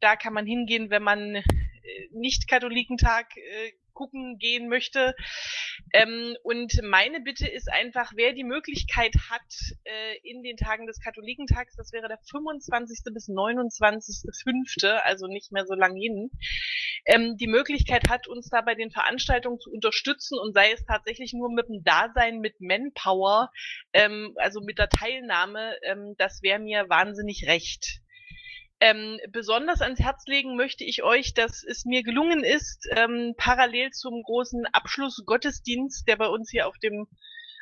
Da 0.00 0.16
kann 0.16 0.32
man 0.32 0.46
hingehen, 0.46 0.90
wenn 0.90 1.02
man 1.02 1.34
äh, 1.34 1.44
nicht 2.12 2.48
Katholikentag 2.48 3.36
äh, 3.36 3.72
gucken 3.98 4.38
gehen 4.38 4.68
möchte. 4.68 5.16
Ähm, 5.92 6.36
und 6.44 6.80
meine 6.84 7.20
Bitte 7.20 7.48
ist 7.48 7.68
einfach, 7.70 8.12
wer 8.14 8.32
die 8.32 8.44
Möglichkeit 8.44 9.14
hat, 9.28 9.50
äh, 9.82 10.18
in 10.22 10.44
den 10.44 10.56
Tagen 10.56 10.86
des 10.86 11.00
Katholikentags, 11.00 11.74
das 11.74 11.92
wäre 11.92 12.06
der 12.06 12.18
25. 12.30 13.12
bis 13.12 13.28
29.5., 13.28 15.00
also 15.02 15.26
nicht 15.26 15.50
mehr 15.50 15.66
so 15.66 15.74
lang 15.74 15.96
hin, 15.96 16.30
ähm, 17.06 17.36
die 17.36 17.48
Möglichkeit 17.48 18.08
hat, 18.08 18.28
uns 18.28 18.48
da 18.48 18.60
bei 18.60 18.76
den 18.76 18.92
Veranstaltungen 18.92 19.58
zu 19.58 19.70
unterstützen 19.72 20.38
und 20.38 20.54
sei 20.54 20.70
es 20.70 20.84
tatsächlich 20.84 21.32
nur 21.32 21.50
mit 21.52 21.68
dem 21.68 21.82
Dasein, 21.82 22.38
mit 22.38 22.60
Manpower, 22.60 23.50
ähm, 23.92 24.32
also 24.36 24.60
mit 24.60 24.78
der 24.78 24.90
Teilnahme, 24.90 25.74
ähm, 25.82 26.14
das 26.18 26.40
wäre 26.42 26.60
mir 26.60 26.88
wahnsinnig 26.88 27.48
recht. 27.48 28.00
Ähm, 28.80 29.18
besonders 29.30 29.80
ans 29.82 29.98
Herz 29.98 30.24
legen 30.26 30.56
möchte 30.56 30.84
ich 30.84 31.02
euch, 31.02 31.34
dass 31.34 31.64
es 31.64 31.84
mir 31.84 32.02
gelungen 32.02 32.44
ist, 32.44 32.88
ähm, 32.96 33.34
parallel 33.36 33.90
zum 33.90 34.22
großen 34.22 34.66
Abschlussgottesdienst, 34.66 36.06
der 36.06 36.16
bei 36.16 36.28
uns 36.28 36.50
hier 36.50 36.68
auf 36.68 36.78
dem 36.78 37.08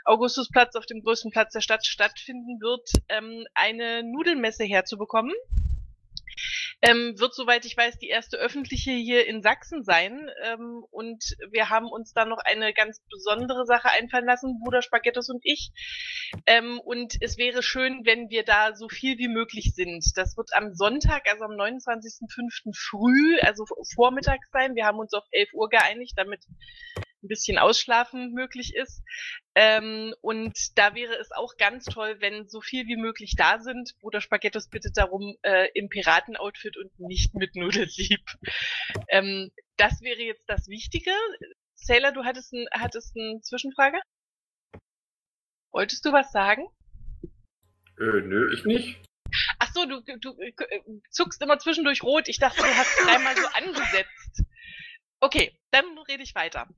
Augustusplatz, 0.05 0.77
auf 0.77 0.87
dem 0.87 1.03
größten 1.03 1.31
Platz 1.31 1.53
der 1.53 1.63
Stadt 1.63 1.87
stattfinden 1.87 2.61
wird, 2.61 2.89
ähm, 3.09 3.45
eine 3.55 4.03
Nudelmesse 4.03 4.65
herzubekommen 4.65 5.33
ähm, 6.83 7.19
wird, 7.19 7.35
soweit 7.35 7.65
ich 7.65 7.77
weiß, 7.77 7.99
die 7.99 8.09
erste 8.09 8.37
öffentliche 8.37 8.93
hier 8.93 9.27
in 9.27 9.43
Sachsen 9.43 9.83
sein. 9.83 10.31
Ähm, 10.45 10.85
und 10.91 11.37
wir 11.51 11.71
haben 11.71 11.87
uns 11.87 12.13
da 12.13 12.25
noch 12.25 12.39
eine 12.39 12.73
ganz 12.75 13.01
besondere 13.11 13.65
Sache 13.65 13.91
einfallen 13.91 14.27
lassen, 14.27 14.61
Bruder 14.63 14.83
Spaghettos 14.83 15.31
und 15.31 15.41
ich. 15.43 15.73
Ähm, 16.47 16.81
und 16.85 17.17
es 17.21 17.39
wäre 17.39 17.63
schön, 17.63 18.03
wenn 18.05 18.29
wir 18.29 18.45
da 18.45 18.75
so 18.75 18.89
viel 18.89 19.19
wie 19.19 19.29
möglich 19.29 19.73
sind. 19.75 20.05
Das 20.17 20.37
wird 20.37 20.51
am 20.55 20.75
Sonntag, 20.75 21.23
also 21.31 21.45
am 21.45 21.53
29.05. 21.53 22.75
früh, 22.75 23.39
also 23.41 23.65
vormittags 23.95 24.49
sein. 24.53 24.75
Wir 24.75 24.85
haben 24.85 24.99
uns 24.99 25.15
auf 25.15 25.25
11 25.31 25.55
Uhr 25.55 25.69
geeinigt, 25.69 26.13
damit 26.17 26.45
ein 27.23 27.29
bisschen 27.29 27.59
Ausschlafen 27.59 28.33
möglich 28.33 28.75
ist. 28.75 29.03
Ähm, 29.55 30.15
und 30.21 30.79
da 30.79 30.95
wäre 30.95 31.15
es 31.15 31.33
auch 31.33 31.57
ganz 31.57 31.85
toll, 31.85 32.17
wenn 32.21 32.49
so 32.49 32.61
viel 32.61 32.87
wie 32.87 32.97
möglich 32.97 33.35
da 33.37 33.59
sind. 33.59 33.95
Bruder 34.01 34.21
Spaghettos 34.21 34.69
bittet 34.69 34.97
darum 34.97 35.37
äh, 35.43 35.69
im 35.75 35.89
Piratenoutfit 35.89 36.77
und 36.77 36.99
nicht 36.99 37.35
mit 37.35 37.55
Nudelsieb. 37.57 38.21
Ähm, 39.09 39.51
das 39.77 40.01
wäre 40.01 40.21
jetzt 40.21 40.49
das 40.49 40.69
Wichtige. 40.69 41.11
Sailor, 41.75 42.13
du 42.13 42.25
hattest, 42.25 42.53
ein, 42.53 42.67
hattest 42.73 43.17
eine 43.17 43.41
Zwischenfrage? 43.41 44.01
Wolltest 45.71 46.05
du 46.05 46.13
was 46.13 46.33
sagen? 46.33 46.67
Äh, 47.99 48.21
nö, 48.23 48.53
ich 48.53 48.65
nicht. 48.65 48.99
Ach 49.59 49.71
so, 49.73 49.87
du, 49.87 50.01
du 50.01 50.41
äh, 50.41 50.53
zuckst 51.11 51.43
immer 51.43 51.59
zwischendurch 51.59 52.03
rot. 52.03 52.29
Ich 52.29 52.39
dachte, 52.39 52.63
du 52.63 52.67
hast 52.67 52.97
dreimal 53.05 53.37
so 53.37 53.47
angesetzt. 53.55 54.43
Okay, 55.21 55.59
dann 55.71 55.85
rede 56.09 56.23
ich 56.23 56.35
weiter. 56.35 56.69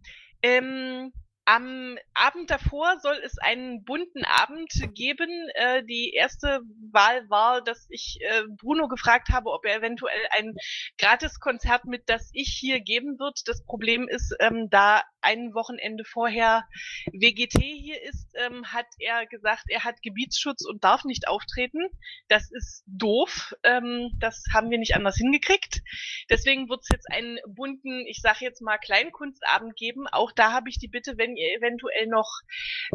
Ähm, 0.42 1.12
am 1.48 1.96
Abend 2.12 2.50
davor 2.50 3.00
soll 3.00 3.18
es 3.24 3.38
einen 3.38 3.82
bunten 3.82 4.22
Abend 4.26 4.70
geben. 4.94 5.30
Äh, 5.54 5.82
die 5.82 6.12
erste 6.12 6.60
Wahl 6.92 7.24
war, 7.30 7.62
dass 7.62 7.86
ich 7.88 8.18
äh, 8.20 8.42
Bruno 8.50 8.86
gefragt 8.86 9.30
habe, 9.30 9.50
ob 9.52 9.64
er 9.64 9.76
eventuell 9.76 10.20
ein 10.36 10.54
Gratiskonzert 10.98 11.86
mit 11.86 12.02
das 12.10 12.28
ich 12.34 12.54
hier 12.60 12.80
geben 12.80 13.18
wird. 13.18 13.48
Das 13.48 13.64
Problem 13.64 14.08
ist, 14.08 14.36
ähm, 14.40 14.68
da 14.68 15.02
ein 15.22 15.54
Wochenende 15.54 16.04
vorher 16.04 16.68
WGT 17.12 17.62
hier 17.62 18.02
ist, 18.02 18.28
ähm, 18.34 18.66
hat 18.66 18.86
er 18.98 19.26
gesagt, 19.26 19.64
er 19.68 19.84
hat 19.84 20.02
Gebietsschutz 20.02 20.66
und 20.66 20.84
darf 20.84 21.04
nicht 21.04 21.28
auftreten. 21.28 21.88
Das 22.28 22.50
ist 22.50 22.84
doof. 22.86 23.54
Ähm, 23.62 24.10
das 24.20 24.44
haben 24.52 24.70
wir 24.70 24.78
nicht 24.78 24.94
anders 24.94 25.16
hingekriegt. 25.16 25.80
Deswegen 26.28 26.68
wird 26.68 26.82
es 26.82 26.90
jetzt 26.90 27.10
einen 27.10 27.38
bunten, 27.46 28.04
ich 28.06 28.20
sage 28.20 28.40
jetzt 28.42 28.60
mal 28.60 28.76
Kleinkunstabend 28.76 29.76
geben. 29.76 30.06
Auch 30.08 30.30
da 30.32 30.52
habe 30.52 30.68
ich 30.68 30.78
die 30.78 30.88
Bitte, 30.88 31.16
wenn 31.16 31.37
eventuell 31.56 32.06
noch 32.06 32.28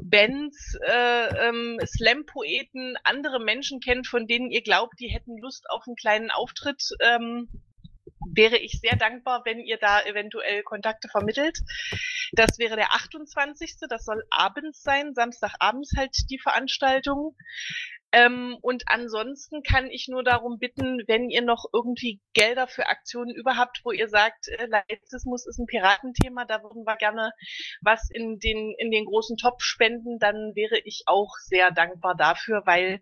Bands, 0.02 0.78
äh, 0.86 1.48
ähm, 1.48 1.80
Slam-Poeten, 1.86 2.96
andere 3.04 3.40
Menschen 3.40 3.80
kennt, 3.80 4.08
von 4.08 4.28
denen 4.28 4.52
ihr 4.52 4.62
glaubt, 4.62 5.00
die 5.00 5.08
hätten 5.08 5.38
Lust 5.38 5.66
auf 5.70 5.84
einen 5.88 5.96
kleinen 5.96 6.32
Auftritt, 6.32 6.90
ähm, 7.02 7.50
wäre 8.34 8.58
ich 8.58 8.80
sehr 8.80 8.96
dankbar, 8.96 9.42
wenn 9.46 9.60
ihr 9.60 9.78
da 9.78 10.02
eventuell 10.02 10.64
Kontakte 10.64 11.08
vermittelt. 11.10 11.60
Das 12.32 12.58
wäre 12.58 12.76
der 12.76 12.94
28. 12.94 13.76
Das 13.90 14.06
soll 14.06 14.24
abends 14.30 14.82
sein, 14.82 15.14
Samstagabends 15.14 15.92
halt 15.98 16.16
die 16.30 16.40
Veranstaltung. 16.40 17.36
Ähm, 18.14 18.58
und 18.62 18.84
ansonsten 18.86 19.64
kann 19.64 19.90
ich 19.90 20.08
nur 20.08 20.24
darum 20.24 20.60
bitten, 20.60 21.02
wenn 21.08 21.32
ihr 21.32 21.42
noch 21.42 21.66
irgendwie 21.74 22.22
Gelder 22.34 22.68
für 22.68 22.88
Aktionen 22.88 23.34
überhaupt, 23.34 23.82
wo 23.84 23.92
ihr 23.92 24.08
sagt, 24.08 24.50
äh, 24.50 24.68
Laizismus 24.68 25.48
ist 25.48 25.58
ein 25.58 25.66
Piratenthema, 25.66 26.46
da 26.46 26.62
würden 26.62 26.86
wir 26.86 26.96
gerne 26.98 27.32
was 27.82 28.12
in 28.12 28.38
den, 28.38 28.76
in 28.78 28.92
den 28.92 29.06
großen 29.06 29.36
Topf 29.38 29.64
spenden, 29.64 30.20
dann 30.20 30.54
wäre 30.54 30.78
ich 30.86 31.06
auch 31.08 31.32
sehr 31.40 31.72
dankbar 31.72 32.16
dafür, 32.16 32.62
weil 32.66 33.02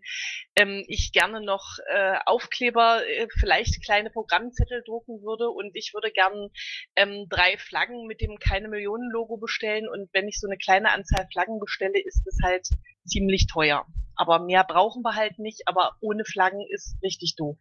ähm, 0.56 0.82
ich 0.88 1.12
gerne 1.12 1.42
noch 1.42 1.76
äh, 1.90 2.16
Aufkleber, 2.24 3.06
äh, 3.06 3.28
vielleicht 3.38 3.84
kleine 3.84 4.08
Programmzettel 4.08 4.82
drucken 4.82 5.22
würde 5.22 5.50
und 5.50 5.76
ich 5.76 5.92
würde 5.92 6.10
gern 6.10 6.48
ähm, 6.96 7.26
drei 7.28 7.58
Flaggen 7.58 8.06
mit 8.06 8.22
dem 8.22 8.38
keine 8.38 8.68
Millionen 8.68 9.10
Logo 9.10 9.36
bestellen 9.36 9.90
und 9.90 10.08
wenn 10.14 10.26
ich 10.26 10.40
so 10.40 10.48
eine 10.48 10.56
kleine 10.56 10.90
Anzahl 10.90 11.28
Flaggen 11.30 11.60
bestelle, 11.60 12.00
ist 12.02 12.26
es 12.26 12.38
halt 12.42 12.66
ziemlich 13.04 13.46
teuer. 13.46 13.86
Aber 14.14 14.38
mehr 14.38 14.64
brauchen 14.64 15.02
wir 15.02 15.14
halt 15.14 15.38
nicht, 15.38 15.66
aber 15.66 15.96
ohne 16.00 16.24
Flaggen 16.24 16.64
ist 16.70 16.96
richtig 17.02 17.36
doof. 17.36 17.56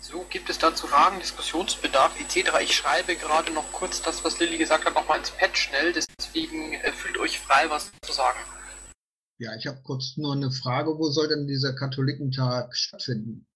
So, 0.00 0.24
gibt 0.30 0.48
es 0.50 0.58
dazu 0.58 0.86
Fragen, 0.86 1.18
Diskussionsbedarf 1.18 2.20
etc. 2.20 2.50
Ich 2.62 2.76
schreibe 2.76 3.16
gerade 3.16 3.52
noch 3.52 3.72
kurz 3.72 4.02
das, 4.02 4.24
was 4.24 4.38
Lilly 4.38 4.56
gesagt 4.56 4.84
hat, 4.84 4.94
nochmal 4.94 5.18
ins 5.18 5.32
Pad 5.32 5.56
schnell, 5.56 5.92
deswegen 5.92 6.74
äh, 6.74 6.92
fühlt 6.92 7.18
euch 7.18 7.40
frei, 7.40 7.68
was 7.70 7.90
zu 8.02 8.12
sagen. 8.12 8.38
Ja, 9.38 9.54
ich 9.56 9.66
habe 9.66 9.80
kurz 9.82 10.16
nur 10.16 10.32
eine 10.32 10.50
Frage, 10.50 10.96
wo 10.96 11.10
soll 11.10 11.28
denn 11.28 11.46
dieser 11.46 11.74
Katholikentag 11.74 12.74
stattfinden? 12.76 13.46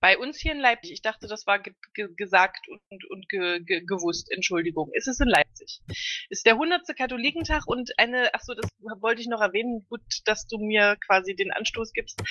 Bei 0.00 0.18
uns 0.18 0.38
hier 0.38 0.52
in 0.52 0.60
Leipzig, 0.60 0.92
ich 0.92 1.02
dachte, 1.02 1.26
das 1.26 1.46
war 1.46 1.58
ge 1.58 1.74
ge 1.94 2.08
gesagt 2.16 2.68
und, 2.68 3.04
und 3.10 3.28
ge 3.28 3.60
gewusst, 3.84 4.30
Entschuldigung. 4.30 4.90
Ist 4.92 5.08
es 5.08 5.20
in 5.20 5.28
Leipzig. 5.28 5.80
Ist 6.28 6.46
der 6.46 6.54
100. 6.54 6.96
Katholikentag 6.96 7.66
und 7.66 7.90
eine, 7.98 8.30
ach 8.34 8.42
so, 8.42 8.54
das 8.54 8.70
wollte 9.00 9.20
ich 9.20 9.28
noch 9.28 9.40
erwähnen, 9.40 9.86
gut, 9.88 10.02
dass 10.24 10.46
du 10.46 10.58
mir 10.58 10.96
quasi 11.04 11.34
den 11.34 11.52
Anstoß 11.52 11.92
gibst. 11.92 12.22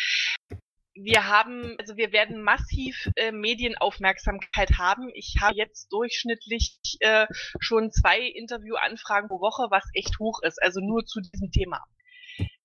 Wir 0.93 1.27
haben, 1.27 1.75
also 1.77 1.95
wir 1.95 2.11
werden 2.11 2.41
massiv 2.41 3.09
äh, 3.15 3.31
Medienaufmerksamkeit 3.31 4.79
haben. 4.79 5.11
Ich 5.13 5.35
habe 5.41 5.55
jetzt 5.55 5.91
durchschnittlich 5.91 6.79
äh, 7.01 7.27
schon 7.59 7.91
zwei 7.91 8.19
Interviewanfragen 8.21 9.29
pro 9.29 9.39
Woche, 9.39 9.67
was 9.69 9.83
echt 9.93 10.17
hoch 10.19 10.41
ist, 10.41 10.61
also 10.61 10.79
nur 10.79 11.05
zu 11.05 11.21
diesem 11.21 11.51
Thema. 11.51 11.83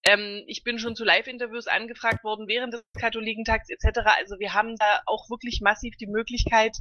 Ähm, 0.05 0.42
ich 0.46 0.64
bin 0.64 0.78
schon 0.78 0.96
zu 0.96 1.05
Live-Interviews 1.05 1.66
angefragt 1.66 2.24
worden 2.24 2.48
während 2.48 2.74
des 2.74 2.82
Katholikentags 2.98 3.68
etc. 3.68 4.00
Also 4.18 4.38
wir 4.38 4.55
haben 4.55 4.76
da 4.76 5.03
auch 5.07 5.30
wirklich 5.30 5.61
massiv 5.61 5.96
die 5.96 6.07
Möglichkeit, 6.07 6.76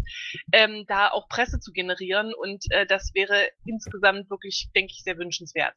ähm, 0.51 0.85
da 0.87 1.09
auch 1.09 1.27
Presse 1.29 1.59
zu 1.59 1.71
generieren 1.71 2.33
und 2.33 2.65
äh, 2.71 2.85
das 2.85 3.11
wäre 3.13 3.47
insgesamt 3.65 4.29
wirklich, 4.29 4.69
denke 4.75 4.93
ich, 4.95 5.03
sehr 5.03 5.17
wünschenswert. 5.17 5.75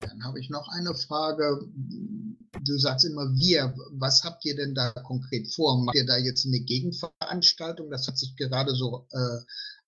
Dann 0.00 0.24
habe 0.24 0.38
ich 0.40 0.50
noch 0.50 0.68
eine 0.68 0.94
Frage. 0.94 1.60
Du 1.72 2.78
sagst 2.78 3.04
immer 3.04 3.32
wir. 3.34 3.74
Was 3.92 4.24
habt 4.24 4.44
ihr 4.44 4.54
denn 4.54 4.74
da 4.74 4.90
konkret 4.90 5.52
vor? 5.52 5.82
Macht 5.82 5.96
ihr 5.96 6.06
da 6.06 6.18
jetzt 6.18 6.46
eine 6.46 6.60
Gegenveranstaltung? 6.60 7.90
Das 7.90 8.06
hat 8.06 8.18
sich 8.18 8.36
gerade 8.36 8.72
so 8.72 9.06
äh, 9.10 9.38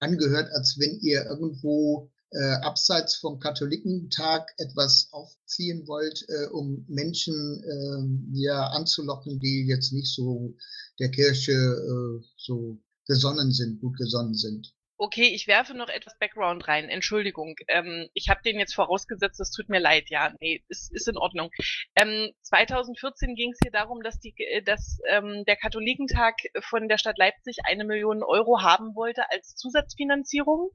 angehört, 0.01 0.51
als 0.53 0.79
wenn 0.79 0.99
ihr 1.01 1.27
irgendwo 1.27 2.11
äh, 2.31 2.55
abseits 2.63 3.17
vom 3.17 3.39
Katholikentag 3.41 4.51
etwas 4.59 5.09
aufziehen 5.13 5.87
wollt, 5.87 6.25
äh, 6.29 6.47
um 6.49 6.85
Menschen 6.89 7.63
äh, 7.65 8.39
ja 8.39 8.69
anzulocken, 8.69 9.41
die 9.41 9.67
jetzt 9.67 9.93
nicht 9.93 10.15
so 10.15 10.55
der 10.99 11.11
Kirche 11.11 11.53
äh, 11.53 12.25
so 12.37 12.79
gesonnen 13.07 13.53
sind, 13.53 13.81
gut 13.81 13.97
gesonnen 13.97 14.35
sind. 14.35 14.75
Okay, 15.01 15.31
ich 15.33 15.47
werfe 15.47 15.75
noch 15.75 15.89
etwas 15.89 16.19
Background 16.19 16.67
rein. 16.67 16.89
Entschuldigung. 16.89 17.55
Ähm, 17.69 18.09
ich 18.15 18.29
habe 18.29 18.41
den 18.45 18.59
jetzt 18.59 18.75
vorausgesetzt, 18.75 19.39
es 19.39 19.53
tut 19.53 19.69
mir 19.69 19.79
leid. 19.79 20.11
Ja, 20.11 20.35
nee, 20.41 20.65
ist, 20.67 20.93
ist 20.93 21.07
in 21.07 21.17
Ordnung. 21.17 21.51
Ähm, 21.95 22.33
2014 22.43 23.37
ging 23.37 23.53
es 23.53 23.61
hier 23.63 23.71
darum, 23.71 24.03
dass, 24.03 24.19
die, 24.19 24.35
äh, 24.37 24.61
dass 24.61 24.99
ähm, 25.09 25.45
der 25.47 25.55
Katholikentag 25.55 26.35
von 26.63 26.89
der 26.89 26.99
Stadt 26.99 27.17
Leipzig 27.17 27.59
eine 27.65 27.85
Million 27.85 28.25
Euro 28.25 28.61
haben 28.61 28.97
wollte 28.97 29.31
als 29.31 29.55
Zusatzfinanzierung. 29.55 30.73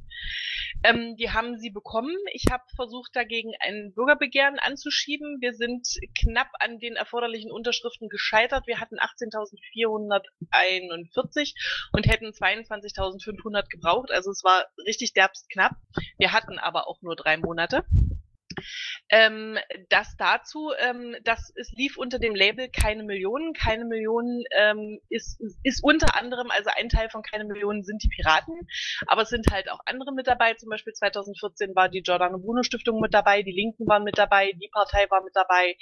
Ähm, 0.85 1.17
die 1.17 1.31
haben 1.31 1.59
sie 1.59 1.71
bekommen. 1.71 2.15
Ich 2.31 2.45
habe 2.49 2.63
versucht, 2.77 3.13
dagegen 3.17 3.51
ein 3.59 3.91
Bürgerbegehren 3.93 4.57
anzuschieben. 4.57 5.39
Wir 5.41 5.53
sind 5.53 5.85
knapp 6.17 6.47
an 6.59 6.79
den 6.79 6.95
erforderlichen 6.95 7.51
Unterschriften 7.51 8.07
gescheitert. 8.07 8.67
Wir 8.67 8.79
hatten 8.79 8.99
18.441 8.99 11.55
und 11.91 12.07
hätten 12.07 12.27
22.500 12.27 13.67
gebraucht 13.67 14.11
also 14.13 14.31
es 14.31 14.43
war 14.43 14.65
richtig 14.85 15.13
derbst 15.13 15.49
knapp. 15.49 15.75
Wir 16.17 16.31
hatten 16.31 16.59
aber 16.59 16.87
auch 16.87 17.01
nur 17.01 17.15
drei 17.15 17.37
Monate. 17.37 17.85
Ähm, 19.09 19.57
das 19.89 20.15
dazu, 20.17 20.71
ähm, 20.79 21.15
das 21.23 21.51
es 21.55 21.71
lief 21.71 21.97
unter 21.97 22.19
dem 22.19 22.35
Label 22.35 22.69
keine 22.69 23.03
Millionen. 23.03 23.53
Keine 23.53 23.85
Millionen 23.85 24.43
ähm, 24.57 24.99
ist, 25.09 25.39
ist 25.63 25.83
unter 25.83 26.15
anderem, 26.15 26.51
also 26.51 26.69
ein 26.75 26.89
Teil 26.89 27.09
von 27.09 27.23
keine 27.23 27.45
Millionen 27.45 27.83
sind 27.83 28.03
die 28.03 28.09
Piraten, 28.09 28.67
aber 29.07 29.23
es 29.23 29.29
sind 29.29 29.51
halt 29.51 29.69
auch 29.69 29.79
andere 29.85 30.13
mit 30.13 30.27
dabei. 30.27 30.53
Zum 30.55 30.69
Beispiel 30.69 30.93
2014 30.93 31.75
war 31.75 31.89
die 31.89 32.01
Giordano 32.01 32.37
Bruno 32.39 32.63
Stiftung 32.63 32.99
mit 32.99 33.13
dabei, 33.13 33.43
die 33.43 33.51
Linken 33.51 33.87
waren 33.87 34.03
mit 34.03 34.17
dabei, 34.17 34.51
die 34.53 34.69
Partei 34.71 35.05
war 35.09 35.23
mit 35.23 35.35
dabei, 35.35 35.75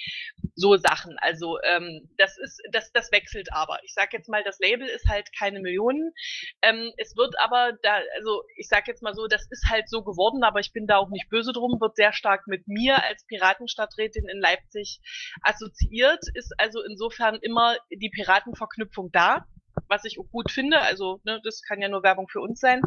so 0.56 0.78
Sachen. 0.78 1.18
Also 1.20 1.58
ähm, 1.64 2.10
das 2.18 2.38
ist, 2.38 2.62
das, 2.72 2.92
das 2.92 3.12
wechselt 3.12 3.54
aber. 3.54 3.80
Ich 3.84 3.94
sage 3.94 4.10
jetzt 4.14 4.30
mal, 4.30 4.44
das 4.44 4.60
Label 4.60 4.88
ist 4.88 5.08
halt 5.08 5.30
keine 5.38 5.60
Millionen. 5.60 6.14
Ähm, 6.62 6.92
es 6.98 7.16
wird 7.16 7.36
aber 7.40 7.74
da, 7.82 8.00
also 8.18 8.44
ich 8.56 8.68
sage 8.68 8.86
jetzt 8.88 9.02
mal 9.02 9.14
so, 9.14 9.28
das 9.28 9.48
ist 9.50 9.70
halt 9.70 9.90
so 9.90 10.04
geworden, 10.04 10.44
aber 10.44 10.60
ich 10.60 10.74
bin 10.74 10.88
da 10.88 10.98
auch 10.98 11.10
nicht 11.10 11.30
böse 11.30 11.54
drum, 11.54 11.80
wird 11.80 11.96
sehr 11.96 12.14
stark 12.14 12.48
mit 12.48 12.61
mir 12.66 13.04
als 13.04 13.26
Piratenstadträtin 13.26 14.28
in 14.28 14.40
Leipzig 14.40 15.00
assoziiert, 15.42 16.24
ist 16.34 16.54
also 16.58 16.82
insofern 16.84 17.36
immer 17.42 17.78
die 17.90 18.10
Piratenverknüpfung 18.10 19.12
da, 19.12 19.46
was 19.88 20.06
ich 20.06 20.20
auch 20.20 20.30
gut 20.32 20.52
finde. 20.52 20.80
Also 20.82 21.20
ne, 21.24 21.42
das 21.44 21.62
kann 21.62 21.82
ja 21.82 21.90
nur 21.90 22.04
Werbung 22.04 22.28
für 22.28 22.42
uns 22.42 22.60
sein. 22.60 22.82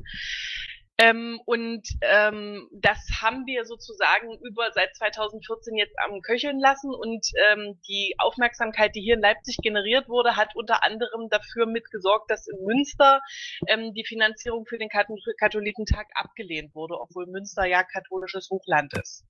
Ähm, 0.97 1.41
und 1.45 1.89
ähm, 2.03 2.69
das 2.73 2.99
haben 3.21 3.47
wir 3.47 3.65
sozusagen 3.65 4.39
über 4.45 4.71
seit 4.73 4.95
2014 4.95 5.77
jetzt 5.77 5.97
am 5.99 6.21
Köcheln 6.23 6.61
lassen 6.61 6.95
und 6.95 7.27
ähm, 7.51 7.81
die 7.89 8.15
Aufmerksamkeit, 8.19 8.95
die 8.95 9.01
hier 9.01 9.17
in 9.17 9.21
Leipzig 9.21 9.57
generiert 9.61 10.09
wurde, 10.09 10.37
hat 10.37 10.55
unter 10.55 10.85
anderem 10.85 11.29
dafür 11.31 11.67
mitgesorgt, 11.67 12.31
dass 12.31 12.47
in 12.47 12.65
Münster 12.65 13.23
ähm, 13.67 13.93
die 13.93 14.05
Finanzierung 14.05 14.67
für 14.67 14.79
den 14.79 14.89
Katholikentag 14.89 16.07
abgelehnt 16.15 16.77
wurde, 16.77 17.01
obwohl 17.01 17.27
Münster 17.27 17.67
ja 17.67 17.83
katholisches 17.83 18.49
Hochland 18.51 18.93
ist. 18.97 19.25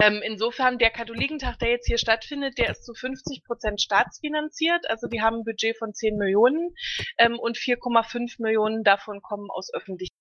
Ähm, 0.00 0.20
insofern, 0.24 0.78
der 0.78 0.90
Katholikentag, 0.90 1.58
der 1.58 1.70
jetzt 1.70 1.86
hier 1.86 1.98
stattfindet, 1.98 2.58
der 2.58 2.70
ist 2.70 2.84
zu 2.84 2.94
50 2.94 3.44
Prozent 3.44 3.80
staatsfinanziert. 3.80 4.88
Also 4.88 5.08
die 5.08 5.22
haben 5.22 5.38
ein 5.38 5.44
Budget 5.44 5.76
von 5.76 5.94
10 5.94 6.16
Millionen 6.16 6.74
ähm, 7.18 7.38
und 7.38 7.56
4,5 7.56 8.42
Millionen 8.42 8.84
davon 8.84 9.22
kommen 9.22 9.50
aus 9.50 9.72
öffentlichen 9.72 10.14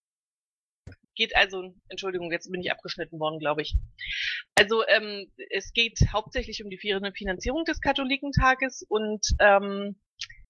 geht 1.17 1.35
also, 1.35 1.73
Entschuldigung, 1.89 2.31
jetzt 2.31 2.49
bin 2.49 2.61
ich 2.61 2.71
abgeschnitten 2.71 3.19
worden, 3.19 3.39
glaube 3.39 3.63
ich. 3.63 3.75
Also 4.55 4.87
ähm, 4.87 5.29
es 5.49 5.73
geht 5.73 5.99
hauptsächlich 6.13 6.63
um 6.63 6.69
die 6.69 6.77
Finanzierung 6.77 7.65
des 7.65 7.81
Katholikentages 7.81 8.85
und 8.87 9.25
ähm, 9.39 9.99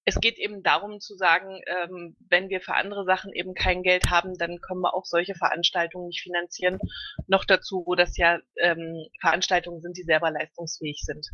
es 0.07 0.21
geht 0.21 0.39
eben 0.39 0.63
darum 0.63 1.01
zu 1.01 1.15
sagen, 1.17 1.59
ähm, 1.67 2.15
wenn 2.29 2.47
wir 2.47 2.61
für 2.61 2.75
andere 2.75 3.03
Sachen 3.03 3.33
eben 3.33 3.53
kein 3.53 3.83
Geld 3.83 4.09
haben, 4.09 4.37
dann 4.37 4.61
können 4.61 4.79
wir 4.79 4.95
auch 4.95 5.03
solche 5.03 5.35
Veranstaltungen 5.35 6.07
nicht 6.07 6.21
finanzieren. 6.21 6.79
Noch 7.27 7.43
dazu, 7.43 7.83
wo 7.85 7.93
das 7.93 8.15
ja 8.15 8.39
ähm, 8.55 9.05
Veranstaltungen 9.19 9.81
sind, 9.81 9.97
die 9.97 10.03
selber 10.03 10.31
leistungsfähig 10.31 11.01
sind. 11.03 11.27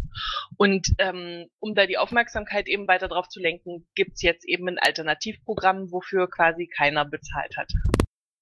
Und 0.58 0.88
ähm, 0.98 1.46
um 1.60 1.76
da 1.76 1.86
die 1.86 2.00
Aufmerksamkeit 2.00 2.68
eben 2.68 2.88
weiter 2.88 3.08
drauf 3.08 3.30
zu 3.30 3.40
lenken, 3.40 3.88
gibt's 3.94 4.24
jetzt 4.24 4.44
eben 4.44 4.68
ein 4.68 4.80
Alternativprogramm, 4.80 5.92
wofür 5.92 6.28
quasi 6.28 6.66
keiner 6.66 7.06
bezahlt 7.06 7.56
hat. 7.58 7.72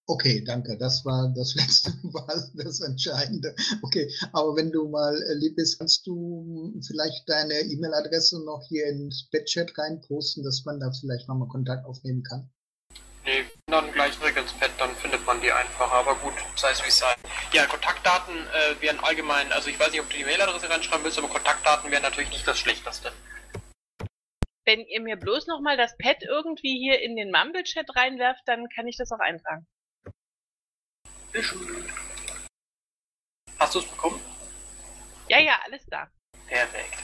Okay, 0.08 0.44
danke. 0.44 0.78
Das 0.78 1.06
war 1.06 1.32
das 1.36 1.56
letzte, 1.60 1.92
war 2.04 2.28
das 2.54 2.82
Entscheidende. 2.82 3.56
Okay, 3.82 4.12
aber 4.34 4.56
wenn 4.56 4.72
du 4.72 4.90
mal 4.90 5.16
äh, 5.16 5.34
lieb 5.36 5.56
bist, 5.56 5.80
kannst 5.80 6.06
du 6.06 6.74
vielleicht 6.86 7.30
deine 7.30 7.62
E-Mail-Adresse 7.62 8.44
noch 8.44 8.64
hier 8.68 8.88
ins 8.88 9.30
Chat 9.46 9.78
reinposten, 9.78 10.44
dass 10.44 10.66
man 10.66 10.80
da 10.80 10.92
vielleicht 10.92 11.28
nochmal 11.28 11.48
Kontakt 11.48 11.86
aufnehmen 11.86 12.24
kann? 12.24 12.50
Nee, 13.24 13.46
dann 13.68 13.92
gleich 13.92 14.14
zurück 14.18 14.36
ins 14.36 14.52
Pad, 14.54 14.72
dann 14.80 14.96
findet 14.96 15.24
man 15.28 15.40
die 15.42 15.52
einfach. 15.52 15.92
Aber 15.92 16.16
gut, 16.16 16.34
sei 16.56 16.72
es 16.72 16.84
wie 16.84 16.88
es 16.88 16.98
sei. 16.98 17.14
Ja, 17.54 17.68
Kontaktdaten 17.68 18.36
äh, 18.36 18.82
wären 18.82 19.00
allgemein, 19.00 19.52
also 19.52 19.70
ich 19.70 19.80
weiß 19.80 19.92
nicht, 19.92 20.02
ob 20.02 20.10
du 20.10 20.18
die 20.18 20.24
Mail-Adresse 20.24 20.70
reinschreiben 20.70 21.06
willst, 21.06 21.20
aber 21.20 21.28
Kontaktdaten 21.28 21.92
wären 21.92 22.02
natürlich 22.02 22.32
nicht 22.32 22.48
das 22.48 22.58
Schlechteste. 22.58 23.12
Wenn 24.66 24.80
ihr 24.82 25.02
mir 25.02 25.18
bloß 25.18 25.48
nochmal 25.48 25.78
das 25.78 25.96
Pad 25.98 26.24
irgendwie 26.24 26.80
hier 26.80 27.02
in 27.02 27.16
den 27.16 27.32
Mumble-Chat 27.32 27.96
reinwerft, 27.96 28.42
dann 28.46 28.68
kann 28.70 28.88
ich 28.88 28.98
das 28.98 29.12
auch 29.12 29.20
eintragen. 29.20 29.68
Hast 33.60 33.76
du 33.76 33.80
es 33.80 33.86
bekommen? 33.86 34.20
Ja, 35.28 35.40
ja, 35.40 35.60
alles 35.66 35.86
da. 35.88 36.10
Perfekt. 36.48 36.98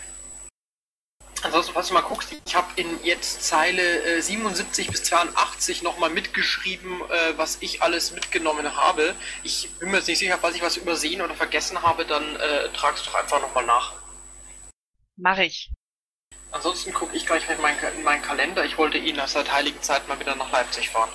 Ansonsten, 1.44 1.74
falls 1.74 1.88
du 1.88 1.94
mal 1.94 2.02
guckst, 2.02 2.36
ich 2.46 2.56
habe 2.56 2.68
in 2.76 3.04
jetzt 3.04 3.44
Zeile 3.44 4.04
äh, 4.04 4.22
77 4.22 4.88
bis 4.88 5.04
82 5.04 5.84
nochmal 5.84 6.10
mitgeschrieben, 6.10 7.02
äh, 7.10 7.38
was 7.38 7.58
ich 7.62 7.84
alles 7.84 8.12
mitgenommen 8.12 8.76
habe. 8.76 9.16
Ich 9.44 9.70
bin 9.80 9.92
mir 9.92 9.98
jetzt 9.98 10.08
nicht 10.08 10.18
sicher, 10.18 10.40
falls 10.40 10.56
ich 10.56 10.64
was 10.64 10.78
übersehen 10.78 11.22
oder 11.22 11.36
vergessen 11.36 11.82
habe, 11.84 12.06
dann 12.06 12.36
äh, 12.38 12.70
tragst 12.70 13.06
du 13.06 13.12
doch 13.12 13.20
einfach 13.20 13.40
nochmal 13.40 13.66
nach. 13.66 13.94
Mach 15.16 15.38
ich. 15.38 15.72
Ansonsten 16.52 16.94
gucke 16.94 17.16
ich 17.16 17.26
gleich 17.26 17.48
in 17.50 17.62
meinen, 17.62 17.78
in 17.96 18.04
meinen 18.04 18.24
Kalender. 18.24 18.66
Ich 18.66 18.78
wollte 18.78 18.98
ihn 18.98 19.22
seit 19.28 19.52
heiligen 19.52 19.82
Zeit 19.82 20.08
mal 20.08 20.20
wieder 20.20 20.36
nach 20.36 20.52
Leipzig 20.52 20.90
fahren. 20.90 21.12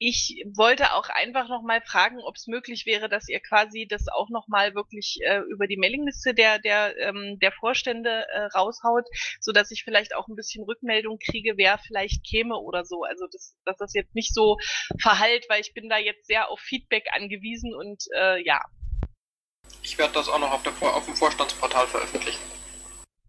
Ich 0.00 0.44
wollte 0.54 0.94
auch 0.94 1.08
einfach 1.08 1.48
nochmal 1.48 1.82
fragen, 1.82 2.20
ob 2.20 2.36
es 2.36 2.46
möglich 2.46 2.86
wäre, 2.86 3.08
dass 3.08 3.28
ihr 3.28 3.40
quasi 3.40 3.86
das 3.88 4.06
auch 4.08 4.28
nochmal 4.30 4.74
wirklich 4.76 5.18
äh, 5.22 5.40
über 5.50 5.66
die 5.66 5.76
Mailingliste 5.76 6.34
der, 6.34 6.60
der, 6.60 6.96
ähm, 6.98 7.38
der 7.40 7.50
Vorstände 7.50 8.26
äh, 8.28 8.44
raushaut, 8.56 9.06
so 9.40 9.50
dass 9.50 9.72
ich 9.72 9.82
vielleicht 9.82 10.14
auch 10.14 10.28
ein 10.28 10.36
bisschen 10.36 10.62
Rückmeldung 10.62 11.18
kriege, 11.18 11.54
wer 11.56 11.78
vielleicht 11.78 12.24
käme 12.24 12.56
oder 12.56 12.84
so. 12.84 13.02
Also 13.02 13.26
dass, 13.32 13.56
dass 13.64 13.76
das 13.78 13.92
jetzt 13.94 14.14
nicht 14.14 14.32
so 14.32 14.56
verhallt, 15.00 15.46
weil 15.48 15.60
ich 15.60 15.74
bin 15.74 15.88
da 15.88 15.98
jetzt 15.98 16.26
sehr 16.26 16.48
auf 16.48 16.60
Feedback 16.60 17.06
angewiesen 17.12 17.74
und 17.74 18.04
äh, 18.14 18.40
ja. 18.44 18.62
Ich 19.82 19.98
werde 19.98 20.14
das 20.14 20.28
auch 20.28 20.38
noch 20.38 20.52
auf, 20.52 20.62
der, 20.62 20.72
auf 20.80 21.06
dem 21.06 21.16
Vorstandsportal 21.16 21.88
veröffentlichen. 21.88 22.57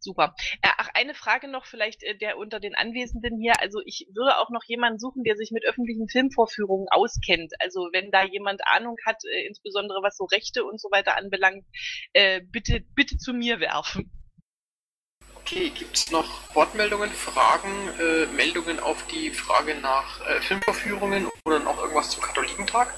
Super. 0.01 0.35
Äh, 0.61 0.69
ach, 0.77 0.89
eine 0.93 1.13
Frage 1.13 1.47
noch 1.47 1.65
vielleicht 1.65 2.03
äh, 2.03 2.17
der 2.17 2.37
unter 2.37 2.59
den 2.59 2.75
Anwesenden 2.75 3.37
hier. 3.39 3.59
Also 3.59 3.81
ich 3.85 4.07
würde 4.13 4.37
auch 4.37 4.49
noch 4.49 4.63
jemanden 4.65 4.99
suchen, 4.99 5.23
der 5.23 5.35
sich 5.35 5.51
mit 5.51 5.65
öffentlichen 5.65 6.07
Filmvorführungen 6.07 6.87
auskennt. 6.89 7.53
Also 7.59 7.89
wenn 7.91 8.11
da 8.11 8.23
jemand 8.23 8.61
Ahnung 8.65 8.97
hat, 9.05 9.17
äh, 9.25 9.47
insbesondere 9.47 10.01
was 10.01 10.17
so 10.17 10.25
Rechte 10.25 10.63
und 10.63 10.79
so 10.79 10.89
weiter 10.91 11.17
anbelangt, 11.17 11.65
bitte, 12.51 12.81
bitte 12.95 13.17
zu 13.17 13.33
mir 13.33 13.59
werfen. 13.59 14.11
Okay, 15.51 15.71
gibt 15.71 15.97
es 15.97 16.11
noch 16.11 16.53
Wortmeldungen, 16.53 17.09
Fragen, 17.09 17.71
äh, 17.99 18.27
Meldungen 18.27 18.79
auf 18.79 19.07
die 19.07 19.31
Frage 19.31 19.73
nach 19.75 20.21
äh, 20.27 20.39
Filmvorführungen 20.41 21.27
oder 21.43 21.57
noch 21.57 21.79
irgendwas 21.79 22.11
zum 22.11 22.21
Katholikentag? 22.21 22.93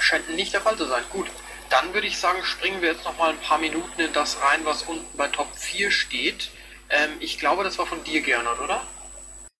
Scheint 0.00 0.28
nicht 0.30 0.52
der 0.52 0.62
Fall 0.62 0.76
zu 0.76 0.86
sein. 0.86 1.04
Gut. 1.12 1.30
Dann 1.70 1.94
würde 1.94 2.08
ich 2.08 2.18
sagen, 2.18 2.42
springen 2.44 2.82
wir 2.82 2.92
jetzt 2.92 3.04
noch 3.04 3.16
mal 3.16 3.30
ein 3.30 3.40
paar 3.40 3.58
Minuten 3.58 4.00
in 4.00 4.12
das 4.12 4.36
rein, 4.42 4.64
was 4.64 4.82
unten 4.82 5.16
bei 5.16 5.28
Top 5.28 5.56
4 5.56 5.90
steht. 5.90 6.50
Ähm, 6.90 7.10
ich 7.20 7.38
glaube, 7.38 7.62
das 7.62 7.78
war 7.78 7.86
von 7.86 8.02
dir, 8.02 8.20
Gernot, 8.22 8.58
oder? 8.58 8.82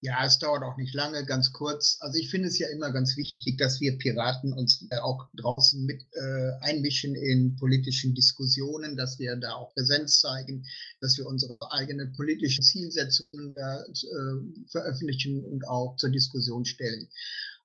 Ja, 0.03 0.25
es 0.25 0.39
dauert 0.39 0.63
auch 0.63 0.79
nicht 0.79 0.95
lange, 0.95 1.27
ganz 1.27 1.53
kurz. 1.53 1.99
Also 2.01 2.19
ich 2.19 2.31
finde 2.31 2.49
es 2.49 2.59
ja 2.59 2.69
immer 2.71 2.91
ganz 2.91 3.19
wichtig, 3.19 3.59
dass 3.59 3.81
wir 3.81 3.99
Piraten 3.99 4.55
uns 4.55 4.87
äh, 4.91 4.97
auch 4.97 5.29
draußen 5.35 5.85
mit 5.85 6.03
äh, 6.13 6.53
einmischen 6.63 7.15
in 7.15 7.57
politischen 7.57 8.15
Diskussionen, 8.15 8.97
dass 8.97 9.19
wir 9.19 9.37
da 9.37 9.53
auch 9.53 9.75
Präsenz 9.75 10.21
zeigen, 10.21 10.67
dass 11.03 11.19
wir 11.19 11.27
unsere 11.27 11.59
eigenen 11.71 12.13
politischen 12.15 12.63
Zielsetzungen 12.63 13.55
äh, 13.55 14.69
veröffentlichen 14.71 15.45
und 15.45 15.69
auch 15.69 15.97
zur 15.97 16.11
Diskussion 16.11 16.65
stellen. 16.65 17.09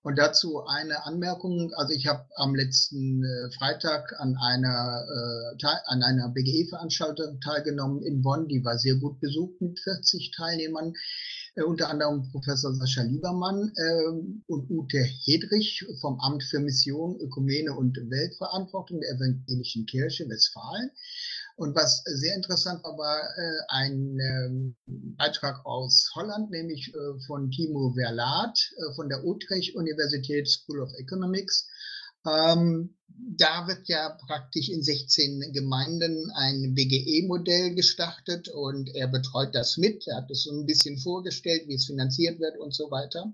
Und 0.06 0.20
dazu 0.20 0.64
eine 0.68 1.04
Anmerkung. 1.08 1.74
Also 1.74 1.92
ich 1.94 2.06
habe 2.06 2.28
am 2.36 2.54
letzten 2.54 3.24
äh, 3.24 3.50
Freitag 3.58 4.14
an 4.20 4.38
einer, 4.38 5.04
äh, 5.10 5.66
einer 5.90 6.30
BGE-Veranstaltung 6.30 7.40
teilgenommen 7.40 8.04
in 8.04 8.22
Bonn. 8.22 8.48
Die 8.48 8.64
war 8.64 8.78
sehr 8.78 8.98
gut 8.98 9.20
besucht 9.20 9.60
mit 9.62 9.80
40 9.80 10.30
Teilnehmern. 10.38 10.94
äh, 11.56 11.64
unter 11.64 11.90
anderem 11.90 12.30
Professor 12.32 12.72
Sascha 12.76 13.02
Liebermann 13.02 13.74
äh, 13.76 14.42
und 14.46 14.70
Ute 14.70 15.00
Hedrich 15.00 15.84
vom 16.02 16.20
Amt 16.20 16.44
für 16.44 16.60
Mission, 16.60 17.20
Ökumene 17.20 17.74
und 17.74 17.98
Weltverantwortung 17.98 19.02
der 19.02 19.10
Evangelischen 19.10 19.88
Kirche 19.88 20.30
Westfalen. 20.30 20.92
Und 21.58 21.74
was 21.74 22.04
sehr 22.04 22.36
interessant 22.36 22.84
war, 22.84 22.98
war 22.98 23.22
äh, 23.22 23.60
ein 23.70 24.20
ähm, 24.20 24.76
Beitrag 24.86 25.66
aus 25.66 26.12
Holland, 26.14 26.52
nämlich 26.52 26.94
äh, 26.94 27.20
von 27.26 27.50
Timo 27.50 27.94
Verlaat 27.94 28.60
äh, 28.78 28.94
von 28.96 29.08
der 29.08 29.24
Utrecht 29.24 29.74
Universität 29.76 30.50
School 30.50 30.82
of 30.82 30.92
Economics. 30.98 31.68
Ähm, 32.28 32.96
da 33.08 33.68
wird 33.68 33.88
ja 33.88 34.18
praktisch 34.28 34.68
in 34.68 34.84
16 34.84 35.54
Gemeinden 35.54 36.30
ein 36.36 36.74
BGE-Modell 36.76 37.74
gestartet 37.74 38.50
und 38.50 38.94
er 38.94 39.08
betreut 39.08 39.56
das 39.56 39.78
mit. 39.78 40.06
Er 40.08 40.18
hat 40.18 40.32
es 40.32 40.44
so 40.44 40.52
ein 40.52 40.66
bisschen 40.66 40.98
vorgestellt, 40.98 41.68
wie 41.68 41.76
es 41.76 41.86
finanziert 41.86 42.40
wird 42.40 42.58
und 42.58 42.74
so 42.74 42.92
weiter. 42.92 43.32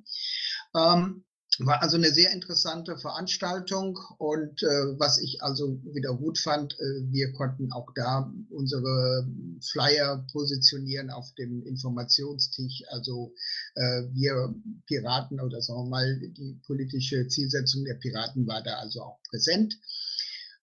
Ähm, 0.76 1.24
war 1.60 1.82
also 1.82 1.98
eine 1.98 2.12
sehr 2.12 2.32
interessante 2.32 2.98
Veranstaltung 2.98 4.00
und 4.18 4.64
äh, 4.64 5.00
was 5.00 5.20
ich 5.20 5.44
also 5.44 5.80
wieder 5.94 6.16
gut 6.16 6.38
fand, 6.38 6.74
äh, 6.74 7.12
wir 7.12 7.34
konnten 7.34 7.72
auch 7.72 7.88
da 7.94 8.32
unsere 8.50 9.28
Flyer 9.62 10.26
positionieren 10.32 11.10
auf 11.10 11.34
dem 11.38 11.62
Informationstisch. 11.64 12.84
Also 12.90 13.34
äh, 13.76 14.04
wir 14.14 14.56
Piraten 14.88 15.42
oder 15.42 15.62
sagen 15.62 15.84
wir 15.86 15.90
mal, 15.90 16.20
die 16.20 16.60
politische 16.66 17.28
Zielsetzung 17.28 17.84
der 17.84 17.96
Piraten 17.96 18.48
war 18.48 18.64
da 18.64 18.76
also 18.78 19.02
auch 19.02 19.20
präsent. 19.30 19.78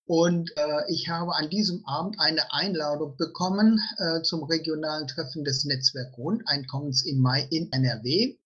Und 0.07 0.51
äh, 0.57 0.91
ich 0.91 1.11
habe 1.11 1.37
an 1.37 1.51
diesem 1.51 1.85
Abend 1.85 2.19
eine 2.19 2.51
Einladung 2.51 3.19
bekommen 3.19 3.79
äh, 3.99 4.23
zum 4.23 4.43
regionalen 4.45 5.07
Treffen 5.07 5.45
des 5.45 5.67
Netzwerk 5.67 6.13
Grundeinkommens 6.15 7.05
im 7.05 7.21
Mai 7.21 7.47
in 7.51 7.71
NRW. 7.71 8.39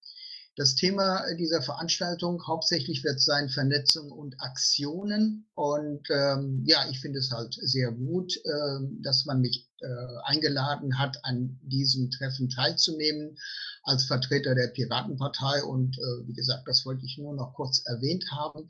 Das 0.55 0.75
Thema 0.75 1.25
dieser 1.39 1.63
Veranstaltung 1.63 2.47
hauptsächlich 2.47 3.03
wird 3.05 3.23
sein 3.23 3.49
Vernetzung 3.49 4.13
und 4.13 4.39
Aktionen. 4.39 5.47
Und 5.55 6.07
ähm, 6.11 6.63
ja, 6.67 6.87
ich 6.91 7.01
finde 7.01 7.21
es 7.21 7.31
halt 7.31 7.55
sehr 7.55 7.91
gut, 7.91 8.37
äh, 8.37 8.81
dass 9.01 9.25
man 9.25 9.41
mich 9.41 9.71
äh, 9.81 9.87
eingeladen 10.25 10.99
hat, 10.99 11.25
an 11.25 11.59
diesem 11.63 12.11
Treffen 12.11 12.51
teilzunehmen 12.51 13.39
als 13.83 14.05
Vertreter 14.05 14.55
der 14.55 14.69
Piratenpartei. 14.69 15.65
Und 15.65 15.97
äh, 15.97 16.29
wie 16.29 16.35
gesagt, 16.35 16.69
das 16.69 16.85
wollte 16.85 17.07
ich 17.07 17.17
nur 17.17 17.35
noch 17.35 17.55
kurz 17.55 17.83
erwähnt 17.87 18.27
haben. 18.31 18.69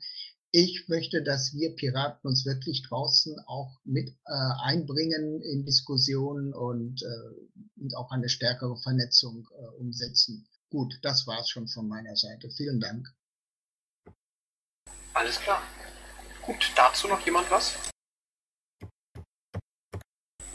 Ich 0.51 0.87
möchte, 0.87 1.21
dass 1.21 1.53
wir 1.53 1.75
Piraten 1.75 2.29
uns 2.29 2.45
wirklich 2.45 2.83
draußen 2.83 3.35
auch 3.45 3.81
mit 3.83 4.07
äh, 4.07 4.61
einbringen 4.61 5.41
in 5.41 5.65
Diskussionen 5.65 6.53
und, 6.53 7.03
äh, 7.03 7.81
und 7.81 7.93
auch 7.97 8.11
eine 8.11 8.29
stärkere 8.29 8.77
Vernetzung 8.77 9.49
äh, 9.51 9.81
umsetzen. 9.81 10.47
Gut, 10.73 10.97
das 11.03 11.27
war's 11.27 11.51
schon 11.51 11.67
von 11.67 11.87
meiner 11.87 12.15
Seite. 12.15 12.49
Vielen 12.49 12.79
Dank. 12.79 13.07
Alles 15.13 15.39
klar. 15.39 15.61
Gut, 16.41 16.71
dazu 16.75 17.07
noch 17.07 17.23
jemand 17.27 17.51
was? 17.51 17.77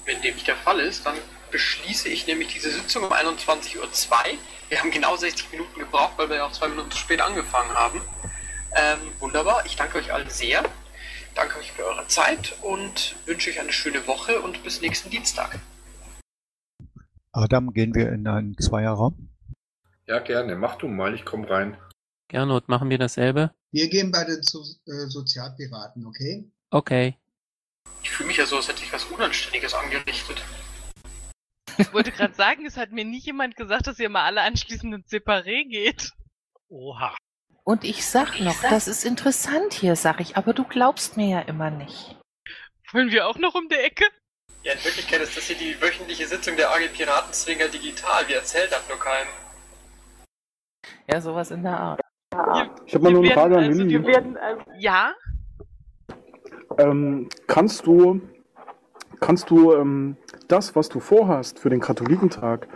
Wenn 0.04 0.20
dem 0.20 0.34
nicht 0.34 0.48
der 0.48 0.56
Fall 0.56 0.80
ist, 0.80 1.06
dann 1.06 1.16
beschließe 1.52 2.08
ich 2.08 2.26
nämlich 2.26 2.48
diese 2.48 2.72
Sitzung 2.72 3.04
um 3.04 3.12
21.02 3.12 3.76
Uhr. 3.78 3.86
Wir 4.68 4.80
haben 4.80 4.90
genau 4.90 5.16
60 5.16 5.52
Minuten 5.52 5.78
gebraucht, 5.78 6.14
weil 6.16 6.28
wir 6.28 6.38
ja 6.38 6.46
auch 6.46 6.52
zwei 6.52 6.66
Minuten 6.66 6.90
zu 6.90 6.98
spät 6.98 7.20
angefangen 7.20 7.70
haben. 7.70 8.00
Ähm, 8.74 8.98
wunderbar, 9.20 9.64
ich 9.66 9.76
danke 9.76 9.98
euch 9.98 10.12
allen 10.12 10.30
sehr. 10.30 10.64
Danke 11.36 11.60
euch 11.60 11.70
für 11.70 11.84
eure 11.84 12.08
Zeit 12.08 12.56
und 12.62 13.14
wünsche 13.24 13.50
euch 13.50 13.60
eine 13.60 13.72
schöne 13.72 14.04
Woche 14.08 14.40
und 14.40 14.64
bis 14.64 14.80
nächsten 14.80 15.10
Dienstag. 15.10 15.60
Adam, 17.30 17.72
gehen 17.72 17.94
wir 17.94 18.10
in 18.10 18.26
einen 18.26 18.58
Zweierraum? 18.58 19.27
Ja, 20.08 20.20
gerne. 20.20 20.56
Mach 20.56 20.76
du 20.76 20.88
mal, 20.88 21.14
ich 21.14 21.26
komm 21.26 21.44
rein. 21.44 21.76
Gernot, 22.28 22.68
machen 22.68 22.88
wir 22.88 22.96
dasselbe? 22.96 23.52
Wir 23.72 23.90
gehen 23.90 24.10
bei 24.10 24.24
den 24.24 24.42
so 24.42 24.62
äh, 24.86 25.06
Sozialpiraten, 25.06 26.06
okay? 26.06 26.50
Okay. 26.70 27.18
Ich 28.02 28.10
fühle 28.10 28.28
mich 28.28 28.38
ja 28.38 28.46
so, 28.46 28.56
als 28.56 28.68
hätte 28.68 28.82
ich 28.82 28.92
was 28.92 29.04
Unanständiges 29.04 29.74
angerichtet. 29.74 30.42
Ich 31.76 31.92
wollte 31.92 32.10
gerade 32.10 32.34
sagen, 32.34 32.64
es 32.64 32.78
hat 32.78 32.90
mir 32.90 33.04
nie 33.04 33.18
jemand 33.18 33.54
gesagt, 33.56 33.86
dass 33.86 33.98
ihr 33.98 34.08
mal 34.08 34.24
alle 34.24 34.40
anschließend 34.40 34.94
ins 34.94 35.12
Separé 35.12 35.68
geht. 35.68 36.10
Oha. 36.70 37.14
Und 37.62 37.84
ich 37.84 38.06
sag 38.06 38.40
noch, 38.40 38.58
das 38.62 38.88
ist 38.88 39.04
interessant 39.04 39.74
hier, 39.74 39.94
sag 39.94 40.20
ich, 40.20 40.38
aber 40.38 40.54
du 40.54 40.64
glaubst 40.64 41.18
mir 41.18 41.28
ja 41.28 41.40
immer 41.40 41.70
nicht. 41.70 42.16
Wollen 42.92 43.10
wir 43.10 43.28
auch 43.28 43.36
noch 43.36 43.54
um 43.54 43.68
die 43.68 43.76
Ecke? 43.76 44.06
Ja, 44.62 44.72
in 44.72 44.82
Wirklichkeit 44.82 45.20
ist 45.20 45.36
das 45.36 45.44
hier 45.44 45.56
die 45.56 45.78
wöchentliche 45.82 46.26
Sitzung 46.26 46.56
der 46.56 46.70
AG 46.70 46.88
Piratenzwinger 46.94 47.68
digital. 47.68 48.26
Wir 48.26 48.36
erzählen 48.36 48.70
das 48.70 48.88
nur 48.88 48.98
keinem. 48.98 49.28
Ja, 51.10 51.20
sowas 51.20 51.50
in 51.50 51.62
der 51.62 51.78
Art. 51.78 52.00
Ich 52.86 52.94
habe 52.94 53.04
mal 53.04 53.12
nur 53.12 53.22
eine 53.22 53.32
Frage 53.32 53.56
an 53.56 53.64
also, 53.64 53.82
Lilly. 53.82 53.98
die 53.98 54.06
werden, 54.06 54.36
also, 54.36 54.62
ja? 54.78 55.12
Ähm, 56.78 57.28
kannst 57.46 57.86
du, 57.86 58.20
kannst 59.20 59.50
du 59.50 59.74
ähm, 59.74 60.16
das, 60.46 60.76
was 60.76 60.88
du 60.88 61.00
vorhast 61.00 61.58
für 61.58 61.70
den 61.70 61.80
Katholikentag, 61.80 62.68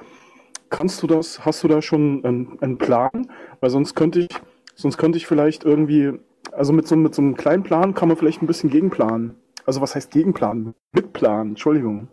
kannst 0.71 1.03
du 1.03 1.07
das, 1.07 1.45
hast 1.45 1.63
du 1.63 1.69
da 1.69 1.83
schon 1.83 2.25
einen, 2.25 2.59
einen 2.61 2.79
Plan? 2.79 3.29
Weil 3.61 3.71
sonst 3.71 3.95
könnte 3.95 4.21
ich, 4.21 4.29
sonst 4.75 4.97
könnte 4.99 5.19
ich 5.19 5.27
vielleicht 5.27 5.65
irgendwie, 5.65 6.19
also 6.51 6.73
mit 6.73 6.89
so, 6.89 6.97
mit 6.97 7.15
so 7.15 7.23
einem 7.23 7.37
kleinen 7.37 7.63
Plan 7.63 7.95
kann 7.95 8.09
man 8.09 8.17
vielleicht 8.17 8.43
ein 8.43 8.47
bisschen 8.47 8.71
gegenplanen. 8.71 9.37
Also 9.65 9.81
was 9.81 9.95
heißt 9.95 10.11
gegenplanen? 10.11 10.75
Mitplanen, 10.93 11.51
Entschuldigung. 11.51 12.09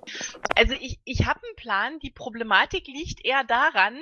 Also 0.55 0.75
ich, 0.79 0.99
ich 1.03 1.25
habe 1.25 1.39
einen 1.43 1.55
Plan. 1.55 1.99
Die 1.99 2.11
Problematik 2.11 2.87
liegt 2.87 3.25
eher 3.25 3.43
daran, 3.43 3.95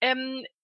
ähm, 0.00 0.44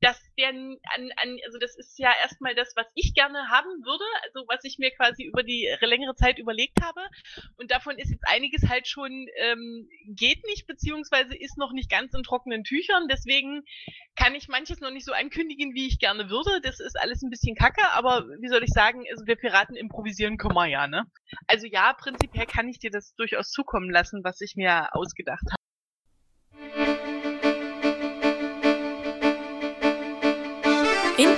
dass 0.00 0.18
der 0.38 0.48
an, 0.48 0.78
an, 0.94 1.38
also 1.44 1.58
das 1.58 1.76
ist 1.76 1.98
ja 1.98 2.10
erstmal 2.22 2.54
das, 2.54 2.72
was 2.76 2.86
ich 2.94 3.14
gerne 3.14 3.50
haben 3.50 3.68
würde, 3.84 4.04
also 4.24 4.46
was 4.48 4.64
ich 4.64 4.78
mir 4.78 4.90
quasi 4.90 5.24
über 5.24 5.42
die 5.42 5.68
längere 5.80 6.14
Zeit 6.14 6.38
überlegt 6.38 6.82
habe. 6.82 7.00
Und 7.56 7.70
davon 7.70 7.98
ist 7.98 8.10
jetzt 8.10 8.26
einiges 8.26 8.68
halt 8.68 8.88
schon 8.88 9.26
ähm, 9.36 9.88
geht 10.06 10.44
nicht, 10.46 10.66
beziehungsweise 10.66 11.36
ist 11.36 11.58
noch 11.58 11.72
nicht 11.72 11.90
ganz 11.90 12.14
in 12.14 12.22
trockenen 12.22 12.64
Tüchern. 12.64 13.08
Deswegen 13.08 13.62
kann 14.16 14.34
ich 14.34 14.48
manches 14.48 14.80
noch 14.80 14.90
nicht 14.90 15.04
so 15.04 15.12
ankündigen, 15.12 15.74
wie 15.74 15.86
ich 15.86 15.98
gerne 15.98 16.30
würde. 16.30 16.60
Das 16.62 16.80
ist 16.80 16.98
alles 16.98 17.22
ein 17.22 17.30
bisschen 17.30 17.54
kacke, 17.54 17.92
aber 17.92 18.26
wie 18.40 18.48
soll 18.48 18.64
ich 18.64 18.70
sagen, 18.70 19.04
also 19.10 19.26
wir 19.26 19.36
Piraten 19.36 19.76
improvisieren 19.76 20.38
können 20.38 20.54
wir 20.54 20.66
ja, 20.66 20.86
ne? 20.86 21.04
Also 21.46 21.66
ja, 21.66 21.92
prinzipiell 21.92 22.46
kann 22.46 22.68
ich 22.68 22.78
dir 22.78 22.90
das 22.90 23.14
durchaus 23.14 23.50
zukommen 23.50 23.90
lassen, 23.90 24.24
was 24.24 24.40
ich 24.40 24.56
mir 24.56 24.94
ausgedacht 24.94 25.44
habe. 25.50 25.61